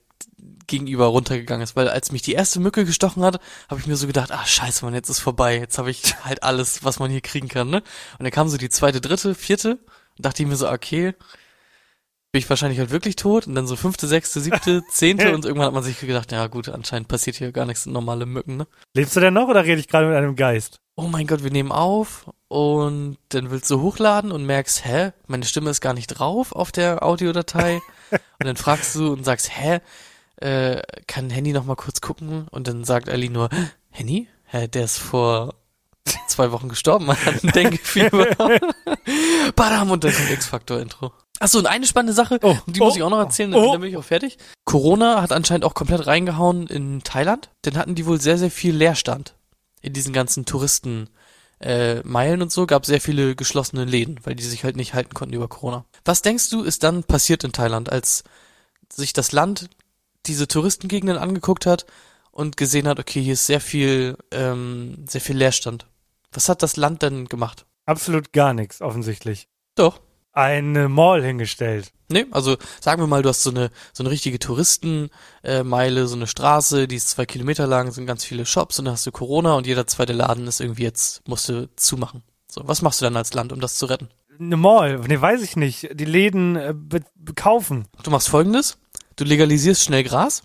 gegenüber 0.68 1.06
runtergegangen 1.08 1.64
ist, 1.64 1.76
weil 1.76 1.88
als 1.88 2.12
mich 2.12 2.22
die 2.22 2.34
erste 2.34 2.60
Mücke 2.60 2.86
gestochen 2.86 3.24
hat, 3.24 3.40
habe 3.70 3.80
ich 3.80 3.88
mir 3.88 3.96
so 3.96 4.08
gedacht, 4.08 4.32
ah 4.32 4.46
scheiße, 4.46 4.86
man, 4.86 4.94
jetzt 4.94 5.10
ist 5.10 5.20
vorbei, 5.20 5.58
jetzt 5.58 5.78
habe 5.78 5.92
ich 5.92 6.16
halt 6.24 6.44
alles, 6.44 6.84
was 6.84 7.00
man 7.00 7.12
hier 7.12 7.22
kriegen 7.22 7.48
kann, 7.48 7.70
ne? 7.70 7.78
Und 8.18 8.24
dann 8.24 8.32
kam 8.32 8.48
so 8.50 8.58
die 8.58 8.70
zweite, 8.70 9.02
dritte, 9.02 9.36
vierte 9.36 9.80
und 10.18 10.26
dachte 10.26 10.44
ich 10.44 10.50
mir 10.50 10.56
so, 10.56 10.70
okay, 10.70 11.14
bin 12.32 12.40
ich 12.40 12.50
wahrscheinlich 12.50 12.80
halt 12.80 12.92
wirklich 12.92 13.16
tot 13.16 13.48
und 13.48 13.56
dann 13.56 13.68
so 13.68 13.76
fünfte, 13.76 14.08
sechste, 14.08 14.42
siebte, 14.42 14.84
zehnte 14.92 15.34
und 15.34 15.46
irgendwann 15.46 15.68
hat 15.68 15.74
man 15.74 15.84
sich 15.84 16.00
gedacht, 16.00 16.32
ja 16.32 16.48
gut, 16.48 16.70
anscheinend 16.70 17.08
passiert 17.08 17.38
hier 17.38 17.52
gar 17.52 17.66
nichts, 17.66 17.86
normale 17.86 18.26
Mücken, 18.26 18.58
ne? 18.58 18.68
Lebst 18.94 19.16
du 19.16 19.20
denn 19.20 19.34
noch 19.34 19.48
oder 19.48 19.64
rede 19.64 19.80
ich 19.80 19.88
gerade 19.88 20.08
mit 20.08 20.18
einem 20.18 20.36
Geist? 20.36 20.80
oh 20.96 21.08
mein 21.08 21.28
Gott, 21.28 21.44
wir 21.44 21.52
nehmen 21.52 21.72
auf 21.72 22.32
und 22.48 23.18
dann 23.30 23.52
willst 23.52 23.70
du 23.70 23.82
hochladen 23.82 24.32
und 24.32 24.46
merkst, 24.46 24.86
hä, 24.86 25.12
meine 25.28 25.46
Stimme 25.46 25.70
ist 25.70 25.82
gar 25.82 25.94
nicht 25.94 26.08
drauf 26.08 26.54
auf 26.54 26.72
der 26.72 27.04
Audiodatei 27.04 27.82
und 28.12 28.46
dann 28.46 28.56
fragst 28.56 28.96
du 28.96 29.14
und 29.14 29.24
sagst, 29.24 29.52
hä, 29.58 29.82
äh, 30.38 30.82
kann 31.08 31.30
Handy 31.30 31.54
noch 31.54 31.66
mal 31.66 31.76
kurz 31.76 32.02
gucken 32.02 32.48
und 32.52 32.68
dann 32.68 32.84
sagt 32.84 33.10
Ali 33.10 33.30
nur, 33.30 33.50
hä, 33.92 34.28
der 34.68 34.86
ist 34.86 34.98
vor 34.98 35.56
zwei 36.28 36.52
Wochen 36.52 36.70
gestorben, 36.70 37.06
man 37.06 37.18
hat 37.26 37.44
ein 37.44 37.52
Denguefieber. 37.52 38.28
Badam 39.56 39.92
und 39.92 40.04
dann 40.04 40.14
kommt 40.14 40.32
X-Factor-Intro. 40.32 41.12
Achso, 41.40 41.60
und 41.60 41.68
eine 41.68 41.86
spannende 41.86 42.14
Sache, 42.14 42.40
Oh, 42.42 42.58
die 42.66 42.80
muss 42.80 42.94
oh, 42.94 42.98
ich 42.98 43.04
auch 43.04 43.10
noch 43.10 43.20
erzählen, 43.20 43.54
oh. 43.54 43.74
dann 43.74 43.82
bin 43.82 43.90
ich 43.90 43.98
auch 43.98 44.04
fertig. 44.04 44.38
Corona 44.64 45.22
hat 45.22 45.32
anscheinend 45.32 45.66
auch 45.66 45.74
komplett 45.74 46.08
reingehauen 46.08 46.68
in 46.68 47.04
Thailand. 47.04 47.50
Dann 47.64 47.78
hatten 47.78 47.96
die 47.96 48.06
wohl 48.06 48.22
sehr, 48.22 48.38
sehr 48.38 48.52
viel 48.52 48.76
Leerstand 48.76 49.36
in 49.82 49.94
diesen 49.94 50.14
ganzen 50.14 50.46
Touristen 50.46 51.10
äh, 51.60 52.02
Meilen 52.04 52.42
und 52.42 52.52
so 52.52 52.66
gab 52.66 52.86
sehr 52.86 53.02
viele 53.02 53.36
geschlossene 53.36 53.86
Läden, 53.86 54.20
weil 54.24 54.36
die 54.36 54.44
sich 54.44 54.64
halt 54.64 54.76
nicht 54.76 54.94
halten 54.94 55.14
konnten 55.14 55.36
über 55.36 55.48
Corona. 55.48 55.86
Was 56.04 56.22
denkst 56.22 56.50
du, 56.50 56.64
ist 56.64 56.84
dann 56.84 57.04
passiert 57.04 57.44
in 57.44 57.52
Thailand, 57.52 57.92
als 57.92 58.24
sich 58.92 59.14
das 59.14 59.32
Land 59.32 59.70
diese 60.28 60.48
Touristengegenden 60.48 61.18
angeguckt 61.18 61.66
hat 61.66 61.86
und 62.32 62.58
gesehen 62.58 62.88
hat, 62.88 63.00
okay, 63.00 63.22
hier 63.22 63.34
ist 63.34 63.48
sehr 63.48 63.62
viel, 63.62 64.18
ähm, 64.32 65.06
sehr 65.08 65.22
viel 65.22 65.38
Leerstand. 65.38 65.88
Was 66.32 66.50
hat 66.50 66.64
das 66.64 66.76
Land 66.76 67.02
denn 67.02 67.28
gemacht? 67.28 67.66
Absolut 67.86 68.34
gar 68.34 68.54
nichts, 68.54 68.82
offensichtlich. 68.82 69.48
Doch. 69.76 70.02
Eine 70.34 70.90
Mall 70.90 71.24
hingestellt. 71.24 71.94
Nee, 72.10 72.26
also 72.32 72.58
sagen 72.82 73.02
wir 73.02 73.08
mal, 73.08 73.22
du 73.22 73.30
hast 73.30 73.42
so 73.42 73.50
eine 73.50 73.72
so 73.94 74.04
eine 74.04 74.12
richtige 74.12 74.38
Touristenmeile, 74.38 75.64
Meile, 75.64 76.08
so 76.08 76.16
eine 76.16 76.28
Straße, 76.28 76.88
die 76.88 76.98
ist 76.98 77.10
zwei 77.10 77.26
Kilometer 77.26 77.68
lang, 77.68 77.92
sind 77.92 78.06
ganz 78.06 78.26
viele 78.26 78.46
Shops 78.46 78.78
und 78.78 78.86
dann 78.86 78.94
hast 78.94 79.08
du 79.08 79.12
Corona 79.12 79.56
und 79.56 79.66
jeder 79.66 79.88
zweite 79.88 80.14
Laden 80.14 80.46
ist 80.46 80.60
irgendwie 80.60 80.84
jetzt, 80.84 81.28
musst 81.28 81.48
du 81.48 81.70
zumachen. 81.78 82.22
So, 82.52 82.68
was 82.68 82.82
machst 82.82 83.02
du 83.02 83.06
dann 83.06 83.18
als 83.18 83.34
Land, 83.34 83.54
um 83.54 83.62
das 83.62 83.76
zu 83.76 83.86
retten? 83.86 84.10
Eine 84.38 84.58
Mall, 84.58 85.00
ne, 85.00 85.22
weiß 85.22 85.42
ich 85.42 85.56
nicht. 85.56 85.90
Die 85.94 86.06
Läden 86.06 86.56
äh, 86.58 86.74
kaufen. 87.36 87.88
Du 88.04 88.12
machst 88.12 88.28
folgendes, 88.28 88.78
du 89.16 89.24
legalisierst 89.24 89.84
schnell 89.84 90.04
Gras 90.04 90.44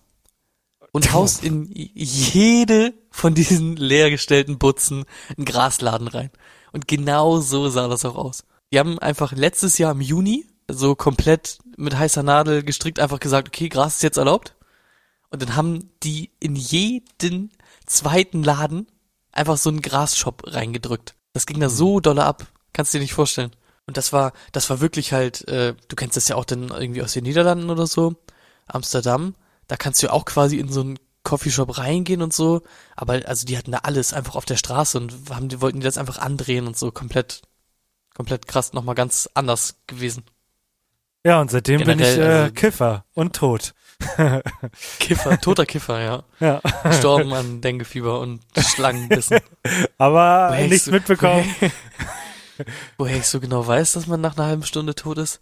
und 0.93 1.13
haust 1.13 1.45
in 1.45 1.71
jede 1.73 2.95
von 3.11 3.35
diesen 3.35 3.77
leergestellten 3.77 4.59
Butzen 4.59 5.05
einen 5.37 5.45
Grasladen 5.45 6.09
rein. 6.09 6.31
Und 6.73 6.89
genau 6.89 7.41
so 7.41 7.69
sah 7.69 7.89
das 7.89 8.05
auch 8.05 8.17
aus. 8.17 8.45
Die 8.73 8.79
haben 8.79 8.99
einfach 8.99 9.33
letztes 9.33 9.79
Jahr 9.79 9.93
im 9.93 10.01
Juni 10.01 10.47
so 10.69 10.95
komplett 10.95 11.59
mit 11.77 11.97
heißer 11.97 12.23
Nadel 12.23 12.63
gestrickt 12.63 13.01
einfach 13.01 13.21
gesagt, 13.21 13.49
okay, 13.49 13.69
Gras 13.69 13.97
ist 13.97 14.03
jetzt 14.03 14.19
erlaubt. 14.19 14.55
Und 15.31 15.43
dann 15.43 15.57
haben 15.57 15.91
die 16.03 16.31
in 16.41 16.57
jeden 16.57 17.51
zweiten 17.87 18.43
Laden 18.43 18.87
einfach 19.33 19.57
so 19.57 19.71
einen 19.71 19.83
Grasshop 19.83 20.43
reingedrückt. 20.47 21.15
Das 21.33 21.47
ging 21.47 21.61
da 21.61 21.69
so 21.69 22.01
dolle 22.01 22.25
ab. 22.25 22.47
Kannst 22.73 22.93
du 22.93 22.99
dir 22.99 23.03
nicht 23.03 23.15
vorstellen. 23.15 23.53
Und 23.87 23.97
das 23.97 24.13
war, 24.13 24.33
das 24.53 24.71
war 24.71 24.81
wirklich 24.81 25.13
halt, 25.13 25.47
äh, 25.49 25.75
du 25.89 25.97
kennst 25.97 26.17
das 26.17 26.29
ja 26.29 26.37
auch 26.37 26.45
dann 26.45 26.69
irgendwie 26.69 27.03
aus 27.03 27.13
den 27.13 27.25
Niederlanden 27.25 27.71
oder 27.71 27.87
so, 27.87 28.15
Amsterdam. 28.66 29.35
Da 29.68 29.77
kannst 29.77 30.03
du 30.03 30.07
ja 30.09 30.12
auch 30.12 30.25
quasi 30.25 30.59
in 30.59 30.70
so 30.73 30.81
einen 30.81 30.99
Coffeeshop 31.23 31.79
reingehen 31.79 32.23
und 32.23 32.33
so. 32.33 32.62
Aber 32.96 33.20
also 33.27 33.46
die 33.46 33.57
hatten 33.59 33.73
da 33.73 33.79
alles 33.79 34.12
einfach 34.12 34.35
auf 34.37 34.44
der 34.44 34.57
Straße 34.57 34.99
und 34.99 35.12
haben, 35.31 35.49
die 35.49 35.61
wollten 35.61 35.81
die 35.81 35.85
das 35.85 35.99
einfach 35.99 36.18
andrehen 36.18 36.66
und 36.66 36.77
so 36.79 36.90
komplett, 36.90 37.42
komplett 38.14 38.46
krass, 38.49 38.73
nochmal 38.73 38.94
ganz 38.94 39.29
anders 39.35 39.77
gewesen. 39.87 40.25
Ja, 41.25 41.40
und 41.40 41.51
seitdem 41.51 41.85
bin 41.85 41.99
ich 42.01 42.07
Generell, 42.14 42.20
äh, 42.31 42.42
also- 42.44 42.55
Kiffer 42.55 43.05
und 43.14 43.37
tot. 43.37 43.75
Kiffer, 44.99 45.38
toter 45.40 45.66
Kiffer, 45.66 46.01
ja. 46.01 46.23
Ja. 46.40 46.61
Gestorben 46.85 47.35
an 47.35 47.61
Denguefieber 47.61 48.18
und 48.20 48.40
Schlangenbissen. 48.57 49.40
Aber 49.99 50.49
Woher 50.51 50.68
nichts 50.68 50.87
so- 50.87 50.90
mitbekommen. 50.90 51.44
Woher, 51.61 52.66
woher 52.96 53.16
ich 53.18 53.27
so 53.27 53.40
genau 53.40 53.66
weiß, 53.66 53.92
dass 53.92 54.07
man 54.07 54.20
nach 54.23 54.37
einer 54.38 54.46
halben 54.46 54.64
Stunde 54.64 54.94
tot 54.94 55.18
ist? 55.18 55.40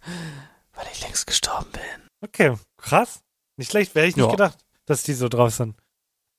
Weil 0.73 0.87
ich 0.93 1.01
längst 1.01 1.25
gestorben 1.27 1.67
bin. 1.71 1.81
Okay, 2.21 2.53
krass. 2.89 3.21
Nicht 3.57 3.71
schlecht, 3.71 3.95
wäre 3.95 4.07
ich 4.07 4.15
nicht 4.15 4.25
Ja. 4.25 4.31
gedacht, 4.31 4.57
dass 4.85 5.03
die 5.03 5.13
so 5.13 5.27
drauf 5.29 5.53
sind. 5.53 5.75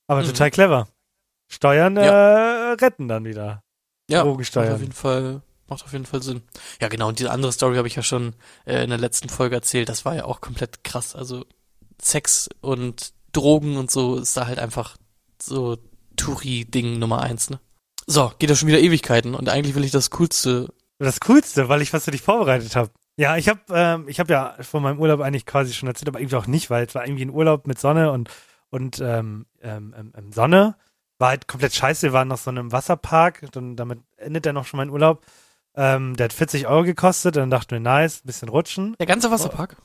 Aber 0.07 0.23
Mhm. 0.23 0.27
total 0.27 0.51
clever. 0.51 0.89
Steuern 1.49 1.97
äh, 1.97 2.07
retten 2.09 3.09
dann 3.09 3.25
wieder. 3.25 3.63
Ja, 4.09 4.19
macht 4.19 4.27
Drogensteuern. 4.29 4.75
auf 4.75 4.81
jeden 4.81 4.93
Fall, 4.93 5.43
macht 5.69 5.85
auf 5.85 5.93
jeden 5.93 6.07
Fall 6.07 6.23
Sinn. 6.23 6.43
Ja, 6.81 6.89
genau, 6.89 7.09
und 7.09 7.19
diese 7.19 7.31
andere 7.31 7.53
Story 7.53 7.77
habe 7.77 7.89
ich 7.89 7.97
ja 7.97 8.03
schon 8.03 8.35
äh, 8.67 8.83
in 8.85 8.91
der 8.91 8.99
letzten 8.99 9.29
Folge 9.29 9.57
erzählt. 9.57 9.89
Das 9.89 10.05
war 10.05 10.15
ja 10.17 10.25
auch 10.25 10.41
komplett 10.41 10.83
krass. 10.85 11.15
Also 11.15 11.45
Sex 12.03 12.49
und 12.61 13.13
Drogen 13.33 13.77
und 13.77 13.91
so 13.91 14.17
ist 14.17 14.37
da 14.37 14.47
halt 14.47 14.59
einfach 14.59 14.97
so 15.41 15.79
Touri-Ding 16.17 16.99
Nummer 16.99 17.21
eins, 17.21 17.51
ne? 17.51 17.61
So, 18.07 18.33
geht 18.39 18.51
ja 18.51 18.57
schon 18.57 18.69
wieder 18.69 18.81
Ewigkeiten 18.81 19.35
und 19.35 19.49
eigentlich 19.49 19.75
will 19.75 19.85
ich 19.85 19.91
das 19.93 20.11
Coolste. 20.11 20.73
Das 20.99 21.21
Coolste, 21.21 21.69
weil 21.69 21.81
ich 21.83 21.93
was 21.93 22.05
für 22.05 22.11
dich 22.11 22.23
vorbereitet 22.23 22.75
habe. 22.77 22.91
Ja, 23.21 23.37
ich 23.37 23.51
habe 23.51 23.61
ähm, 23.75 24.09
ich 24.09 24.19
habe 24.19 24.33
ja 24.33 24.57
von 24.63 24.83
meinem 24.83 24.99
Urlaub 24.99 25.21
eigentlich 25.21 25.45
quasi 25.45 25.75
schon 25.75 25.87
erzählt, 25.87 26.09
aber 26.09 26.21
irgendwie 26.21 26.37
auch 26.37 26.47
nicht, 26.47 26.71
weil 26.71 26.87
es 26.87 26.95
war 26.95 27.05
irgendwie 27.07 27.27
ein 27.27 27.31
Urlaub 27.31 27.67
mit 27.67 27.79
Sonne 27.79 28.13
und 28.13 28.31
und 28.71 28.99
ähm, 29.01 29.45
ähm, 29.61 29.95
ähm, 29.95 30.15
ähm, 30.17 30.33
Sonne 30.33 30.75
war 31.19 31.29
halt 31.29 31.47
komplett 31.47 31.75
scheiße. 31.75 32.07
Wir 32.07 32.13
waren 32.15 32.29
noch 32.29 32.39
so 32.39 32.51
in 32.51 32.57
einem 32.57 32.73
Wasserpark, 32.73 33.47
dann 33.53 33.77
damit 33.77 34.01
endet 34.17 34.47
dann 34.47 34.55
noch 34.55 34.65
schon 34.65 34.79
mein 34.79 34.89
Urlaub. 34.89 35.27
Ähm, 35.75 36.17
der 36.17 36.25
hat 36.25 36.33
40 36.33 36.67
Euro 36.67 36.85
gekostet, 36.85 37.37
dann 37.37 37.51
dachten 37.51 37.73
wir, 37.73 37.81
nice, 37.81 38.23
bisschen 38.25 38.49
rutschen. 38.49 38.97
Der 38.99 39.07
ganze 39.07 39.31
Wasserpark? 39.31 39.77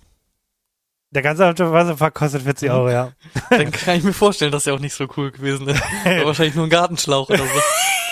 Der 1.12 1.22
ganze 1.22 1.44
Wasserpark 1.44 2.14
kostet 2.14 2.44
40 2.44 2.72
Euro, 2.72 2.90
ja. 2.90 3.12
Dann 3.50 3.70
kann 3.70 3.98
ich 3.98 4.06
mir 4.06 4.14
vorstellen, 4.14 4.54
dass 4.54 4.64
der 4.64 4.76
auch 4.76 4.80
nicht 4.80 4.94
so 4.94 5.10
cool 5.18 5.32
gewesen 5.32 5.68
ist. 5.68 5.82
War 5.82 6.26
wahrscheinlich 6.26 6.56
nur 6.56 6.68
ein 6.68 6.70
Gartenschlauch 6.70 7.30
oder 7.30 7.44
so. 7.44 7.44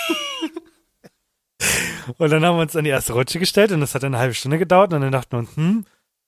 Und 2.18 2.30
dann 2.30 2.44
haben 2.44 2.56
wir 2.56 2.62
uns 2.62 2.76
an 2.76 2.84
die 2.84 2.90
erste 2.90 3.12
Rutsche 3.12 3.38
gestellt 3.38 3.72
und 3.72 3.80
das 3.80 3.94
hat 3.94 4.04
eine 4.04 4.18
halbe 4.18 4.34
Stunde 4.34 4.58
gedauert 4.58 4.92
und 4.92 5.00
dann 5.00 5.12
dachten 5.12 5.32
wir 5.32 5.38
uns, 5.38 5.56
hm, 5.56 5.84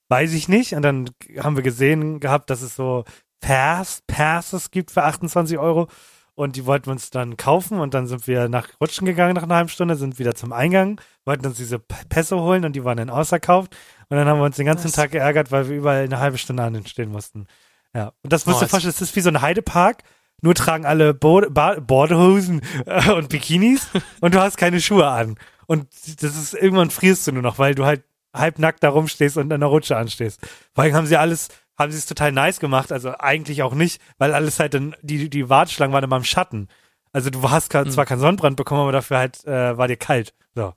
weiß 0.09 0.33
ich 0.33 0.49
nicht. 0.49 0.75
Und 0.75 0.83
dann 0.83 1.11
haben 1.39 1.57
wir 1.57 1.63
gesehen 1.63 2.21
gehabt, 2.21 2.51
dass 2.51 2.63
es 2.63 2.77
so 2.77 3.05
Pass, 3.41 4.03
Passes 4.07 4.71
gibt 4.71 4.91
für 4.91 5.05
28 5.05 5.59
Euro 5.59 5.89
und 6.35 6.57
die 6.57 6.67
wollten 6.67 6.87
wir 6.87 6.93
uns 6.93 7.11
dann 7.11 7.37
kaufen 7.37 7.79
und 7.81 7.95
dann 7.95 8.07
sind 8.07 8.27
wir 8.27 8.49
nach 8.49 8.69
Rutschen 8.81 9.07
gegangen 9.07 9.35
nach 9.35 9.43
einer 9.43 9.57
halben 9.57 9.69
Stunde, 9.69 9.97
sind 9.97 10.19
wieder 10.19 10.35
zum 10.35 10.53
Eingang, 10.53 11.01
wollten 11.25 11.47
uns 11.47 11.57
diese 11.57 11.79
Pässe 11.79 12.39
holen 12.39 12.65
und 12.65 12.75
die 12.75 12.85
waren 12.85 12.99
dann 12.99 13.11
ausverkauft 13.11 13.77
und 14.09 14.17
dann 14.17 14.27
haben 14.29 14.39
wir 14.39 14.45
uns 14.45 14.57
den 14.57 14.67
ganzen 14.67 14.87
Was? 14.87 14.93
Tag 14.93 15.13
geärgert, 15.13 15.51
weil 15.51 15.69
wir 15.69 15.77
überall 15.77 16.05
eine 16.05 16.19
halbe 16.19 16.39
Stunde 16.39 16.63
an 16.63 16.75
den 16.75 16.87
stehen 16.87 17.11
mussten. 17.11 17.47
Ja. 17.95 18.13
Und 18.23 18.33
das 18.33 18.45
musst 18.47 18.59
Oh, 18.59 18.65
du 18.65 18.69
vorstellen, 18.69 18.93
das 18.93 19.03
ist 19.03 19.17
wie 19.17 19.21
so 19.21 19.31
ein 19.31 19.41
Heidepark. 19.41 20.03
Nur 20.43 20.55
tragen 20.55 20.85
alle 20.85 21.15
Bo 21.15 21.41
ba 21.49 21.81
Bordehosen 21.81 22.61
äh, 22.85 23.11
und 23.13 23.31
Bikinis 23.31 23.89
und 24.21 24.35
du 24.35 24.41
hast 24.41 24.59
keine 24.59 24.81
Schuhe 24.83 25.07
an. 25.07 25.37
Und 25.67 25.89
das 26.21 26.37
ist, 26.37 26.55
irgendwann 26.55 26.91
frierst 26.91 27.27
du 27.27 27.33
nur 27.33 27.43
noch, 27.43 27.59
weil 27.59 27.75
du 27.75 27.85
halt 27.85 28.05
halbnackt 28.35 28.83
da 28.83 28.91
rumstehst 28.91 29.37
und 29.37 29.53
an 29.53 29.61
der 29.61 29.69
Rutsche 29.69 29.97
anstehst. 29.97 30.41
Vor 30.75 30.85
allem 30.85 30.95
haben 30.95 31.07
sie 31.07 31.17
alles, 31.17 31.49
haben 31.79 31.91
sie 31.91 31.99
es 31.99 32.07
total 32.07 32.33
nice 32.33 32.61
gemacht, 32.61 32.93
also 32.93 33.15
eigentlich 33.19 33.63
auch 33.63 33.75
nicht, 33.75 34.01
weil 34.19 34.35
alles 34.35 34.61
halt 34.61 34.75
dann, 34.75 34.95
die, 35.03 35.31
die 35.31 35.49
Warteschlangen 35.49 35.93
waren 35.95 36.05
immer 36.05 36.17
im 36.17 36.25
Schatten. 36.25 36.69
Also 37.13 37.31
du 37.31 37.51
hast 37.51 37.71
ka- 37.71 37.87
zwar 37.87 38.05
keinen 38.05 38.21
Sonnenbrand 38.21 38.57
bekommen, 38.57 38.83
aber 38.83 38.93
dafür 38.93 39.19
halt, 39.19 39.43
äh, 39.47 39.77
war 39.79 39.89
dir 39.89 39.97
kalt. 39.97 40.35
So. 40.55 40.75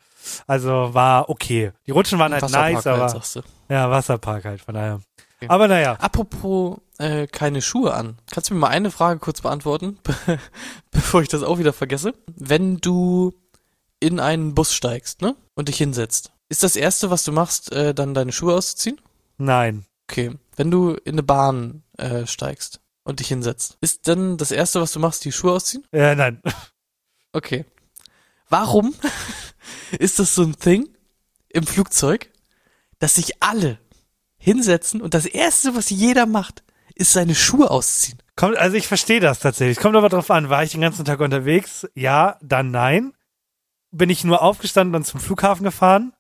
Also 0.48 0.94
war 0.94 1.30
okay. 1.30 1.72
Die 1.86 1.92
Rutschen 1.92 2.18
waren 2.20 2.32
halt 2.32 2.44
Wasserpark 2.44 2.74
nice, 2.74 2.86
halt, 2.86 2.96
aber 2.98 3.10
sagst 3.10 3.36
du. 3.36 3.42
ja, 3.70 3.90
Wasserpark 3.92 4.46
halt, 4.46 4.62
von 4.62 4.74
daher. 4.76 5.02
Okay. 5.38 5.48
Aber 5.50 5.68
naja. 5.68 5.94
Apropos 6.00 6.80
äh, 6.98 7.28
keine 7.28 7.62
Schuhe 7.62 7.94
an. 7.94 8.18
Kannst 8.32 8.50
du 8.50 8.54
mir 8.54 8.60
mal 8.62 8.68
eine 8.70 8.92
Frage 8.92 9.20
kurz 9.20 9.42
beantworten, 9.42 9.98
bevor 10.92 11.22
ich 11.22 11.30
das 11.30 11.44
auch 11.44 11.60
wieder 11.60 11.74
vergesse? 11.74 12.14
Wenn 12.36 12.78
du 12.78 13.34
in 14.00 14.20
einen 14.20 14.56
Bus 14.56 14.74
steigst, 14.74 15.22
ne? 15.22 15.36
Und 15.56 15.68
dich 15.68 15.78
hinsetzt, 15.78 16.32
ist 16.50 16.64
das 16.64 16.76
erste, 16.76 17.10
was 17.10 17.24
du 17.24 17.32
machst, 17.32 17.72
äh, 17.72 17.94
dann 17.94 18.14
deine 18.14 18.32
Schuhe 18.32 18.56
auszuziehen? 18.56 19.00
Nein. 19.38 19.86
Okay. 20.10 20.32
Wenn 20.56 20.72
du 20.72 20.94
in 20.94 21.14
eine 21.14 21.24
Bahn 21.24 21.84
äh, 21.98 22.26
steigst 22.26 22.82
und 23.04 23.20
dich 23.20 23.28
hinsetzt, 23.28 23.78
ist 23.82 24.08
dann 24.08 24.38
das 24.38 24.52
erste, 24.52 24.82
was 24.82 24.92
du 24.92 25.00
machst, 25.00 25.24
die 25.26 25.32
Schuhe 25.32 25.54
ausziehen? 25.54 25.86
Ja, 25.92 26.16
nein. 26.16 26.42
Okay. 27.32 27.64
Warum 28.50 28.96
ist 30.00 30.18
das 30.18 30.34
so 30.34 30.42
ein 30.42 30.58
Thing 30.58 30.90
im 31.50 31.64
Flugzeug, 31.64 32.32
dass 32.98 33.14
sich 33.14 33.44
alle 33.44 33.78
hinsetzen 34.36 35.00
und 35.00 35.14
das 35.14 35.28
erste, 35.28 35.76
was 35.76 35.92
jeder 35.92 36.26
macht, 36.26 36.64
ist 36.96 37.14
seine 37.14 37.36
Schuhe 37.36 37.70
ausziehen? 37.70 38.18
Kommt, 38.36 38.58
also 38.58 38.78
ich 38.78 38.88
verstehe 38.88 39.20
das 39.20 39.42
tatsächlich. 39.42 39.78
Kommt 39.78 39.96
aber 39.96 40.10
drauf 40.10 40.32
an, 40.32 40.50
war 40.50 40.64
ich 40.64 40.72
den 40.72 40.82
ganzen 40.82 41.06
Tag 41.06 41.20
unterwegs? 41.20 41.88
Ja, 41.94 42.38
dann 42.42 42.72
nein. 42.72 43.14
Bin 43.92 44.10
ich 44.10 44.24
nur 44.24 44.42
aufgestanden 44.42 44.96
und 44.96 45.06
zum 45.06 45.20
Flughafen 45.20 45.64
gefahren? 45.64 46.14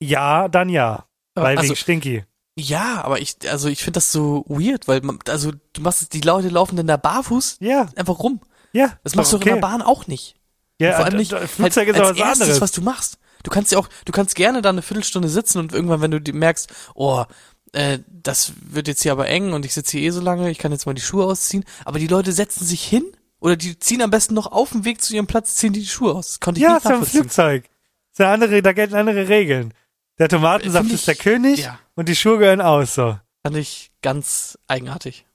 Ja, 0.00 0.48
dann 0.48 0.68
ja. 0.68 1.06
Weil 1.34 1.58
also, 1.58 1.70
wegen 1.70 1.76
Stinky. 1.76 2.24
ja, 2.58 3.02
aber 3.02 3.20
ich, 3.20 3.36
also 3.50 3.68
ich 3.68 3.80
finde 3.82 3.98
das 3.98 4.12
so 4.12 4.44
weird, 4.48 4.88
weil 4.88 5.00
man, 5.02 5.18
also 5.28 5.52
du 5.72 5.80
machst 5.82 6.02
es, 6.02 6.08
die 6.08 6.20
Leute 6.20 6.48
laufen 6.48 6.76
dann 6.76 6.86
da 6.86 6.96
barfuß 6.96 7.58
Ja, 7.60 7.88
einfach 7.96 8.18
rum. 8.20 8.40
ja. 8.72 8.98
Das 9.02 9.14
machst 9.14 9.32
du 9.32 9.36
okay. 9.36 9.50
in 9.50 9.54
der 9.56 9.60
Bahn 9.60 9.82
auch 9.82 10.06
nicht. 10.06 10.36
Ja, 10.80 10.96
Vor 10.96 11.04
allem 11.04 11.16
nicht. 11.18 11.32
Flugzeug 11.32 11.86
halt 11.88 11.96
ist 11.96 12.02
als 12.02 12.10
was 12.10 12.18
erstes, 12.18 12.42
anderes. 12.42 12.60
was 12.60 12.72
du 12.72 12.82
machst. 12.82 13.18
Du 13.42 13.50
kannst 13.50 13.70
ja 13.72 13.78
auch, 13.78 13.88
du 14.04 14.12
kannst 14.12 14.34
gerne 14.34 14.62
da 14.62 14.70
eine 14.70 14.82
Viertelstunde 14.82 15.28
sitzen 15.28 15.58
und 15.58 15.72
irgendwann, 15.72 16.00
wenn 16.00 16.10
du 16.10 16.32
merkst, 16.32 16.72
oh, 16.94 17.24
äh, 17.72 17.98
das 18.08 18.52
wird 18.60 18.88
jetzt 18.88 19.02
hier 19.02 19.12
aber 19.12 19.28
eng 19.28 19.52
und 19.52 19.64
ich 19.66 19.74
sitze 19.74 19.98
hier 19.98 20.08
eh 20.08 20.10
so 20.10 20.20
lange, 20.20 20.50
ich 20.50 20.58
kann 20.58 20.72
jetzt 20.72 20.86
mal 20.86 20.94
die 20.94 21.02
Schuhe 21.02 21.26
ausziehen. 21.26 21.64
Aber 21.84 21.98
die 21.98 22.06
Leute 22.06 22.32
setzen 22.32 22.64
sich 22.64 22.82
hin 22.84 23.04
oder 23.40 23.56
die 23.56 23.78
ziehen 23.78 24.02
am 24.02 24.10
besten 24.10 24.34
noch 24.34 24.50
auf 24.50 24.70
dem 24.70 24.84
Weg 24.84 25.02
zu 25.02 25.14
ihrem 25.14 25.26
Platz, 25.26 25.56
ziehen 25.56 25.72
die 25.72 25.80
die 25.80 25.86
Schuhe 25.86 26.14
aus. 26.14 26.26
Das 26.28 26.40
konnte 26.40 26.58
ich 26.60 26.62
ja, 26.64 26.70
nicht 26.74 26.78
ist 26.78 26.84
ja 26.84 26.90
ein 26.90 26.92
nachvollziehen. 27.00 27.20
Flugzeug. 27.22 27.64
Ist 28.12 28.20
andere, 28.20 28.62
da 28.62 28.72
gelten 28.72 28.94
andere 28.94 29.28
Regeln. 29.28 29.74
Der 30.18 30.28
Tomatensaft 30.28 30.84
Find 30.86 30.94
ist 30.94 31.06
der 31.06 31.14
ich- 31.14 31.20
König 31.20 31.60
ja. 31.60 31.78
und 31.96 32.08
die 32.08 32.16
Schuhe 32.16 32.38
gehören 32.38 32.60
aus, 32.60 32.94
so. 32.94 33.18
Fand 33.42 33.56
ich 33.56 33.90
ganz 34.02 34.58
eigenartig. 34.68 35.26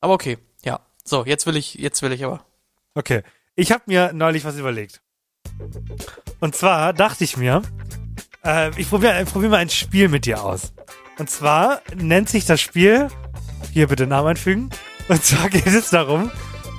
Aber 0.00 0.14
okay, 0.14 0.38
ja. 0.64 0.80
So, 1.04 1.24
jetzt 1.26 1.46
will 1.46 1.56
ich, 1.56 1.74
jetzt 1.74 2.00
will 2.02 2.12
ich 2.12 2.24
aber. 2.24 2.44
Okay. 2.94 3.22
Ich 3.56 3.72
habe 3.72 3.82
mir 3.86 4.12
neulich 4.12 4.44
was 4.44 4.56
überlegt. 4.56 5.00
Und 6.40 6.54
zwar 6.54 6.92
dachte 6.92 7.24
ich 7.24 7.36
mir, 7.36 7.62
äh, 8.44 8.70
ich 8.80 8.88
probiere 8.88 9.20
ich 9.22 9.28
probier 9.28 9.48
mal 9.48 9.56
ein 9.58 9.70
Spiel 9.70 10.08
mit 10.08 10.26
dir 10.26 10.42
aus. 10.44 10.72
Und 11.18 11.30
zwar 11.30 11.80
nennt 11.94 12.28
sich 12.28 12.44
das 12.46 12.60
Spiel, 12.60 13.08
hier 13.72 13.88
bitte 13.88 14.06
Namen 14.06 14.28
einfügen, 14.28 14.70
und 15.08 15.24
zwar 15.24 15.48
geht 15.50 15.66
es 15.66 15.90
darum, 15.90 16.30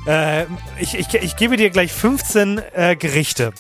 äh, 0.08 0.46
ich, 0.80 0.96
ich, 0.96 1.14
ich 1.14 1.36
gebe 1.36 1.58
dir 1.58 1.70
gleich 1.70 1.92
15 1.92 2.62
äh, 2.74 2.96
Gerichte. 2.96 3.54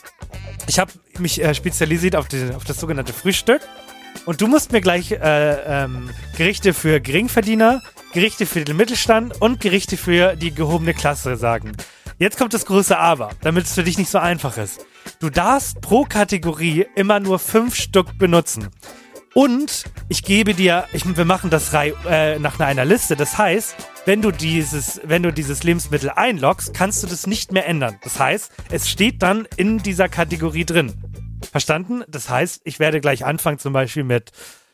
Ich 0.67 0.79
habe 0.79 0.91
mich 1.19 1.43
äh, 1.43 1.53
spezialisiert 1.53 2.15
auf, 2.15 2.27
die, 2.27 2.51
auf 2.55 2.63
das 2.63 2.79
sogenannte 2.79 3.13
Frühstück. 3.13 3.61
Und 4.25 4.41
du 4.41 4.47
musst 4.47 4.71
mir 4.71 4.81
gleich 4.81 5.11
äh, 5.11 5.17
ähm, 5.83 6.09
Gerichte 6.35 6.73
für 6.73 6.99
Geringverdiener, 6.99 7.81
Gerichte 8.13 8.45
für 8.45 8.63
den 8.63 8.77
Mittelstand 8.77 9.41
und 9.41 9.59
Gerichte 9.61 9.95
für 9.95 10.35
die 10.35 10.53
gehobene 10.53 10.93
Klasse 10.93 11.37
sagen. 11.37 11.73
Jetzt 12.17 12.37
kommt 12.37 12.53
das 12.53 12.65
große 12.65 12.97
Aber, 12.97 13.29
damit 13.41 13.65
es 13.65 13.73
für 13.73 13.83
dich 13.83 13.97
nicht 13.97 14.09
so 14.09 14.17
einfach 14.17 14.57
ist. 14.57 14.85
Du 15.19 15.29
darfst 15.29 15.81
pro 15.81 16.03
Kategorie 16.03 16.85
immer 16.95 17.19
nur 17.19 17.37
fünf 17.39 17.75
Stück 17.75 18.17
benutzen. 18.17 18.69
Und 19.37 19.83
ich 20.09 20.23
gebe 20.23 20.55
dir, 20.55 20.85
ich, 20.93 21.15
wir 21.15 21.23
machen 21.23 21.51
das 21.51 21.71
rei, 21.71 21.93
äh, 22.09 22.39
nach 22.39 22.59
einer 22.59 22.85
Liste. 22.85 23.15
Das 23.15 23.37
heißt, 23.37 23.75
wenn 24.05 24.23
du 24.23 24.31
dieses, 24.31 24.99
wenn 25.03 25.21
du 25.21 25.31
dieses 25.31 25.61
Lebensmittel 25.61 26.09
einloggst, 26.09 26.73
kannst 26.73 27.03
du 27.03 27.07
das 27.07 27.27
nicht 27.27 27.51
mehr 27.51 27.67
ändern. 27.67 27.99
Das 28.03 28.19
heißt, 28.19 28.51
es 28.71 28.89
steht 28.89 29.21
dann 29.21 29.47
in 29.55 29.77
dieser 29.77 30.09
Kategorie 30.09 30.65
drin. 30.65 30.91
Verstanden? 31.51 32.03
Das 32.07 32.31
heißt, 32.31 32.61
ich 32.63 32.79
werde 32.79 32.99
gleich 32.99 33.25
anfangen, 33.25 33.59
zum 33.59 33.73
Beispiel 33.73 34.03
mit, 34.03 34.31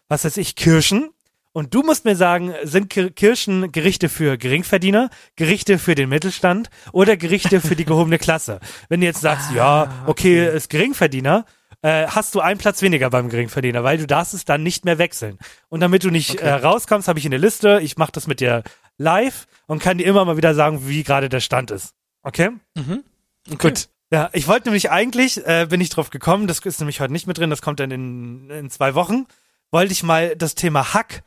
was 0.07 0.23
weiß 0.23 0.37
ich, 0.37 0.55
Kirschen. 0.55 1.09
Und 1.51 1.73
du 1.73 1.83
musst 1.83 2.05
mir 2.05 2.15
sagen, 2.15 2.53
sind 2.63 2.89
Kir 2.89 3.11
Kirschen 3.11 3.73
Gerichte 3.73 4.07
für 4.07 4.37
Geringverdiener, 4.37 5.09
Gerichte 5.35 5.77
für 5.77 5.93
den 5.93 6.07
Mittelstand 6.07 6.69
oder 6.93 7.17
Gerichte 7.17 7.59
für 7.59 7.75
die 7.75 7.83
gehobene 7.83 8.17
Klasse? 8.17 8.61
Wenn 8.87 9.01
du 9.01 9.07
jetzt 9.07 9.19
sagst, 9.19 9.51
ja, 9.53 10.05
okay, 10.07 10.55
ist 10.55 10.69
Geringverdiener, 10.69 11.45
äh, 11.83 12.07
hast 12.07 12.33
du 12.33 12.39
einen 12.41 12.57
Platz 12.57 12.81
weniger 12.81 13.09
beim 13.11 13.29
Geringverdiener, 13.29 13.83
weil 13.83 13.97
du 13.99 14.07
darfst 14.07 14.33
es 14.33 14.45
dann 14.45 14.63
nicht 14.63 14.83
mehr 14.85 14.97
wechseln. 14.97 15.37
Und 15.69 15.81
damit 15.81 16.03
du 16.03 16.09
nicht 16.09 16.31
Okay. 16.31 16.43
äh, 16.45 16.53
rauskommst, 16.53 17.07
habe 17.07 17.19
ich 17.19 17.25
eine 17.27 17.37
Liste. 17.37 17.79
Ich 17.83 17.97
mache 17.97 18.11
das 18.13 18.25
mit 18.25 18.39
dir 18.39 18.63
live 18.97 19.45
und 19.67 19.79
kann 19.81 19.97
dir 19.99 20.05
immer 20.07 20.25
mal 20.25 20.37
wieder 20.37 20.55
sagen, 20.55 20.87
wie 20.87 21.03
gerade 21.03 21.29
der 21.29 21.39
Stand 21.41 21.69
ist. 21.71 21.93
Okay? 22.23 22.49
Mhm. 22.75 23.03
Okay. 23.51 23.69
Gut. 23.69 23.89
Ja, 24.11 24.29
ich 24.33 24.47
wollte 24.47 24.67
nämlich 24.69 24.91
eigentlich, 24.91 25.45
äh, 25.45 25.65
bin 25.69 25.81
ich 25.81 25.89
drauf 25.89 26.09
gekommen, 26.09 26.47
das 26.47 26.59
ist 26.59 26.79
nämlich 26.79 26.99
heute 26.99 27.11
nicht 27.13 27.25
mit 27.27 27.37
drin, 27.37 27.49
das 27.49 27.61
kommt 27.63 27.79
dann 27.79 27.89
in, 27.91 28.49
in 28.49 28.69
zwei 28.69 28.93
Wochen, 28.95 29.25
wollte 29.71 29.91
ich 29.91 30.03
mal 30.03 30.35
das 30.35 30.53
Thema 30.55 30.93
Hack 30.93 31.23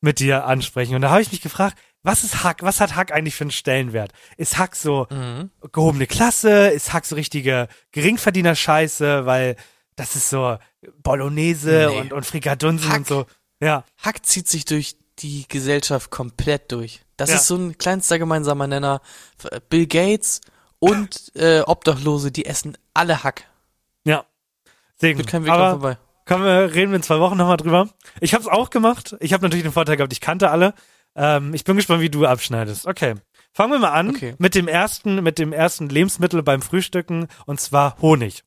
mit 0.00 0.18
dir 0.18 0.44
ansprechen. 0.44 0.96
Und 0.96 1.02
da 1.02 1.10
habe 1.10 1.22
ich 1.22 1.30
mich 1.32 1.40
gefragt, 1.42 1.78
was 2.02 2.24
ist 2.24 2.42
Hack? 2.44 2.62
Was 2.62 2.80
hat 2.80 2.96
Hack 2.96 3.12
eigentlich 3.12 3.34
für 3.36 3.44
einen 3.44 3.50
Stellenwert? 3.52 4.12
Ist 4.36 4.58
Hack 4.58 4.76
so 4.76 5.06
Mhm. 5.10 5.50
gehobene 5.72 6.06
Klasse? 6.06 6.68
Ist 6.68 6.92
Hack 6.92 7.06
so 7.06 7.14
richtige 7.14 7.68
Geringverdiener-Scheiße? 7.92 9.26
Weil 9.26 9.56
das 9.96 10.16
ist 10.16 10.30
so 10.30 10.56
Bolognese 11.02 11.88
Nee. 11.90 12.00
und, 12.00 12.12
und 12.12 12.26
Frikadunsen 12.26 12.88
Hack. 12.90 12.98
und 12.98 13.06
so. 13.06 13.26
Ja, 13.60 13.84
Hack 13.98 14.24
zieht 14.26 14.48
sich 14.48 14.64
durch 14.64 14.96
die 15.20 15.46
Gesellschaft 15.48 16.10
komplett 16.10 16.72
durch. 16.72 17.02
Das 17.16 17.30
Ja. 17.30 17.36
ist 17.36 17.46
so 17.46 17.56
ein 17.56 17.78
kleinster 17.78 18.18
gemeinsamer 18.18 18.66
Nenner. 18.66 19.00
Bill 19.70 19.86
Gates 19.86 20.40
und 20.80 21.30
äh, 21.36 21.60
Obdachlose, 21.60 22.32
die 22.32 22.44
essen 22.46 22.76
alle 22.94 23.22
Hack. 23.24 23.44
ja. 24.04 24.24
Deswegen. 25.00 25.18
Wird 25.18 25.28
kein 25.28 25.44
Weg 25.44 25.50
Aber 25.50 25.70
vorbei. 25.70 25.98
Kommen 26.24 26.44
wir, 26.44 26.72
reden 26.74 26.92
wir 26.92 26.96
in 26.96 27.02
zwei 27.02 27.18
Wochen 27.20 27.36
nochmal 27.36 27.56
drüber. 27.56 27.88
Ich 28.20 28.32
habe 28.32 28.42
es 28.42 28.48
auch 28.48 28.70
gemacht. 28.70 29.16
Ich 29.20 29.32
habe 29.32 29.42
natürlich 29.42 29.64
den 29.64 29.72
Vorteil 29.72 29.96
gehabt, 29.96 30.12
ich 30.12 30.20
kannte 30.20 30.50
alle. 30.50 30.72
Ähm, 31.16 31.52
ich 31.52 31.64
bin 31.64 31.76
gespannt, 31.76 32.00
wie 32.00 32.10
du 32.10 32.24
abschneidest. 32.24 32.86
Okay. 32.86 33.14
Fangen 33.52 33.72
wir 33.72 33.78
mal 33.80 33.90
an 33.90 34.10
Okay. 34.10 34.34
mit 34.38 34.54
dem 34.54 34.66
ersten, 34.68 35.22
mit 35.22 35.38
dem 35.38 35.52
ersten 35.52 35.88
Lebensmittel 35.88 36.42
beim 36.42 36.62
Frühstücken 36.62 37.26
und 37.46 37.60
zwar 37.60 37.96
Honig. 38.00 38.44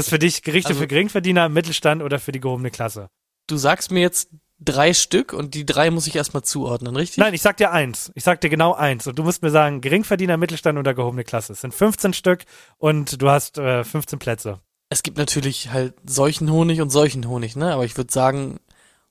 Ist 0.00 0.06
das 0.06 0.08
für 0.10 0.18
dich 0.18 0.42
Gerichte 0.42 0.68
Also- 0.70 0.80
für 0.80 0.86
Geringverdiener, 0.86 1.48
Mittelstand 1.48 2.02
oder 2.02 2.18
für 2.18 2.32
die 2.32 2.40
gehobene 2.40 2.70
Klasse? 2.70 3.08
Du 3.46 3.56
sagst 3.56 3.90
mir 3.90 4.00
jetzt 4.00 4.28
drei 4.58 4.92
Stück 4.94 5.32
und 5.32 5.54
die 5.54 5.64
drei 5.66 5.90
muss 5.90 6.06
ich 6.06 6.16
erstmal 6.16 6.42
zuordnen, 6.42 6.96
richtig? 6.96 7.18
Nein, 7.18 7.34
ich 7.34 7.42
sag 7.42 7.56
dir 7.58 7.70
eins. 7.72 8.10
Ich 8.14 8.24
sag 8.24 8.40
dir 8.40 8.48
genau 8.50 8.74
eins. 8.74 9.06
Und 9.06 9.18
du 9.18 9.22
musst 9.22 9.42
mir 9.42 9.50
sagen, 9.50 9.80
Geringverdiener, 9.80 10.36
Mittelstand 10.36 10.78
oder 10.78 10.94
gehobene 10.94 11.24
Klasse. 11.24 11.52
Es 11.52 11.60
sind 11.60 11.74
15 11.74 12.12
Stück 12.12 12.44
und 12.78 13.20
du 13.22 13.28
hast 13.30 13.58
äh, 13.58 13.84
15 13.84 14.18
Plätze. 14.18 14.60
Es 14.88 15.02
gibt 15.02 15.18
natürlich 15.18 15.70
halt 15.70 15.94
solchen 16.04 16.50
Honig 16.50 16.80
und 16.80 16.90
solchen 16.90 17.26
Honig, 17.28 17.56
ne? 17.56 17.72
Aber 17.72 17.84
ich 17.84 17.96
würde 17.96 18.12
sagen, 18.12 18.60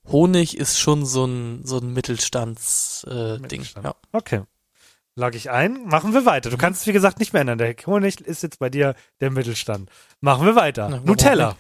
Honig 0.08 0.58
ist 0.58 0.80
schon 0.80 1.06
so 1.06 1.26
ein 1.26 1.62
so 1.66 1.78
ein 1.80 1.94
Mittelstands-Ding. 1.94 3.12
Äh, 3.12 3.48
Ding. 3.48 3.62
Mittelstand. 3.62 3.86
ja. 3.86 3.96
Okay. 4.12 4.42
Log 5.16 5.34
ich 5.36 5.50
ein. 5.50 5.86
Machen 5.86 6.14
wir 6.14 6.26
weiter. 6.26 6.50
Du 6.50 6.58
kannst 6.58 6.82
es, 6.82 6.88
wie 6.88 6.92
gesagt, 6.94 7.20
nicht 7.20 7.32
mehr 7.32 7.42
ändern. 7.42 7.58
Der 7.58 7.74
Honig 7.86 8.20
ist 8.20 8.44
jetzt 8.44 8.60
bei 8.60 8.70
dir 8.70 8.96
der 9.22 9.32
Mittelstand. 9.32 9.90
Machen 10.20 10.46
wir 10.46 10.56
weiter. 10.56 10.90
Na, 10.90 11.00
Nutella. 11.00 11.56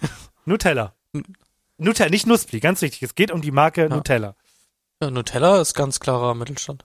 Nutella. 0.45 0.93
Nutella, 1.77 2.09
nicht 2.09 2.27
Nussfli, 2.27 2.59
ganz 2.59 2.81
wichtig. 2.81 3.03
Es 3.03 3.15
geht 3.15 3.31
um 3.31 3.41
die 3.41 3.51
Marke 3.51 3.87
Nutella. 3.89 4.35
ja. 5.01 5.09
Nutella 5.09 5.61
ist 5.61 5.73
ganz 5.73 5.99
klarer 6.01 6.35
Mittelstand. 6.35 6.83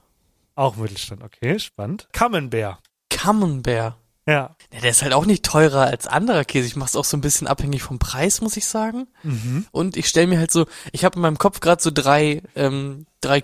Auch 0.55 0.77
Mittelstand. 0.77 1.23
Okay, 1.23 1.59
spannend. 1.59 2.07
Camembert. 2.13 2.79
Camembert. 3.09 3.95
Ja. 4.25 4.55
Ja, 4.71 4.81
der 4.81 4.91
ist 4.91 5.01
halt 5.01 5.13
auch 5.13 5.25
nicht 5.25 5.43
teurer 5.43 5.81
als 5.87 6.05
anderer 6.07 6.45
Käse. 6.45 6.67
Ich 6.67 6.75
mach's 6.75 6.95
auch 6.95 7.03
so 7.05 7.17
ein 7.17 7.21
bisschen 7.21 7.47
abhängig 7.47 7.81
vom 7.81 7.97
Preis, 7.99 8.39
muss 8.39 8.55
ich 8.55 8.65
sagen. 8.67 9.07
Mhm. 9.23 9.65
Und 9.71 9.97
ich 9.97 10.07
stelle 10.07 10.27
mir 10.27 10.37
halt 10.37 10.51
so, 10.51 10.67
ich 10.91 11.03
habe 11.03 11.15
in 11.15 11.21
meinem 11.23 11.39
Kopf 11.39 11.59
gerade 11.59 11.81
so 11.81 11.89
drei, 11.91 12.43
ähm, 12.55 13.07
drei 13.19 13.41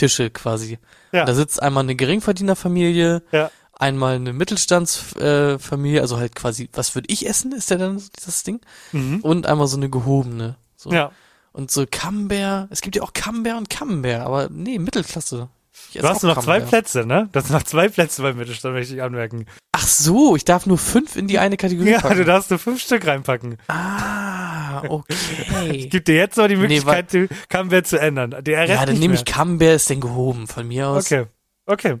Küchentische 0.00 0.30
quasi. 0.30 0.78
Ja. 1.12 1.24
Da 1.24 1.34
sitzt 1.34 1.62
einmal 1.62 1.82
eine 1.84 1.94
Geringverdienerfamilie, 1.94 3.22
Ja. 3.32 3.50
einmal 3.78 4.16
eine 4.16 4.32
Mittelstandsfamilie, 4.32 5.98
äh, 5.98 6.00
also 6.00 6.18
halt 6.18 6.34
quasi, 6.34 6.68
was 6.72 6.94
würde 6.94 7.08
ich 7.10 7.28
essen, 7.28 7.52
ist 7.52 7.70
der 7.70 7.78
dann 7.78 8.02
dieses 8.18 8.42
Ding? 8.42 8.60
Mhm. 8.92 9.20
Und 9.20 9.46
einmal 9.46 9.66
so 9.66 9.76
eine 9.76 9.90
gehobene. 9.90 10.56
So. 10.76 10.90
Ja. 10.92 11.12
Und 11.52 11.70
so 11.70 11.84
Camembert, 11.90 12.68
es 12.70 12.80
gibt 12.80 12.96
ja 12.96 13.02
auch 13.02 13.12
Camembert 13.12 13.56
und 13.58 13.68
Camembert, 13.70 14.20
aber 14.22 14.48
nee, 14.50 14.78
Mittelklasse. 14.78 15.48
Du 15.94 16.02
hast 16.08 16.22
nur 16.22 16.34
noch 16.34 16.42
zwei 16.42 16.58
Camembert. 16.60 16.68
Plätze, 16.70 17.06
ne? 17.06 17.28
Du 17.32 17.38
hast 17.40 17.50
noch 17.50 17.62
zwei 17.62 17.88
Plätze 17.88 18.22
beim 18.22 18.36
Mittelstand, 18.36 18.74
möchte 18.74 18.94
ich 18.94 19.02
anmerken. 19.02 19.46
Ach 19.72 19.86
so, 19.86 20.36
ich 20.36 20.44
darf 20.44 20.66
nur 20.66 20.78
fünf 20.78 21.16
in 21.16 21.26
die 21.26 21.38
eine 21.38 21.56
Kategorie 21.56 21.90
Ja, 21.90 22.00
packen. 22.00 22.18
du 22.18 22.24
darfst 22.24 22.50
nur 22.50 22.58
fünf 22.58 22.80
Stück 22.82 23.06
reinpacken. 23.06 23.56
ah, 23.68 24.82
okay. 24.88 25.14
Ich 25.72 25.90
gebe 25.90 26.02
dir 26.04 26.16
jetzt 26.16 26.36
noch 26.36 26.46
die 26.48 26.54
Nee, 26.54 26.60
Möglichkeit, 26.62 27.12
die 27.12 27.28
Camembert 27.48 27.86
zu 27.86 27.98
ändern. 27.98 28.30
Der 28.42 28.58
Rest 28.60 28.70
ja, 28.70 28.86
dann 28.86 28.98
nehme 28.98 29.14
ich 29.14 29.24
Camembert, 29.24 29.76
ist 29.76 29.90
denn 29.90 30.00
gehoben 30.00 30.46
von 30.46 30.66
mir 30.68 30.88
aus. 30.88 31.06
Okay, 31.06 31.26
okay. 31.66 31.96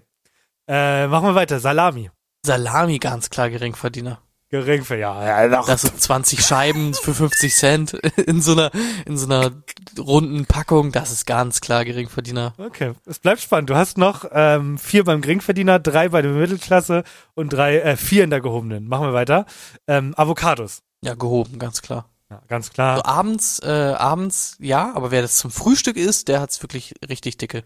Äh, 0.68 1.06
machen 1.08 1.26
wir 1.26 1.34
weiter. 1.34 1.58
Salami. 1.58 2.10
Salami, 2.46 2.98
ganz 2.98 3.28
klar 3.30 3.50
Geringverdiener. 3.50 4.22
Gering 4.50 4.84
für 4.84 4.96
ja. 4.96 5.46
ja. 5.46 5.62
Das 5.62 5.82
sind 5.82 6.00
20 6.00 6.44
Scheiben 6.44 6.92
für 6.94 7.14
50 7.14 7.54
Cent 7.54 7.92
in 8.16 8.42
so 8.42 8.52
einer, 8.52 8.72
in 9.06 9.16
so 9.16 9.26
einer 9.26 9.52
runden 9.96 10.44
Packung. 10.44 10.90
Das 10.90 11.12
ist 11.12 11.24
ganz 11.24 11.60
klar 11.60 11.84
Geringverdiener. 11.84 12.54
Okay, 12.58 12.92
es 13.06 13.20
bleibt 13.20 13.40
spannend. 13.40 13.70
Du 13.70 13.76
hast 13.76 13.96
noch 13.96 14.24
ähm, 14.32 14.76
vier 14.76 15.04
beim 15.04 15.20
Geringverdiener, 15.20 15.78
drei 15.78 16.08
bei 16.08 16.20
der 16.20 16.32
Mittelklasse 16.32 17.04
und 17.34 17.52
drei, 17.52 17.78
äh, 17.78 17.96
vier 17.96 18.24
in 18.24 18.30
der 18.30 18.40
gehobenen. 18.40 18.88
Machen 18.88 19.06
wir 19.06 19.12
weiter. 19.12 19.46
Ähm, 19.86 20.14
Avocados. 20.16 20.82
Ja, 21.02 21.14
gehoben, 21.14 21.58
ganz 21.60 21.80
klar. 21.80 22.10
Ja, 22.28 22.42
ganz 22.48 22.70
klar. 22.70 22.96
So 22.96 23.04
abends, 23.04 23.60
äh, 23.62 23.68
abends, 23.68 24.56
ja, 24.58 24.92
aber 24.94 25.12
wer 25.12 25.22
das 25.22 25.36
zum 25.36 25.50
Frühstück 25.50 25.96
isst, 25.96 26.28
der 26.28 26.40
hat's 26.40 26.60
wirklich 26.62 26.94
richtig 27.08 27.38
dicke. 27.38 27.64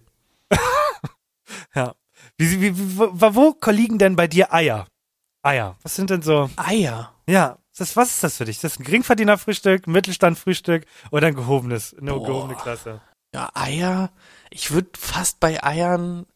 Ja. 1.75 1.95
Wie, 2.37 2.51
wie, 2.61 2.77
wie, 2.79 2.99
wo, 2.99 3.35
wo 3.35 3.71
liegen 3.71 3.99
denn 3.99 4.17
bei 4.17 4.27
dir 4.27 4.53
Eier? 4.53 4.87
Eier. 5.45 5.77
Was 5.83 5.95
sind 5.95 6.11
denn 6.11 6.23
so? 6.23 6.51
Eier. 6.57 7.13
Ja, 7.29 7.59
das, 7.77 7.97
was 7.97 8.11
ist 8.11 8.25
das 8.25 8.37
für 8.37 8.45
dich? 8.45 8.57
Ist 8.57 8.65
das 8.65 8.79
ein 8.79 8.85
Geringverdienerfrühstück, 8.85 9.87
Mittelstandfrühstück 9.87 10.87
oder 11.11 11.27
ein 11.27 11.35
gehobenes, 11.35 11.95
eine 11.99 12.15
Boah. 12.15 12.27
gehobene 12.27 12.55
Klasse? 12.55 13.01
Ja, 13.35 13.51
Eier. 13.55 14.11
Ich 14.51 14.71
würde 14.71 14.89
fast 14.97 15.41
bei 15.41 15.63
Eiern 15.63 16.27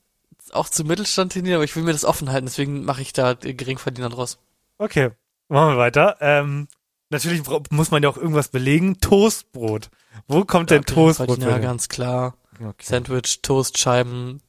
auch 0.53 0.69
zum 0.69 0.89
Mittelstand 0.89 1.33
tendieren, 1.33 1.57
aber 1.57 1.65
ich 1.65 1.77
will 1.77 1.85
mir 1.85 1.93
das 1.93 2.05
offen 2.05 2.31
halten, 2.31 2.47
deswegen 2.47 2.85
mache 2.85 3.03
ich 3.03 3.13
da 3.13 3.35
Geringverdiener 3.35 4.09
draus. 4.09 4.39
Okay, 4.79 5.11
machen 5.49 5.75
wir 5.75 5.79
weiter. 5.79 6.17
Ähm, 6.21 6.69
natürlich 7.11 7.43
muss 7.71 7.91
man 7.91 8.03
ja 8.03 8.09
auch 8.09 8.17
irgendwas 8.17 8.49
belegen. 8.49 9.01
Toastbrot. 9.01 9.91
Wo 10.27 10.45
kommt 10.45 10.71
denn 10.71 10.85
Toastbrot? 10.85 11.39
Dich? 11.39 11.63
ganz 11.63 11.89
klar. 11.89 12.35
Okay. 12.61 12.75
Sandwich, 12.83 13.41
Toastscheiben, 13.43 14.41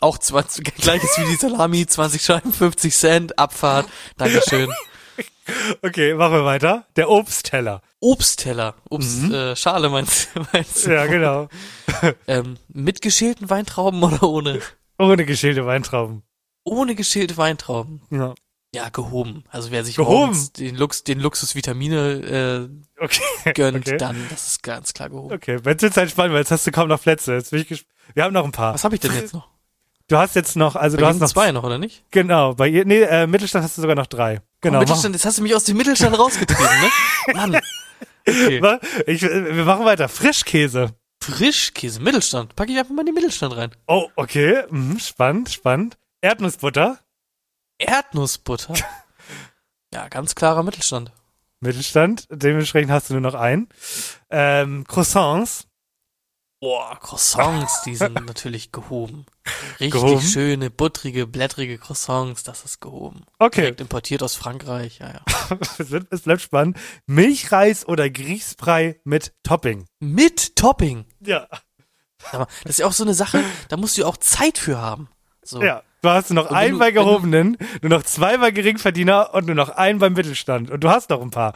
auch 0.00 0.18
20, 0.18 0.64
gleiches 0.76 1.10
wie 1.18 1.24
die 1.30 1.36
Salami, 1.36 1.86
20 1.86 2.22
Scheiben, 2.22 2.52
50 2.52 2.94
Cent, 2.94 3.38
Abfahrt, 3.38 3.86
Dankeschön. 4.16 4.72
okay, 5.82 6.14
machen 6.14 6.32
wir 6.34 6.44
weiter. 6.44 6.86
Der 6.96 7.08
Obstteller. 7.10 7.82
Obstteller, 8.00 8.74
Obst, 8.90 9.22
Mhm. 9.22 9.34
äh, 9.34 9.56
Schale 9.56 9.88
meinst, 9.88 10.28
meinst 10.52 10.86
du? 10.86 10.92
Ja, 10.92 11.06
genau. 11.06 11.48
Ähm, 12.26 12.58
mit 12.68 13.00
geschälten 13.00 13.48
Weintrauben 13.48 14.02
oder 14.02 14.22
ohne? 14.24 14.60
Ohne 14.98 15.24
geschälte 15.24 15.64
Weintrauben. 15.64 16.22
Ohne 16.64 16.94
geschälte 16.94 17.36
Weintrauben. 17.36 18.02
Ja. 18.10 18.34
Ja, 18.74 18.88
gehoben. 18.88 19.44
Also 19.50 19.70
wer 19.70 19.84
sich 19.84 19.94
Gehoben? 19.96 20.36
den, 20.58 20.74
Lux, 20.74 21.04
den 21.04 21.20
Luxus 21.20 21.54
Vitamine 21.54 22.68
Okay. 23.00 23.20
äh, 23.44 23.52
gönnt, 23.54 23.86
Okay. 23.86 23.96
dann 23.98 24.16
das 24.30 24.48
ist 24.48 24.62
ganz 24.64 24.92
klar 24.92 25.10
gehoben. 25.10 25.32
Okay, 25.32 25.58
jetzt 25.64 25.82
wird's 25.82 25.96
halt 25.96 26.10
spannend, 26.10 26.32
weil 26.32 26.40
jetzt 26.40 26.50
hast 26.50 26.66
du 26.66 26.72
kaum 26.72 26.88
noch 26.88 27.00
Plätze. 27.00 27.34
Jetzt 27.34 27.52
bin 27.52 27.60
ich 27.68 27.86
Wir 28.14 28.24
haben 28.24 28.32
noch 28.34 28.44
ein 28.44 28.50
paar. 28.52 28.74
Was 28.74 28.82
habe 28.82 28.96
ich 28.96 29.00
denn 29.00 29.14
jetzt 29.14 29.32
noch? 29.32 29.48
Du 30.08 30.18
hast 30.18 30.34
jetzt 30.34 30.56
noch, 30.56 30.76
also 30.76 30.96
Bei 30.96 31.02
du 31.02 31.06
hast 31.08 31.20
noch 31.20 31.28
zwei 31.30 31.52
noch, 31.52 31.62
oder 31.64 31.78
nicht? 31.78 32.04
Genau, 32.10 32.54
bei 32.54 32.68
ihr, 32.68 32.84
nee, 32.84 33.00
äh, 33.02 33.26
Mittelstand 33.26 33.64
hast 33.64 33.78
du 33.78 33.82
sogar 33.82 33.96
noch 33.96 34.06
drei. 34.06 34.42
Genau. 34.60 34.78
Oh, 34.78 34.80
Mittelstand, 34.80 35.14
jetzt 35.14 35.24
hast 35.24 35.38
du 35.38 35.42
mich 35.42 35.54
aus 35.54 35.64
dem 35.64 35.76
Mittelstand 35.78 36.18
rausgetrieben, 36.18 36.64
ne? 36.66 36.90
Mann. 37.34 37.60
Okay. 38.26 38.78
ich, 39.06 39.22
äh, 39.22 39.56
wir 39.56 39.64
machen 39.64 39.84
weiter. 39.84 40.08
Frischkäse. 40.08 40.90
Frischkäse, 41.22 42.00
Mittelstand. 42.00 42.54
Packe 42.54 42.72
ich 42.72 42.78
einfach 42.78 42.92
mal 42.92 43.00
in 43.00 43.06
den 43.06 43.14
Mittelstand 43.14 43.56
rein. 43.56 43.70
Oh, 43.86 44.08
okay. 44.16 44.64
Mhm, 44.68 44.98
spannend, 44.98 45.48
spannend. 45.50 45.96
Erdnussbutter. 46.20 46.98
Erdnussbutter. 47.86 48.74
ja, 49.92 50.08
ganz 50.08 50.34
klarer 50.34 50.62
Mittelstand. 50.62 51.12
Mittelstand. 51.60 52.26
Dementsprechend 52.30 52.90
hast 52.90 53.10
du 53.10 53.14
nur 53.14 53.22
noch 53.22 53.34
einen. 53.34 53.68
Ähm, 54.30 54.84
Croissants. 54.86 55.66
Boah, 56.60 56.98
Croissants, 56.98 57.82
die 57.82 57.94
sind 57.94 58.14
natürlich 58.26 58.72
gehoben. 58.72 59.26
Richtig 59.80 59.92
Gehoben? 59.92 60.22
schöne, 60.22 60.70
buttrige, 60.70 61.26
blättrige 61.26 61.76
Croissants, 61.76 62.42
das 62.42 62.64
ist 62.64 62.80
gehoben. 62.80 63.26
Okay, 63.38 63.60
Direkt 63.60 63.82
importiert 63.82 64.22
aus 64.22 64.34
Frankreich, 64.34 64.98
ja, 64.98 65.12
ja. 65.12 65.58
es, 65.78 65.90
wird, 65.90 66.06
es 66.10 66.22
bleibt 66.22 66.40
spannend. 66.40 66.78
Milchreis 67.06 67.86
oder 67.86 68.08
Grießbrei 68.08 68.98
mit 69.04 69.34
Topping. 69.42 69.84
Mit 70.00 70.56
Topping. 70.56 71.04
Ja. 71.20 71.48
Das 72.32 72.48
ist 72.64 72.78
ja 72.78 72.86
auch 72.86 72.92
so 72.92 73.04
eine 73.04 73.12
Sache, 73.12 73.44
da 73.68 73.76
musst 73.76 73.98
du 73.98 74.06
auch 74.06 74.16
Zeit 74.16 74.56
für 74.56 74.78
haben. 74.78 75.10
So. 75.42 75.62
Ja. 75.62 75.82
Du 76.04 76.10
hast 76.10 76.28
nur 76.30 76.42
noch 76.44 76.50
Und 76.50 76.56
einen 76.56 76.72
du- 76.74 76.78
bei 76.78 76.90
Gehobenen, 76.90 77.56
nur 77.80 77.88
noch 77.90 78.02
zwei 78.02 78.36
bei 78.36 78.50
Geringverdiener 78.50 79.32
und 79.32 79.46
nur 79.46 79.54
noch 79.54 79.70
einen 79.70 79.98
beim 79.98 80.12
Mittelstand. 80.12 80.70
Und 80.70 80.80
du 80.84 80.90
hast 80.90 81.08
noch 81.08 81.22
ein 81.22 81.30
paar. 81.30 81.54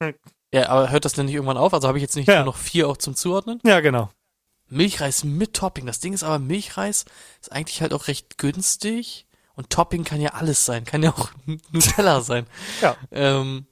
ja, 0.52 0.68
aber 0.68 0.90
hört 0.90 1.06
das 1.06 1.14
denn 1.14 1.24
nicht 1.26 1.34
irgendwann 1.34 1.56
auf? 1.56 1.72
Also 1.72 1.88
habe 1.88 1.96
ich 1.96 2.02
jetzt 2.02 2.14
nicht 2.16 2.28
Ja. 2.28 2.36
nur 2.36 2.44
noch 2.52 2.56
vier 2.56 2.86
auch 2.88 2.98
zum 2.98 3.14
Zuordnen? 3.16 3.60
Ja, 3.64 3.80
genau. 3.80 4.10
Milchreis 4.68 5.24
mit 5.24 5.54
Topping. 5.54 5.86
Das 5.86 6.00
Ding 6.00 6.12
ist 6.12 6.22
aber, 6.22 6.38
Milchreis 6.38 7.06
ist 7.40 7.50
eigentlich 7.50 7.80
halt 7.80 7.94
auch 7.94 8.08
recht 8.08 8.36
günstig. 8.36 9.24
Und 9.54 9.70
Topping 9.70 10.04
kann 10.04 10.20
ja 10.20 10.34
alles 10.34 10.66
sein. 10.66 10.84
Kann 10.84 11.02
ja 11.02 11.10
auch 11.14 11.30
Nutella 11.72 12.20
sein. 12.20 12.46
Ja. 12.82 12.94
Ähm, 13.10 13.64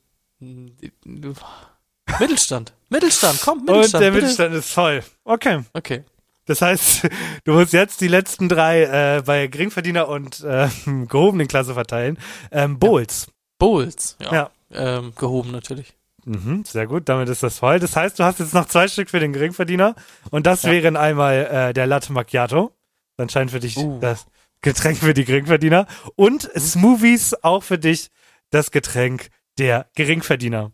Mittelstand. 2.18 2.72
Mittelstand, 2.88 3.40
komm, 3.42 3.58
Und 3.60 3.66
Mittelstand. 3.66 4.02
der 4.04 4.10
bitte. 4.10 4.22
Mittelstand 4.22 4.54
ist 4.54 4.70
voll. 4.72 5.02
Okay. 5.24 5.62
Okay. 5.74 6.04
Das 6.46 6.62
heißt, 6.62 7.08
du 7.44 7.52
musst 7.52 7.72
jetzt 7.72 8.00
die 8.00 8.08
letzten 8.08 8.48
drei 8.48 8.82
äh, 9.18 9.22
bei 9.22 9.46
Geringverdiener 9.46 10.08
und 10.08 10.42
äh, 10.42 10.68
gehobenen 11.08 11.48
Klasse 11.48 11.74
verteilen. 11.74 12.18
Ähm, 12.50 12.78
Bowls. 12.78 13.28
Bowls. 13.58 14.16
Ja. 14.20 14.32
Ja. 14.32 14.50
Ähm, 14.72 15.12
gehoben 15.16 15.50
natürlich. 15.52 15.94
Mhm, 16.24 16.64
sehr 16.64 16.88
gut, 16.88 17.08
damit 17.08 17.28
ist 17.28 17.44
das 17.44 17.58
voll. 17.60 17.78
Das 17.78 17.94
heißt, 17.94 18.18
du 18.18 18.24
hast 18.24 18.40
jetzt 18.40 18.52
noch 18.52 18.66
zwei 18.66 18.88
Stück 18.88 19.10
für 19.10 19.20
den 19.20 19.32
Geringverdiener 19.32 19.94
und 20.30 20.46
das 20.46 20.64
wären 20.64 20.96
einmal 20.96 21.46
äh, 21.46 21.72
der 21.72 21.86
Latte 21.86 22.12
Macchiato. 22.12 22.72
Dann 23.16 23.28
scheint 23.28 23.52
für 23.52 23.60
dich 23.60 23.76
Uh. 23.76 24.00
das 24.00 24.26
Getränk 24.60 24.98
für 24.98 25.14
die 25.14 25.24
Geringverdiener 25.24 25.86
und 26.16 26.50
Smoothies 26.58 27.34
auch 27.44 27.62
für 27.62 27.78
dich 27.78 28.10
das 28.50 28.72
Getränk 28.72 29.28
der 29.58 29.88
Geringverdiener. 29.94 30.72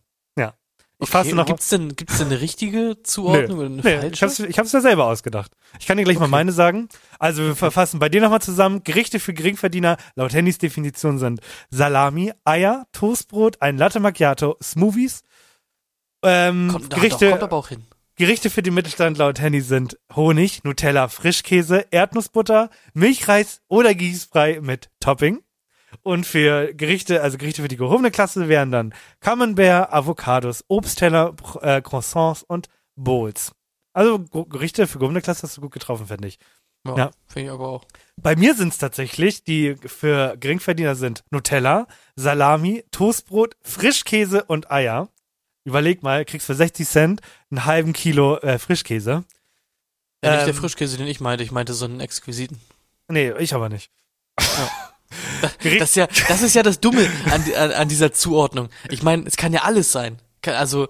Ich 1.03 1.11
fasse 1.11 1.29
okay, 1.31 1.37
noch 1.37 1.47
Gibt's 1.47 1.69
denn, 1.69 1.97
gibt's 1.97 2.19
denn 2.19 2.29
eine 2.29 2.41
richtige 2.41 3.03
Zuordnung 3.03 3.59
oder 3.59 3.67
eine 3.67 3.77
Nee, 3.77 3.83
falsche? 3.83 4.07
ich 4.15 4.23
hab's, 4.23 4.39
ich 4.39 4.59
hab's 4.59 4.73
mir 4.73 4.81
selber 4.81 5.07
ausgedacht. 5.07 5.53
Ich 5.81 5.87
kann 5.87 5.97
dir 5.99 6.05
gleich 6.05 6.19
mal 6.19 6.25
Okay. 6.27 6.31
meine 6.31 6.53
sagen. 6.53 6.89
Also 7.19 7.43
wir 7.43 7.57
verfassen 7.57 7.99
bei 7.99 8.09
dir 8.09 8.21
nochmal 8.21 8.41
zusammen. 8.41 8.83
Gerichte 8.85 9.19
für 9.21 9.35
Geringverdiener 9.35 9.97
laut 10.15 10.33
Handys 10.33 10.59
Definition 10.59 11.19
sind 11.19 11.41
Salami, 11.71 12.33
Eier, 12.45 12.87
Toastbrot, 12.93 13.61
ein 13.61 13.77
Latte 13.79 14.01
Macchiato, 14.01 14.57
Smoothies. 14.63 15.23
Ähm, 16.25 16.69
kommt, 16.71 16.91
Gerichte, 16.95 17.25
doch, 17.27 17.31
kommt 17.33 17.43
aber 17.43 17.57
auch 17.57 17.69
hin. 17.69 17.85
Gerichte 18.17 18.51
für 18.51 18.63
den 18.63 18.75
Mittelstand 18.75 19.19
laut 19.19 19.41
Handy 19.41 19.61
sind 19.63 19.99
Honig, 20.15 20.63
Nutella, 20.65 21.09
Frischkäse, 21.09 21.87
Erdnussbutter, 21.91 22.71
Milchreis 22.95 23.61
oder 23.69 23.95
Gießbrei 23.95 24.61
mit 24.61 24.91
Topping. 25.01 25.41
Und 26.03 26.27
für 26.27 26.73
Gerichte, 26.75 27.23
also 27.23 27.39
Gerichte 27.39 27.63
für 27.63 27.69
die 27.69 27.77
gehobene 27.77 28.11
Klasse 28.11 28.49
wären 28.49 28.71
dann 28.71 28.95
Camembert, 29.21 29.93
Avocados, 29.93 30.65
Obstteller, 30.69 31.35
äh, 31.61 31.83
Croissants 31.83 32.43
und 32.43 32.69
Bowls. 32.97 33.53
Also 33.93 34.19
Gerichte 34.21 34.87
für 34.87 34.99
gehobene 34.99 35.21
Klasse 35.21 35.43
hast 35.43 35.57
du 35.57 35.61
gut 35.61 35.73
getroffen, 35.73 36.07
finde 36.07 36.29
ich. 36.29 36.39
Ja, 36.87 36.97
ja. 36.97 37.11
Finde 37.27 37.49
ich 37.49 37.53
aber 37.53 37.69
auch. 37.69 37.85
Bei 38.17 38.35
mir 38.35 38.55
sind 38.55 38.73
es 38.73 38.79
tatsächlich, 38.79 39.45
die 39.45 39.77
für 39.77 40.37
Geringverdiener 40.39 40.95
sind 40.95 41.23
Nutella, 41.31 41.87
Salami, 42.17 42.85
Toastbrot, 42.91 43.57
Frischkäse 43.63 44.45
und 44.45 44.71
Eier. 44.71 45.09
Überleg 45.65 46.03
mal, 46.03 46.25
kriegst 46.25 46.47
für 46.47 46.55
60 46.55 46.89
Cent 46.89 47.21
einen 47.51 47.67
halben 47.67 47.93
Kilo 47.93 48.39
äh, 48.39 48.59
Frischkäse. 48.59 49.25
Ja, 50.25 50.33
nicht 50.33 50.41
Ähm, 50.41 50.47
der 50.47 50.55
Frischkäse, 50.55 50.97
den 50.97 51.07
ich 51.07 51.21
meinte. 51.21 51.45
Ich 51.45 51.53
meinte 51.53 51.75
so 51.75 51.85
einen 51.85 52.01
exquisiten. 52.01 52.61
Nee, 53.09 53.33
ich 53.39 53.55
aber 53.55 53.69
nicht. 53.69 53.91
Gericht- 55.61 55.81
Das 55.81 55.91
ist 55.91 55.97
ja, 55.97 56.07
das 56.29 56.43
ist 56.43 56.55
ja 56.55 56.63
das 56.63 56.81
Dumme 56.81 57.09
an, 57.31 57.45
an, 57.57 57.71
an 57.73 57.89
dieser 57.89 58.13
Zuordnung. 58.13 58.69
Ich 58.91 59.03
meine, 59.03 59.25
es 59.27 59.37
kann 59.37 59.53
ja 59.53 59.63
alles 59.63 59.93
sein. 59.93 60.19
Kann- 60.43 60.55
Also 60.55 60.89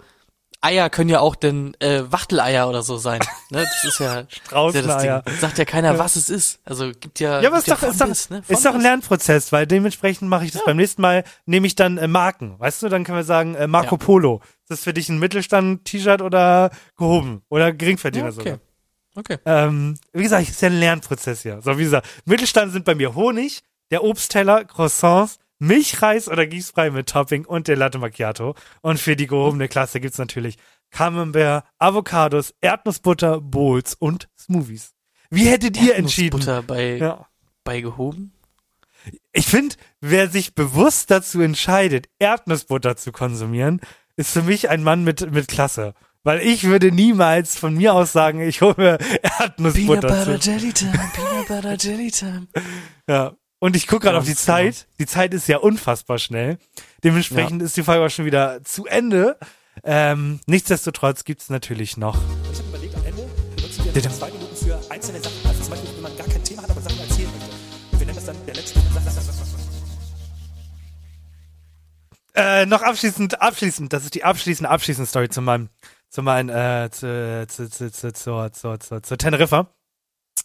Eier 0.64 0.90
können 0.90 1.10
ja 1.10 1.18
auch 1.18 1.34
denn 1.34 1.74
äh, 1.80 2.02
Wachteleier 2.12 2.68
oder 2.68 2.84
so 2.84 2.96
sein. 2.96 3.18
Ne? 3.50 3.64
Das 3.64 3.84
ist 3.84 3.98
ja, 3.98 4.20
ist 4.20 4.22
ja 4.22 4.22
das 4.22 4.34
Straußeneier. 4.46 5.22
Ding. 5.22 5.36
Sagt 5.40 5.58
ja 5.58 5.64
keiner, 5.64 5.98
was 5.98 6.14
es 6.14 6.30
ist. 6.30 6.60
Also 6.64 6.92
gibt 7.00 7.18
ja. 7.18 7.40
Ja, 7.40 7.48
aber 7.48 7.58
ist 7.58 7.64
gibt 7.64 7.82
doch, 7.82 7.88
ist, 7.88 8.00
doch, 8.00 8.06
Fondis, 8.06 8.30
ne? 8.30 8.42
ist 8.46 8.64
doch 8.64 8.74
ein. 8.74 8.80
Lernprozess, 8.80 9.50
weil 9.50 9.66
dementsprechend 9.66 10.28
mache 10.28 10.44
ich 10.44 10.52
das 10.52 10.64
beim 10.64 10.76
nächsten 10.76 11.02
Mal, 11.02 11.24
nehme 11.46 11.66
ich 11.66 11.74
dann 11.74 11.98
äh, 11.98 12.06
Marken. 12.06 12.54
Weißt 12.60 12.80
du, 12.80 12.88
dann 12.88 13.02
können 13.02 13.18
wir 13.18 13.24
sagen, 13.24 13.56
äh, 13.56 13.66
Marco 13.66 13.96
Ja. 13.96 14.04
Polo. 14.04 14.40
Ist 14.62 14.70
das 14.70 14.80
für 14.84 14.94
dich 14.94 15.08
ein 15.08 15.18
Mittelstand-T-Shirt 15.18 16.22
oder 16.22 16.70
gehoben? 16.96 17.42
Oder 17.48 17.72
Geringverdiener 17.72 18.26
Ja, 18.26 18.32
sogar? 18.32 18.54
okay. 18.54 18.62
Okay. 19.14 19.38
Ähm, 19.44 19.98
wie 20.12 20.22
gesagt, 20.22 20.44
es 20.44 20.50
ist 20.50 20.62
ja 20.62 20.68
ein 20.68 20.78
Lernprozess 20.78 21.42
hier. 21.42 21.60
So, 21.60 21.76
wie 21.76 21.82
gesagt, 21.82 22.06
Mittelstand 22.24 22.72
sind 22.72 22.84
bei 22.84 22.94
mir 22.94 23.14
Honig, 23.16 23.62
der 23.92 24.02
Obstteller, 24.02 24.64
Croissants, 24.64 25.38
Milchreis 25.60 26.28
oder 26.28 26.44
Gießbrei 26.46 26.90
mit 26.90 27.08
Topping 27.08 27.44
und 27.44 27.68
der 27.68 27.76
Latte 27.76 27.98
Macchiato. 27.98 28.56
Und 28.80 28.98
für 28.98 29.14
die 29.14 29.28
gehobene 29.28 29.68
Klasse 29.68 30.00
gibt's 30.00 30.18
natürlich 30.18 30.58
Camembert, 30.90 31.64
Avocados, 31.78 32.52
Erdnussbutter, 32.60 33.40
Bowls 33.40 33.94
und 33.94 34.28
Smoothies. 34.36 34.92
Wie 35.30 35.46
hättet 35.46 35.80
ihr 35.80 35.94
entschieden? 35.94 36.40
Butter 36.40 36.62
bei, 36.62 36.96
Ja. 36.96 37.28
beigehoben. 37.62 38.32
Ich 39.32 39.46
finde, 39.46 39.76
wer 40.00 40.28
sich 40.28 40.54
bewusst 40.54 41.10
dazu 41.10 41.40
entscheidet, 41.40 42.08
Erdnussbutter 42.18 42.96
zu 42.96 43.12
konsumieren, 43.12 43.80
ist 44.16 44.30
für 44.32 44.42
mich 44.42 44.68
ein 44.68 44.82
Mann 44.82 45.04
mit, 45.04 45.30
mit 45.32 45.48
Klasse. 45.48 45.94
Weil 46.24 46.40
ich 46.40 46.64
würde 46.64 46.92
niemals 46.92 47.56
von 47.56 47.74
mir 47.74 47.94
aus 47.94 48.12
sagen, 48.12 48.40
ich 48.40 48.60
hole 48.62 48.74
mir 48.76 48.98
Peanut 48.98 49.40
Erdnussbutter 49.40 50.08
Butter 50.08 50.40
zu. 50.40 50.50
Jelly 50.50 50.72
Time, 50.72 51.10
Peanut 51.14 51.48
Butter 51.48 51.76
Jelly 51.78 52.10
Time. 52.10 52.46
Ja. 53.08 53.32
Und 53.62 53.76
ich 53.76 53.86
gucke 53.86 54.06
gerade 54.06 54.18
auf 54.18 54.24
die 54.24 54.30
genau. 54.30 54.42
Zeit. 54.42 54.88
Die 54.98 55.06
Zeit 55.06 55.32
ist 55.32 55.46
ja 55.46 55.58
unfassbar 55.58 56.18
schnell. 56.18 56.58
Dementsprechend 57.04 57.62
ist 57.62 57.76
die 57.76 57.84
Folge 57.84 58.04
auch 58.04 58.10
schon 58.10 58.24
wieder 58.24 58.64
zu 58.64 58.86
Ende. 58.86 59.38
Ähm, 59.84 60.40
nichtsdestotrotz 60.46 61.22
gibt's 61.22 61.48
natürlich 61.48 61.96
noch. 61.96 62.18
Ich 62.50 62.58
habe 62.58 62.68
überlegt, 62.70 62.96
am 62.96 63.04
Ende 63.06 63.22
nutzen 63.60 63.84
wir 63.84 64.02
zwei 64.02 64.32
Minuten 64.32 64.56
für 64.56 64.80
einzelne 64.90 65.20
Sachen. 65.22 65.36
Also 65.46 65.60
zum 65.62 65.70
Beispiel, 65.70 65.90
wenn 65.94 66.02
man 66.02 66.16
gar 66.16 66.26
kein 66.26 66.42
Thema 66.42 66.62
hat, 66.62 66.70
aber 66.72 66.80
Sachen 66.80 66.98
erzählen 66.98 67.30
möchte. 67.30 67.54
Und 67.92 68.00
wir 68.00 68.06
nennen 68.06 68.16
das 68.16 68.26
dann 68.26 68.36
der 68.46 68.54
letzte. 68.56 68.80
Äh, 72.34 72.66
noch 72.66 72.82
abschließend, 72.82 73.40
abschließend, 73.40 73.92
das 73.92 74.02
ist 74.02 74.16
die 74.16 74.24
abschließende, 74.24 74.70
abschließende 74.70 75.08
Story 75.08 75.28
zu 75.28 75.40
meinem, 75.40 75.68
zu 76.08 76.22
meinem, 76.24 76.48
äh, 76.48 76.90
zu, 76.90 77.46
zu, 77.46 77.70
zu, 77.70 77.92
zu, 77.92 78.12
zu, 78.12 78.48
zu, 78.50 78.76
zu, 78.78 79.02
zu 79.02 79.16
Teneriffa. 79.16 79.68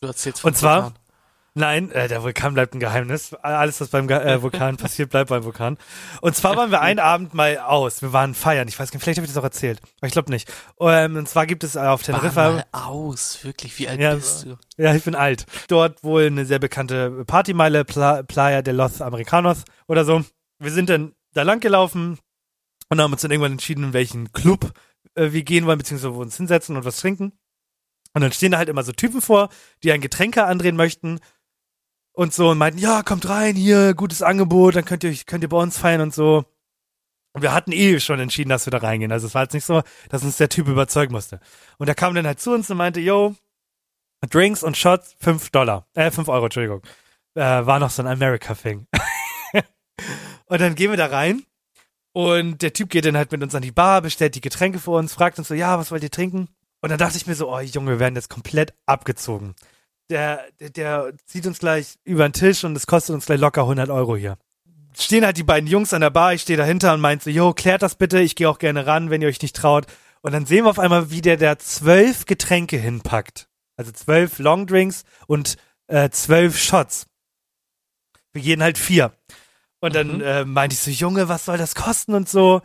Du 0.01 0.07
erzählst 0.07 0.41
von 0.41 0.49
Und 0.49 0.55
zwar- 0.55 0.83
Vulkan. 0.83 1.06
Nein, 1.57 1.89
äh, 1.91 2.07
der 2.07 2.21
Vulkan 2.21 2.53
bleibt 2.53 2.75
ein 2.75 2.79
Geheimnis. 2.79 3.33
Alles, 3.33 3.81
was 3.81 3.87
beim 3.87 4.07
Ge 4.07 4.15
äh, 4.15 4.43
Vulkan 4.43 4.77
passiert, 4.77 5.09
bleibt 5.09 5.31
beim 5.31 5.43
Vulkan. 5.43 5.79
Und 6.21 6.35
zwar 6.35 6.55
waren 6.55 6.69
wir 6.69 6.81
einen 6.81 6.99
Abend 6.99 7.33
mal 7.33 7.57
aus. 7.57 8.03
Wir 8.03 8.13
waren 8.13 8.35
feiern. 8.35 8.67
Ich 8.67 8.77
weiß 8.77 8.93
nicht, 8.93 9.01
vielleicht 9.01 9.17
habe 9.17 9.25
ich 9.25 9.33
das 9.33 9.39
auch 9.39 9.43
erzählt. 9.43 9.81
Aber 9.97 10.05
ich 10.05 10.13
glaube 10.13 10.29
nicht. 10.29 10.53
Ähm, 10.79 11.15
und 11.15 11.27
zwar 11.27 11.47
gibt 11.47 11.63
es 11.63 11.75
äh, 11.75 11.79
auf 11.79 12.03
Teneriffa. 12.03 12.51
mal 12.51 12.65
aus, 12.73 13.43
wirklich, 13.43 13.79
wie 13.79 13.87
alt 13.87 13.99
Ja, 13.99 14.13
bist 14.13 14.45
du? 14.45 14.57
Ja, 14.77 14.93
ich 14.93 15.03
bin 15.03 15.15
alt. 15.15 15.47
Dort 15.67 16.03
wohl 16.03 16.27
eine 16.27 16.45
sehr 16.45 16.59
bekannte 16.59 17.25
Partymeile, 17.25 17.85
Pla 17.85 18.21
Playa 18.21 18.61
de 18.61 18.75
los 18.75 19.01
Americanos 19.01 19.63
oder 19.87 20.05
so. 20.05 20.23
Wir 20.59 20.71
sind 20.71 20.91
dann 20.91 21.13
da 21.33 21.41
lang 21.41 21.59
gelaufen 21.59 22.19
und 22.89 23.01
haben 23.01 23.11
uns 23.11 23.23
dann 23.23 23.31
irgendwann 23.31 23.53
entschieden, 23.53 23.85
in 23.85 23.93
welchen 23.93 24.31
Club 24.31 24.73
äh, 25.15 25.31
wir 25.31 25.41
gehen 25.41 25.65
wollen, 25.65 25.79
beziehungsweise 25.79 26.13
wo 26.13 26.19
wir 26.19 26.21
uns 26.21 26.37
hinsetzen 26.37 26.77
und 26.77 26.85
was 26.85 26.99
trinken. 26.99 27.31
Und 28.13 28.21
dann 28.21 28.31
stehen 28.31 28.51
da 28.51 28.59
halt 28.59 28.69
immer 28.69 28.83
so 28.83 28.91
Typen 28.91 29.21
vor, 29.21 29.49
die 29.83 29.91
ein 29.91 30.01
Getränke 30.01 30.43
andrehen 30.45 30.75
möchten 30.75 31.19
und 32.17 32.33
so 32.33 32.49
und 32.49 32.57
meinten, 32.57 32.79
ja, 32.79 33.03
kommt 33.03 33.29
rein, 33.29 33.55
hier, 33.55 33.93
gutes 33.93 34.23
Angebot, 34.23 34.75
dann 34.75 34.85
könnt 34.85 35.03
ihr, 35.03 35.15
könnt 35.27 35.43
ihr 35.43 35.49
bei 35.49 35.57
uns 35.57 35.77
feiern 35.77 36.01
und 36.01 36.15
so. 36.15 36.45
Und 37.33 37.43
wir 37.43 37.53
hatten 37.53 37.71
eh 37.71 37.99
schon 37.99 38.19
entschieden, 38.19 38.49
dass 38.49 38.65
wir 38.65 38.71
da 38.71 38.79
reingehen. 38.79 39.11
Also 39.11 39.27
es 39.27 39.35
war 39.35 39.43
jetzt 39.43 39.53
nicht 39.53 39.65
so, 39.65 39.83
dass 40.09 40.23
uns 40.23 40.37
der 40.37 40.49
Typ 40.49 40.67
überzeugen 40.67 41.13
musste. 41.13 41.39
Und 41.77 41.87
er 41.87 41.93
kam 41.93 42.15
dann 42.15 42.25
halt 42.25 42.39
zu 42.39 42.53
uns 42.53 42.71
und 42.71 42.77
meinte, 42.77 42.99
yo, 42.99 43.35
Drinks 44.31 44.63
und 44.63 44.75
Shots, 44.75 45.15
5 45.19 45.51
Dollar. 45.51 45.85
Äh, 45.93 46.09
5 46.09 46.27
Euro, 46.27 46.45
Entschuldigung. 46.45 46.81
Äh, 47.35 47.41
war 47.41 47.77
noch 47.77 47.91
so 47.91 48.01
ein 48.01 48.07
America-Thing. 48.07 48.87
und 50.47 50.59
dann 50.59 50.73
gehen 50.73 50.89
wir 50.89 50.97
da 50.97 51.05
rein 51.05 51.43
und 52.13 52.63
der 52.63 52.73
Typ 52.73 52.89
geht 52.89 53.05
dann 53.05 53.15
halt 53.15 53.31
mit 53.31 53.43
uns 53.43 53.53
an 53.53 53.61
die 53.61 53.71
Bar, 53.71 54.01
bestellt 54.01 54.33
die 54.33 54.41
Getränke 54.41 54.79
für 54.79 54.91
uns, 54.91 55.13
fragt 55.13 55.37
uns 55.37 55.49
so, 55.49 55.53
ja, 55.53 55.77
was 55.77 55.91
wollt 55.91 56.01
ihr 56.01 56.09
trinken? 56.09 56.47
Und 56.81 56.89
dann 56.89 56.97
dachte 56.97 57.17
ich 57.17 57.27
mir 57.27 57.35
so, 57.35 57.53
oh 57.53 57.59
Junge, 57.59 57.91
wir 57.91 57.99
werden 57.99 58.15
jetzt 58.15 58.31
komplett 58.31 58.73
abgezogen. 58.87 59.53
Der, 60.09 60.45
der, 60.59 60.69
der 60.69 61.13
zieht 61.25 61.45
uns 61.47 61.59
gleich 61.59 61.95
über 62.03 62.27
den 62.27 62.33
Tisch 62.33 62.63
und 62.63 62.75
es 62.77 62.87
kostet 62.87 63.13
uns 63.13 63.25
gleich 63.25 63.39
locker 63.39 63.61
100 63.61 63.89
Euro 63.89 64.15
hier. 64.15 64.37
Stehen 64.97 65.25
halt 65.25 65.37
die 65.37 65.43
beiden 65.43 65.67
Jungs 65.69 65.93
an 65.93 66.01
der 66.01 66.09
Bar, 66.09 66.33
ich 66.33 66.41
stehe 66.41 66.57
dahinter 66.57 66.93
und 66.93 67.01
meint 67.01 67.21
so, 67.21 67.29
yo, 67.29 67.53
klärt 67.53 67.81
das 67.81 67.95
bitte, 67.95 68.19
ich 68.19 68.35
gehe 68.35 68.49
auch 68.49 68.57
gerne 68.57 68.87
ran, 68.87 69.09
wenn 69.09 69.21
ihr 69.21 69.27
euch 69.27 69.41
nicht 69.41 69.55
traut. 69.55 69.85
Und 70.21 70.31
dann 70.33 70.45
sehen 70.45 70.65
wir 70.65 70.69
auf 70.71 70.79
einmal, 70.79 71.11
wie 71.11 71.21
der 71.21 71.37
da 71.37 71.59
zwölf 71.59 72.25
Getränke 72.25 72.77
hinpackt. 72.77 73.47
Also 73.75 73.91
zwölf 73.91 74.39
Longdrinks 74.39 75.03
und 75.27 75.57
äh, 75.87 76.09
zwölf 76.09 76.57
Shots. 76.57 77.05
Für 78.33 78.39
jeden 78.39 78.63
halt 78.63 78.77
vier. 78.77 79.11
Und 79.79 79.93
dann 79.93 80.15
Mhm. 80.15 80.21
äh, 80.21 80.45
meinte 80.45 80.73
ich 80.73 80.79
so, 80.79 80.89
Junge, 80.89 81.29
was 81.29 81.45
soll 81.45 81.57
das 81.57 81.75
kosten 81.75 82.15
und 82.15 82.27
so. 82.27 82.61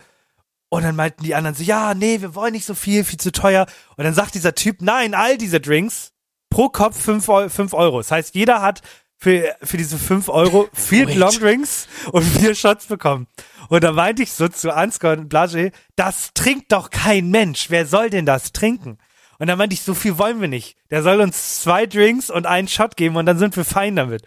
Und 0.70 0.84
dann 0.84 0.96
meinten 0.96 1.22
die 1.22 1.34
anderen 1.34 1.54
so, 1.54 1.62
ja, 1.62 1.92
nee, 1.92 2.22
wir 2.22 2.34
wollen 2.34 2.52
nicht 2.52 2.64
so 2.64 2.74
viel, 2.74 3.04
viel 3.04 3.20
zu 3.20 3.30
teuer. 3.30 3.66
Und 3.96 4.04
dann 4.04 4.14
sagt 4.14 4.34
dieser 4.34 4.54
Typ, 4.54 4.80
nein, 4.80 5.12
all 5.12 5.36
diese 5.36 5.60
Drinks 5.60 6.11
pro 6.52 6.68
Kopf 6.68 7.00
fünf, 7.00 7.28
Eu- 7.28 7.48
fünf 7.48 7.72
Euro. 7.74 7.98
Das 7.98 8.10
heißt, 8.10 8.34
jeder 8.34 8.62
hat 8.62 8.80
für, 9.18 9.54
für 9.62 9.76
diese 9.76 9.98
fünf 9.98 10.28
Euro 10.28 10.68
vier. 10.72 11.06
Longdrinks 11.14 11.88
und 12.10 12.22
vier 12.22 12.54
Shots 12.54 12.86
bekommen. 12.86 13.26
Und 13.68 13.84
da 13.84 13.92
meinte 13.92 14.22
ich 14.22 14.32
so 14.32 14.48
zu 14.48 14.74
Ansgar 14.74 15.16
und 15.16 15.28
Blage, 15.28 15.70
das 15.96 16.30
trinkt 16.34 16.72
doch 16.72 16.90
kein 16.90 17.30
Mensch. 17.30 17.66
Wer 17.70 17.86
soll 17.86 18.10
denn 18.10 18.26
das 18.26 18.52
trinken? 18.52 18.98
Und 19.38 19.46
dann 19.48 19.58
meinte 19.58 19.74
ich, 19.74 19.82
so 19.82 19.94
viel 19.94 20.18
wollen 20.18 20.40
wir 20.40 20.48
nicht. 20.48 20.76
Der 20.90 21.02
soll 21.02 21.20
uns 21.20 21.60
zwei 21.62 21.86
Drinks 21.86 22.30
und 22.30 22.46
einen 22.46 22.68
Shot 22.68 22.96
geben 22.96 23.16
und 23.16 23.26
dann 23.26 23.38
sind 23.38 23.56
wir 23.56 23.64
fein 23.64 23.96
damit. 23.96 24.22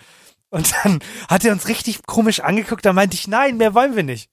Und 0.50 0.74
dann 0.84 1.00
hat 1.30 1.44
er 1.46 1.52
uns 1.54 1.68
richtig 1.68 2.06
komisch 2.06 2.40
angeguckt, 2.40 2.86
da 2.86 2.94
meinte 2.94 3.16
ich, 3.16 3.28
nein, 3.28 3.58
mehr 3.58 3.74
wollen 3.74 3.96
wir 3.96 4.04
nicht. 4.04 4.30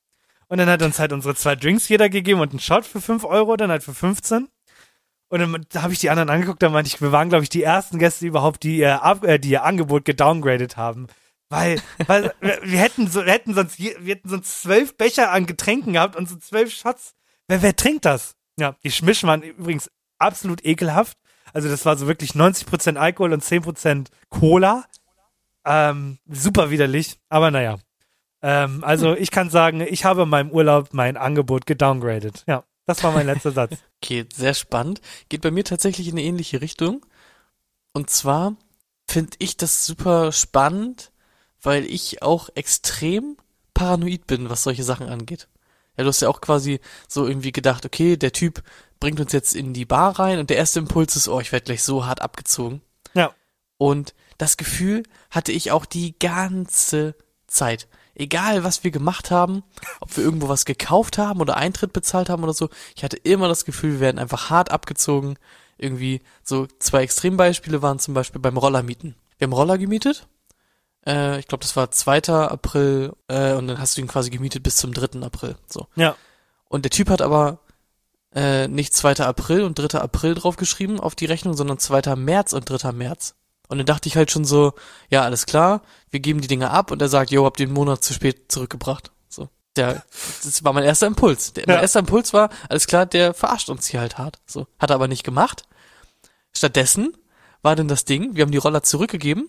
Und 0.49 0.59
dann 0.59 0.69
hat 0.69 0.83
uns 0.83 0.99
halt 0.99 1.13
unsere 1.13 1.35
zwei 1.35 1.57
Drinks 1.57 1.89
jeder 1.89 2.09
gegeben 2.09 2.41
und 2.41 2.51
einen 2.51 2.61
Shot 2.61 2.85
für 2.87 3.01
5 3.01 3.25
Euro, 3.25 3.57
dann 3.57 3.71
halt 3.71 3.83
für 3.83 3.95
15. 3.95 4.49
Und 5.33 5.41
dann 5.41 5.65
da 5.71 5.81
habe 5.81 5.95
ich 5.95 5.99
die 5.99 6.11
anderen 6.11 6.29
angeguckt, 6.29 6.63
da 6.63 6.69
meinte 6.69 6.89
ich, 6.89 7.01
wir 7.01 7.11
waren, 7.11 7.31
glaube 7.31 7.43
ich, 7.43 7.49
die 7.49 7.63
ersten 7.63 7.99
Gäste 7.99 8.27
überhaupt, 8.27 8.63
die 8.65 8.77
ihr, 8.77 9.03
Ab 9.03 9.25
äh, 9.25 9.39
die 9.39 9.49
ihr 9.49 9.65
Angebot 9.65 10.05
gedowngradet 10.05 10.77
haben. 10.77 11.07
Weil, 11.49 11.81
weil 12.07 12.35
wir, 12.43 12.59
wir 12.63 12.79
hätten 12.79 13.09
so, 13.09 13.25
wir 13.25 13.33
hätten 13.33 13.55
sonst, 13.55 13.79
je- 13.79 13.97
wir 13.99 14.15
hätten 14.15 14.29
sonst 14.29 14.61
zwölf 14.63 14.95
Becher 14.99 15.31
an 15.31 15.47
Getränken 15.47 15.95
gehabt 15.95 16.17
und 16.17 16.29
so 16.29 16.37
zwölf 16.37 16.71
Shots. 16.71 17.15
Wer, 17.49 17.63
wer 17.63 17.75
trinkt 17.75 18.05
das? 18.05 18.35
Ja, 18.59 18.77
die 18.85 18.91
Schmischen 18.91 19.27
waren 19.27 19.41
übrigens 19.43 19.91
absolut 20.19 20.65
ekelhaft. 20.67 21.17
Also 21.55 21.71
das 21.71 21.87
war 21.87 21.97
so 21.97 22.07
wirklich 22.07 22.33
90% 22.33 22.97
Alkohol 22.97 23.33
und 23.33 23.43
10% 23.43 24.09
Cola. 24.29 24.85
Ähm, 25.65 26.19
super 26.29 26.71
widerlich, 26.71 27.17
aber 27.31 27.51
naja. 27.51 27.79
Ähm, 28.43 28.85
also 28.85 29.15
ich 29.17 29.31
kann 29.31 29.49
sagen, 29.49 29.81
ich 29.81 30.05
habe 30.05 30.25
in 30.25 30.29
meinem 30.29 30.51
Urlaub 30.51 30.91
mein 30.93 31.17
Angebot 31.17 31.65
gedowngradet. 31.67 32.45
Ja, 32.47 32.65
das 32.87 33.03
war 33.03 33.13
mein 33.13 33.27
letzter 33.27 33.53
Satz. 33.53 33.79
Okay, 34.03 34.27
sehr 34.35 34.55
spannend. 34.55 35.01
Geht 35.29 35.43
bei 35.43 35.53
mir 35.53 35.63
tatsächlich 35.63 36.09
in 36.09 36.15
eine 36.15 36.25
ähnliche 36.25 36.61
Richtung. 36.61 37.07
Und 37.93 38.11
zwar 38.11 38.57
finde 39.07 39.37
ich 39.39 39.57
das 39.57 39.87
super 39.87 40.33
spannend, 40.33 41.13
weil 41.63 41.85
ich 41.85 42.21
auch 42.21 42.49
extrem 42.57 43.37
paranoid 43.75 44.27
bin, 44.27 44.51
was 44.51 44.65
solche 44.65 44.83
Sachen 44.83 45.09
angeht. 45.09 45.47
Ja, 45.97 46.03
du 46.03 46.09
hast 46.09 46.21
ja 46.21 46.29
auch 46.29 46.41
quasi 46.41 46.81
so 47.07 47.29
irgendwie 47.29 47.53
gedacht, 47.53 47.87
okay, 47.87 48.17
der 48.17 48.33
Typ 48.33 48.65
bringt 48.99 49.21
uns 49.21 49.33
jetzt 49.33 49.55
in 49.55 49.73
die 49.73 49.85
Bar 49.85 50.19
rein 50.19 50.39
und 50.39 50.51
der 50.51 50.57
erste 50.57 50.81
Impuls 50.81 51.17
ist, 51.17 51.29
oh, 51.29 51.41
ich 51.41 51.53
werde 51.53 51.65
gleich 51.65 51.83
so 51.83 52.07
hart 52.07 52.23
abgezogen. 52.23 52.83
Ja. 53.15 53.35
Und 53.79 54.15
das 54.39 54.57
Gefühl 54.57 55.03
hatte 55.31 55.53
ich 55.53 55.71
auch 55.71 55.85
die 55.85 56.19
ganze 56.19 57.15
Zeit. 57.47 57.89
Egal, 58.15 58.63
was 58.63 58.85
wir 58.85 58.91
gemacht 58.91 59.31
haben, 59.31 59.63
ob 60.01 60.17
wir 60.17 60.25
irgendwo 60.25 60.49
was 60.49 60.65
gekauft 60.65 61.19
haben 61.19 61.41
oder 61.41 61.57
Eintritt 61.57 61.93
bezahlt 61.93 62.29
haben 62.29 62.43
oder 62.43 62.53
so, 62.53 62.69
ich 62.95 63.05
hatte 63.05 63.17
immer 63.17 63.49
das 63.49 63.65
Gefühl, 63.65 63.95
wir 63.95 64.01
werden 64.01 64.19
einfach 64.19 64.51
hart 64.51 64.71
abgezogen. 64.71 65.39
Irgendwie 65.79 66.21
so 66.45 66.67
zwei 66.79 67.03
Extrembeispiele 67.03 67.83
waren 67.83 67.99
zum 67.99 68.15
Beispiel 68.15 68.41
beim 68.41 68.57
Rollermieten. 68.57 69.17
Wir 69.39 69.47
haben 69.47 69.53
Roller 69.53 69.79
gemietet. 69.79 70.27
Äh, 71.07 71.39
ich 71.39 71.49
glaube, 71.49 71.63
das 71.63 71.75
war 71.75 71.91
2. 71.91 72.23
April 72.29 73.13
äh, 73.29 73.55
und 73.55 73.67
dann 73.67 73.79
hast 73.79 73.97
du 73.97 74.01
ihn 74.01 74.09
quasi 74.09 74.31
gemietet 74.31 74.63
bis 74.63 74.77
zum 74.77 74.93
3. 74.93 75.21
April. 75.23 75.57
So. 75.67 75.89
Ja. 75.97 76.15
Und 76.69 76.85
der 76.85 76.91
Typ 76.91 77.11
hat 77.11 77.23
aber 77.23 77.59
äh, 78.35 78.69
nicht 78.69 78.95
2. 78.95 79.17
April 79.25 79.63
und 79.63 79.79
3. 79.79 79.99
April 79.99 80.35
draufgeschrieben 80.35 81.01
auf 81.01 81.15
die 81.15 81.27
Rechnung, 81.27 81.55
sondern 81.55 81.79
2. 81.79 82.17
März 82.17 82.53
und 82.53 82.65
3. 82.65 82.93
März. 82.93 83.35
Und 83.73 83.79
dann 83.79 83.87
dachte 83.87 84.09
ich 84.09 84.17
halt 84.17 84.31
schon 84.31 84.45
so, 84.45 84.75
ja, 85.09 85.23
alles 85.23 85.47
klar, 85.47 85.83
wir 86.11 86.21
geben 86.21 86.41
die 86.41 86.49
Dinge 86.49 86.71
ab 86.71 86.91
und 86.91 87.01
er 87.03 87.09
sagt, 87.09 87.33
habt 87.33 87.61
ihr 87.61 87.67
einen 87.67 87.75
Monat 87.75 88.05
zu 88.05 88.13
spät 88.13 88.53
zurückgebracht. 88.53 89.11
So. 89.29 89.49
Der, 89.77 90.05
das 90.45 90.63
war 90.63 90.73
mein 90.73 90.85
erster 90.85 91.07
Impuls. 91.07 91.55
Der, 91.55 91.65
Mein 91.67 91.77
Ja. 91.77 91.83
erster 91.83 92.01
Impuls 92.01 92.33
war, 92.33 92.51
alles 92.69 92.87
klar, 92.87 93.07
der 93.07 93.33
verarscht 93.35 93.71
uns 93.71 93.87
hier 93.87 94.01
halt 94.01 94.19
hart. 94.19 94.41
So. 94.47 94.67
Hat 94.79 94.91
er 94.91 94.97
aber 94.97 95.09
nicht 95.09 95.25
gemacht. 95.25 95.65
Stattdessen 96.53 97.17
war 97.63 97.75
dann 97.77 97.89
das 97.89 98.05
Ding, 98.05 98.37
wir 98.37 98.43
haben 98.43 98.51
die 98.53 98.59
Roller 98.59 98.83
zurückgegeben 98.83 99.49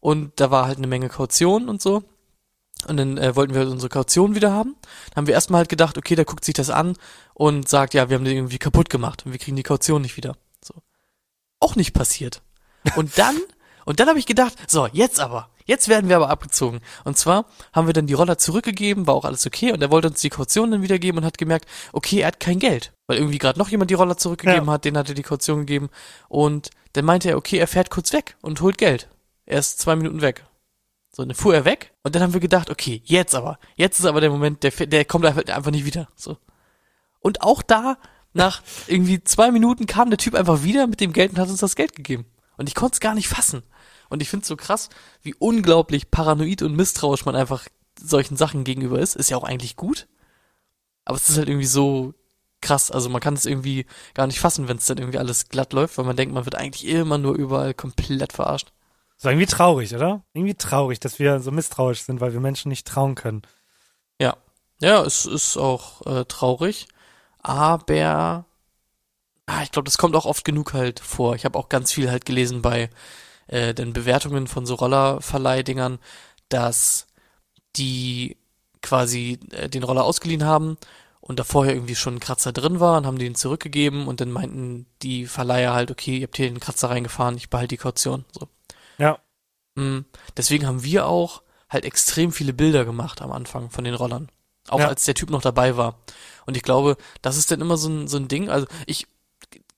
und 0.00 0.38
da 0.40 0.50
war 0.50 0.66
halt 0.66 0.78
eine 0.78 0.86
Menge 0.86 1.08
Kaution 1.08 1.68
und 1.68 1.82
so. 1.82 2.04
Und 2.86 2.98
dann 2.98 3.18
äh, 3.18 3.34
wollten 3.34 3.54
wir 3.54 3.62
halt 3.62 3.70
unsere 3.70 3.88
Kaution 3.88 4.34
wieder 4.34 4.52
haben. 4.52 4.76
Dann 5.10 5.16
haben 5.16 5.26
wir 5.26 5.34
erstmal 5.34 5.60
halt 5.60 5.70
gedacht, 5.70 5.96
okay, 5.98 6.14
der 6.14 6.26
guckt 6.26 6.44
sich 6.44 6.54
das 6.54 6.70
an 6.70 6.96
und 7.34 7.68
sagt, 7.68 7.94
ja, 7.94 8.08
wir 8.10 8.16
haben 8.16 8.24
den 8.24 8.36
irgendwie 8.36 8.58
kaputt 8.58 8.90
gemacht 8.90 9.24
und 9.26 9.32
wir 9.32 9.38
kriegen 9.40 9.56
die 9.56 9.62
Kaution 9.64 10.02
nicht 10.02 10.16
wieder. 10.16 10.36
So. 10.62 10.74
Auch 11.58 11.74
nicht 11.74 11.94
passiert. 11.94 12.42
Und 12.94 13.18
dann, 13.18 13.34
und 13.86 13.98
dann 13.98 14.08
habe 14.08 14.18
ich 14.18 14.26
gedacht, 14.26 14.52
so, 14.68 14.86
jetzt 14.92 15.18
aber, 15.20 15.48
jetzt 15.64 15.88
werden 15.88 16.10
wir 16.10 16.16
aber 16.16 16.28
abgezogen. 16.28 16.80
Und 17.04 17.16
zwar 17.16 17.46
haben 17.72 17.86
wir 17.86 17.94
dann 17.94 18.06
die 18.06 18.12
Roller 18.12 18.36
zurückgegeben, 18.36 19.06
war 19.06 19.14
auch 19.14 19.24
alles 19.24 19.46
okay 19.46 19.72
und 19.72 19.80
er 19.80 19.90
wollte 19.90 20.08
uns 20.08 20.20
die 20.20 20.28
Kaution 20.28 20.70
dann 20.70 20.82
wiedergeben 20.82 21.20
und 21.20 21.24
hat 21.24 21.38
gemerkt, 21.38 21.66
okay, 21.94 22.20
er 22.20 22.26
hat 22.26 22.40
kein 22.40 22.58
Geld, 22.58 22.92
weil 23.06 23.16
irgendwie 23.16 23.38
gerade 23.38 23.58
noch 23.58 23.70
jemand 23.70 23.90
die 23.90 23.94
Roller 23.94 24.18
zurückgegeben 24.18 24.66
Ja. 24.66 24.72
hat, 24.74 24.84
den 24.84 24.98
hat 24.98 25.08
er 25.08 25.14
die 25.14 25.22
Kaution 25.22 25.60
gegeben 25.60 25.88
und 26.28 26.68
dann 26.92 27.06
meinte 27.06 27.30
er, 27.30 27.38
okay, 27.38 27.56
er 27.56 27.66
fährt 27.66 27.90
kurz 27.90 28.12
weg 28.12 28.36
und 28.42 28.60
holt 28.60 28.76
Geld. 28.76 29.08
Er 29.46 29.58
ist 29.60 29.78
zwei 29.78 29.96
Minuten 29.96 30.20
weg. 30.20 30.44
So, 31.14 31.24
dann 31.24 31.34
fuhr 31.34 31.54
er 31.54 31.64
weg 31.64 31.94
und 32.02 32.14
dann 32.14 32.22
haben 32.22 32.34
wir 32.34 32.40
gedacht, 32.40 32.68
okay, 32.68 33.00
jetzt 33.04 33.34
aber, 33.34 33.58
jetzt 33.76 33.98
ist 34.00 34.04
aber 34.04 34.20
der 34.20 34.28
Moment, 34.30 34.62
der, 34.62 34.70
der 34.70 35.04
kommt 35.06 35.24
einfach, 35.24 35.44
einfach 35.46 35.70
nicht 35.70 35.86
wieder. 35.86 36.08
So. 36.14 36.36
Und 37.20 37.40
auch 37.42 37.62
da, 37.62 37.96
nach 38.34 38.60
irgendwie 38.86 39.24
zwei 39.24 39.50
Minuten 39.50 39.86
kam 39.86 40.10
der 40.10 40.18
Typ 40.18 40.34
einfach 40.34 40.62
wieder 40.62 40.86
mit 40.86 41.00
dem 41.00 41.12
Geld 41.14 41.30
und 41.32 41.38
hat 41.38 41.48
uns 41.48 41.60
das 41.60 41.74
Geld 41.76 41.94
gegeben. 41.96 42.26
Und 42.56 42.68
ich 42.68 42.74
konnte 42.74 42.94
es 42.94 43.00
gar 43.00 43.14
nicht 43.14 43.28
fassen. 43.28 43.62
Und 44.08 44.22
ich 44.22 44.28
finde 44.28 44.42
es 44.42 44.48
so 44.48 44.56
krass, 44.56 44.88
wie 45.22 45.34
unglaublich 45.34 46.10
paranoid 46.10 46.62
und 46.62 46.76
misstrauisch 46.76 47.24
man 47.24 47.36
einfach 47.36 47.66
solchen 48.00 48.36
Sachen 48.36 48.64
gegenüber 48.64 48.98
ist. 48.98 49.16
Ist 49.16 49.30
ja 49.30 49.36
auch 49.36 49.44
eigentlich 49.44 49.76
gut. 49.76 50.06
Aber 51.04 51.16
es 51.16 51.28
ist 51.28 51.38
halt 51.38 51.48
irgendwie 51.48 51.66
so 51.66 52.14
krass. 52.60 52.90
Also 52.90 53.08
man 53.08 53.20
kann 53.20 53.34
es 53.34 53.46
irgendwie 53.46 53.86
gar 54.14 54.26
nicht 54.26 54.40
fassen, 54.40 54.68
wenn 54.68 54.76
es 54.76 54.86
dann 54.86 54.98
irgendwie 54.98 55.18
alles 55.18 55.48
glatt 55.48 55.72
läuft, 55.72 55.98
weil 55.98 56.04
man 56.04 56.16
denkt, 56.16 56.34
man 56.34 56.44
wird 56.44 56.56
eigentlich 56.56 56.86
immer 56.86 57.18
nur 57.18 57.34
überall 57.34 57.74
komplett 57.74 58.32
verarscht. 58.32 58.72
So 59.16 59.28
irgendwie 59.30 59.46
traurig, 59.46 59.94
oder? 59.94 60.24
Irgendwie 60.34 60.54
traurig, 60.54 61.00
dass 61.00 61.18
wir 61.18 61.40
so 61.40 61.50
misstrauisch 61.50 62.02
sind, 62.02 62.20
weil 62.20 62.32
wir 62.32 62.40
Menschen 62.40 62.68
nicht 62.68 62.86
trauen 62.86 63.14
können. 63.14 63.42
Ja. 64.20 64.36
Ja, 64.80 65.02
es 65.02 65.24
ist 65.24 65.56
auch 65.56 66.04
äh, 66.06 66.24
traurig. 66.26 66.86
Aber 67.38 68.44
ah, 69.46 69.62
ich 69.62 69.70
glaube, 69.72 69.84
das 69.86 69.98
kommt 69.98 70.16
auch 70.16 70.26
oft 70.26 70.44
genug 70.44 70.72
halt 70.74 71.00
vor. 71.00 71.34
Ich 71.34 71.44
habe 71.44 71.58
auch 71.58 71.68
ganz 71.68 71.92
viel 71.92 72.10
halt 72.10 72.24
gelesen 72.26 72.62
bei 72.62 72.90
äh, 73.48 73.74
den 73.74 73.92
Bewertungen 73.92 74.46
von 74.46 74.66
so 74.66 74.74
Rollerverleihdingern, 74.74 75.98
dass 76.48 77.06
die 77.76 78.36
quasi 78.82 79.38
äh, 79.50 79.68
den 79.68 79.82
Roller 79.82 80.04
ausgeliehen 80.04 80.44
haben 80.44 80.76
und 81.20 81.38
da 81.38 81.44
vorher 81.44 81.74
irgendwie 81.74 81.96
schon 81.96 82.16
ein 82.16 82.20
Kratzer 82.20 82.52
drin 82.52 82.80
war 82.80 82.98
und 82.98 83.06
haben 83.06 83.18
den 83.18 83.34
zurückgegeben 83.34 84.06
und 84.06 84.20
dann 84.20 84.30
meinten 84.30 84.86
die 85.02 85.26
Verleiher 85.26 85.74
halt, 85.74 85.90
okay, 85.90 86.18
ihr 86.18 86.24
habt 86.24 86.36
hier 86.36 86.48
den 86.48 86.60
Kratzer 86.60 86.90
reingefahren, 86.90 87.36
ich 87.36 87.50
behalte 87.50 87.68
die 87.68 87.76
Kaution. 87.78 88.24
So. 88.32 88.48
Ja. 88.98 89.18
Mm, 89.74 90.00
Deswegen 90.36 90.66
haben 90.66 90.84
wir 90.84 91.06
auch 91.06 91.42
halt 91.68 91.84
extrem 91.84 92.32
viele 92.32 92.52
Bilder 92.52 92.84
gemacht 92.84 93.22
am 93.22 93.32
Anfang 93.32 93.70
von 93.70 93.84
den 93.84 93.94
Rollern. 93.94 94.28
Auch 94.68 94.80
Ja. 94.80 94.88
als 94.88 95.04
der 95.04 95.14
Typ 95.14 95.30
noch 95.30 95.42
dabei 95.42 95.76
war. 95.76 95.98
Und 96.46 96.56
ich 96.56 96.62
glaube, 96.62 96.96
das 97.22 97.36
ist 97.36 97.50
dann 97.50 97.60
immer 97.60 97.76
so 97.76 97.88
ein, 97.88 98.08
so 98.08 98.16
ein 98.16 98.28
Ding. 98.28 98.48
Also 98.48 98.66
ich 98.86 99.06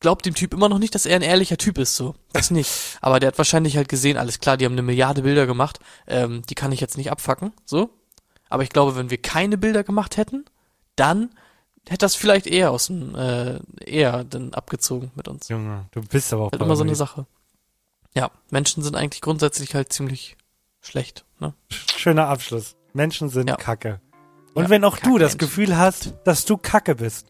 glaube 0.01 0.23
dem 0.23 0.35
Typ 0.35 0.53
immer 0.55 0.69
noch 0.69 0.79
nicht, 0.79 0.95
dass 0.95 1.07
er 1.07 1.17
ein 1.17 1.23
ehrlicher 1.23 1.57
Typ 1.57 1.79
ist, 1.79 1.97
so. 1.97 2.15
Das 2.33 2.51
nicht. 2.51 2.71
Aber 3.01 3.21
der 3.21 3.29
hat 3.29 3.39
wahrscheinlich 3.39 3.77
halt 3.77 3.89
gesehen, 3.89 4.17
alles 4.17 4.39
klar, 4.41 4.57
die 4.57 4.65
haben 4.65 4.73
eine 4.73 4.83
Milliarde 4.83 5.23
Bilder 5.23 5.47
gemacht, 5.47 5.81
ähm, 6.07 6.43
die 6.49 6.55
kann 6.55 6.73
ich 6.73 6.81
jetzt 6.81 6.97
nicht 6.97 7.11
abfacken, 7.11 7.53
so. 7.65 7.91
Aber 8.49 8.63
ich 8.63 8.71
glaube, 8.71 8.97
wenn 8.97 9.11
wir 9.11 9.19
keine 9.21 9.59
Bilder 9.59 9.85
gemacht 9.85 10.17
hätten, 10.17 10.45
dann 10.97 11.31
hätte 11.89 11.99
das 12.05 12.15
vielleicht 12.15 12.47
eher 12.47 12.71
aus 12.71 12.87
dem, 12.87 13.15
äh, 13.15 13.59
eher 13.85 14.25
dann 14.25 14.55
abgezogen 14.55 15.11
mit 15.15 15.29
uns. 15.29 15.49
Junge, 15.49 15.87
du 15.93 16.01
bist 16.03 16.33
aber 16.33 16.45
auch 16.45 16.53
Halt 16.53 16.63
immer 16.63 16.77
so 16.77 16.83
eine. 16.85 16.95
Sache. 16.95 17.27
Ja, 18.15 18.31
Menschen 18.51 18.83
sind 18.83 18.97
eigentlich 18.97 19.21
grundsätzlich 19.21 19.75
halt 19.75 19.93
ziemlich 19.93 20.37
schlecht, 20.81 21.25
ne? 21.41 21.55
Schöner 21.97 22.29
Abschluss. 22.29 22.75
Menschen 22.95 23.29
sind 23.29 23.49
Ja. 23.49 23.57
Kacke. 23.57 24.01
Und 24.55 24.65
Ja, 24.65 24.71
wenn 24.71 24.85
auch 24.85 24.97
du 24.99 25.19
das 25.19 25.33
Menschen. 25.33 25.39
Gefühl 25.39 25.77
hast, 25.77 26.15
dass 26.25 26.45
du 26.45 26.57
Kacke 26.57 26.95
bist, 26.95 27.27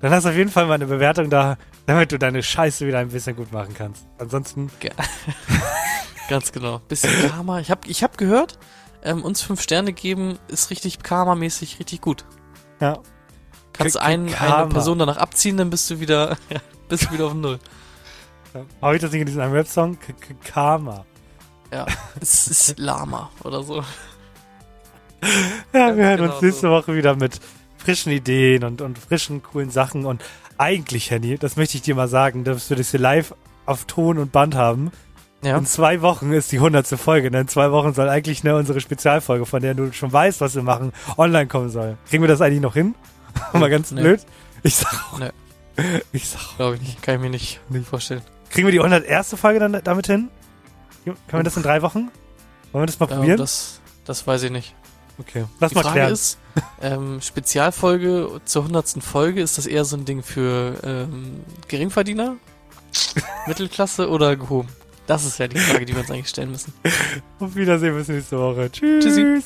dann 0.00 0.10
hast 0.12 0.24
du 0.24 0.28
auf 0.30 0.36
jeden 0.36 0.50
Fall 0.50 0.66
mal 0.66 0.74
eine 0.74 0.86
Bewertung 0.86 1.30
da, 1.30 1.56
damit 1.86 2.12
du 2.12 2.18
deine 2.18 2.42
Scheiße 2.42 2.86
wieder 2.86 2.98
ein 2.98 3.08
bisschen 3.08 3.34
gut 3.36 3.52
machen 3.52 3.74
kannst. 3.76 4.06
Ansonsten, 4.18 4.70
Ganz 6.28 6.52
genau. 6.52 6.80
Bisschen 6.88 7.10
Karma. 7.30 7.60
Ich 7.60 7.70
hab, 7.70 7.86
ich 7.86 8.02
hab 8.02 8.18
gehört, 8.18 8.58
ähm, 9.02 9.22
uns 9.24 9.40
fünf 9.42 9.62
Sterne 9.62 9.92
geben 9.92 10.38
ist 10.48 10.70
richtig 10.70 11.02
Karma-mäßig 11.02 11.78
richtig 11.78 12.00
gut. 12.00 12.24
ja. 12.80 12.98
Kannst 13.72 13.96
K- 13.96 14.02
ein, 14.02 14.26
Karma. 14.26 14.56
eine 14.62 14.68
Person 14.70 14.98
danach 14.98 15.18
abziehen, 15.18 15.56
dann 15.56 15.70
bist 15.70 15.88
du 15.88 16.00
wieder, 16.00 16.30
ja, 16.50 16.58
bist 16.88 17.04
du 17.04 17.12
wieder 17.12 17.26
auf 17.26 17.34
Null. 17.34 17.60
ja. 18.52 18.62
Heute 18.82 19.06
singe 19.08 19.22
ich 19.22 19.26
diesen 19.26 19.40
einen 19.40 19.52
Rap-Song, 19.52 19.96
Karma. 20.44 21.04
Ja, 21.72 21.86
es 22.20 22.48
ist 22.48 22.78
Lama 22.78 23.30
oder 23.44 23.62
so. 23.62 23.82
Ja, 25.72 25.96
wir 25.96 26.04
hören 26.04 26.16
genau 26.18 26.32
uns 26.34 26.42
nächste 26.42 26.60
so. 26.62 26.70
Woche 26.70 26.94
wieder 26.94 27.14
mit 27.16 27.40
frischen 27.78 28.12
Ideen 28.12 28.64
und, 28.64 28.80
und 28.82 28.98
frischen, 28.98 29.42
coolen 29.42 29.70
Sachen. 29.70 30.04
Und 30.04 30.22
eigentlich, 30.58 31.10
Henny, 31.10 31.38
das 31.38 31.56
möchte 31.56 31.76
ich 31.76 31.82
dir 31.82 31.94
mal 31.94 32.08
sagen, 32.08 32.44
dass 32.44 32.68
wir 32.68 32.76
das 32.76 32.90
hier 32.90 33.00
live 33.00 33.34
auf 33.66 33.84
Ton 33.86 34.18
und 34.18 34.32
Band 34.32 34.54
haben. 34.54 34.90
Ja, 35.42 35.56
In 35.56 35.66
zwei 35.66 36.02
Wochen 36.02 36.32
ist 36.32 36.50
die 36.50 36.58
hundertste 36.58 36.98
Folge. 36.98 37.30
Ne? 37.30 37.40
In 37.42 37.48
zwei 37.48 37.70
Wochen 37.70 37.94
soll 37.94 38.08
eigentlich 38.08 38.42
ne, 38.42 38.56
unsere 38.56 38.80
Spezialfolge, 38.80 39.46
von 39.46 39.62
der 39.62 39.74
du 39.74 39.92
schon 39.92 40.12
weißt, 40.12 40.40
was 40.40 40.54
wir 40.56 40.62
machen, 40.64 40.92
online 41.16 41.46
kommen 41.46 41.70
soll. 41.70 41.96
Kriegen 42.08 42.22
wir 42.24 42.28
das 42.28 42.40
eigentlich 42.40 42.60
noch 42.60 42.74
hin? 42.74 42.96
mal 43.52 43.70
ganz 43.70 43.92
Nee. 43.92 44.00
blöd. 44.02 44.20
Ich 44.64 44.74
sag 44.76 44.92
auch. 45.12 45.18
Nee. 45.18 45.30
Ich 46.12 46.28
sag 46.28 46.40
auch. 46.40 46.56
glaube 46.56 46.74
ich 46.74 46.80
nicht. 46.82 47.02
Kann 47.02 47.14
ich 47.14 47.20
mir 47.20 47.30
nicht, 47.30 47.60
nicht 47.68 47.86
vorstellen. 47.88 48.22
Kriegen 48.50 48.66
wir 48.66 48.72
die 48.72 48.80
101. 48.80 49.36
Folge 49.38 49.60
dann 49.60 49.80
damit 49.84 50.06
hin? 50.08 50.28
Können 51.04 51.16
wir 51.30 51.42
das 51.44 51.56
in 51.56 51.62
drei 51.62 51.82
Wochen? 51.82 52.10
Wollen 52.72 52.82
wir 52.82 52.86
das 52.86 52.98
mal 52.98 53.08
Ja, 53.08 53.16
probieren? 53.16 53.36
das, 53.38 53.80
das 54.04 54.26
weiß 54.26 54.42
ich 54.42 54.50
nicht. 54.50 54.74
Okay. 55.18 55.44
Lass 55.60 55.70
Die 55.70 55.74
mal 55.76 55.82
Frage 55.82 55.94
klären. 55.94 56.12
ist, 56.12 56.38
ähm, 56.80 57.20
Spezialfolge 57.20 58.40
zur 58.44 58.64
hundertsten 58.64 59.02
Folge, 59.02 59.40
ist 59.42 59.58
das 59.58 59.66
eher 59.66 59.84
so 59.84 59.96
ein 59.96 60.04
Ding 60.04 60.22
für 60.22 60.74
ähm, 60.82 61.40
Geringverdiener, 61.68 62.36
Mittelklasse 63.46 64.08
oder 64.08 64.36
gehoben? 64.36 64.68
Das 65.06 65.24
ist 65.24 65.38
ja 65.38 65.48
die 65.48 65.58
Frage, 65.58 65.86
die 65.86 65.94
wir 65.94 66.00
uns 66.00 66.10
eigentlich 66.10 66.28
stellen 66.28 66.50
müssen. 66.50 66.72
Auf 67.40 67.54
Wiedersehen 67.56 67.94
bis 67.96 68.08
nächste 68.08 68.38
Woche. 68.38 68.70
Tschüss. 68.70 69.04
Tschüssi. 69.04 69.42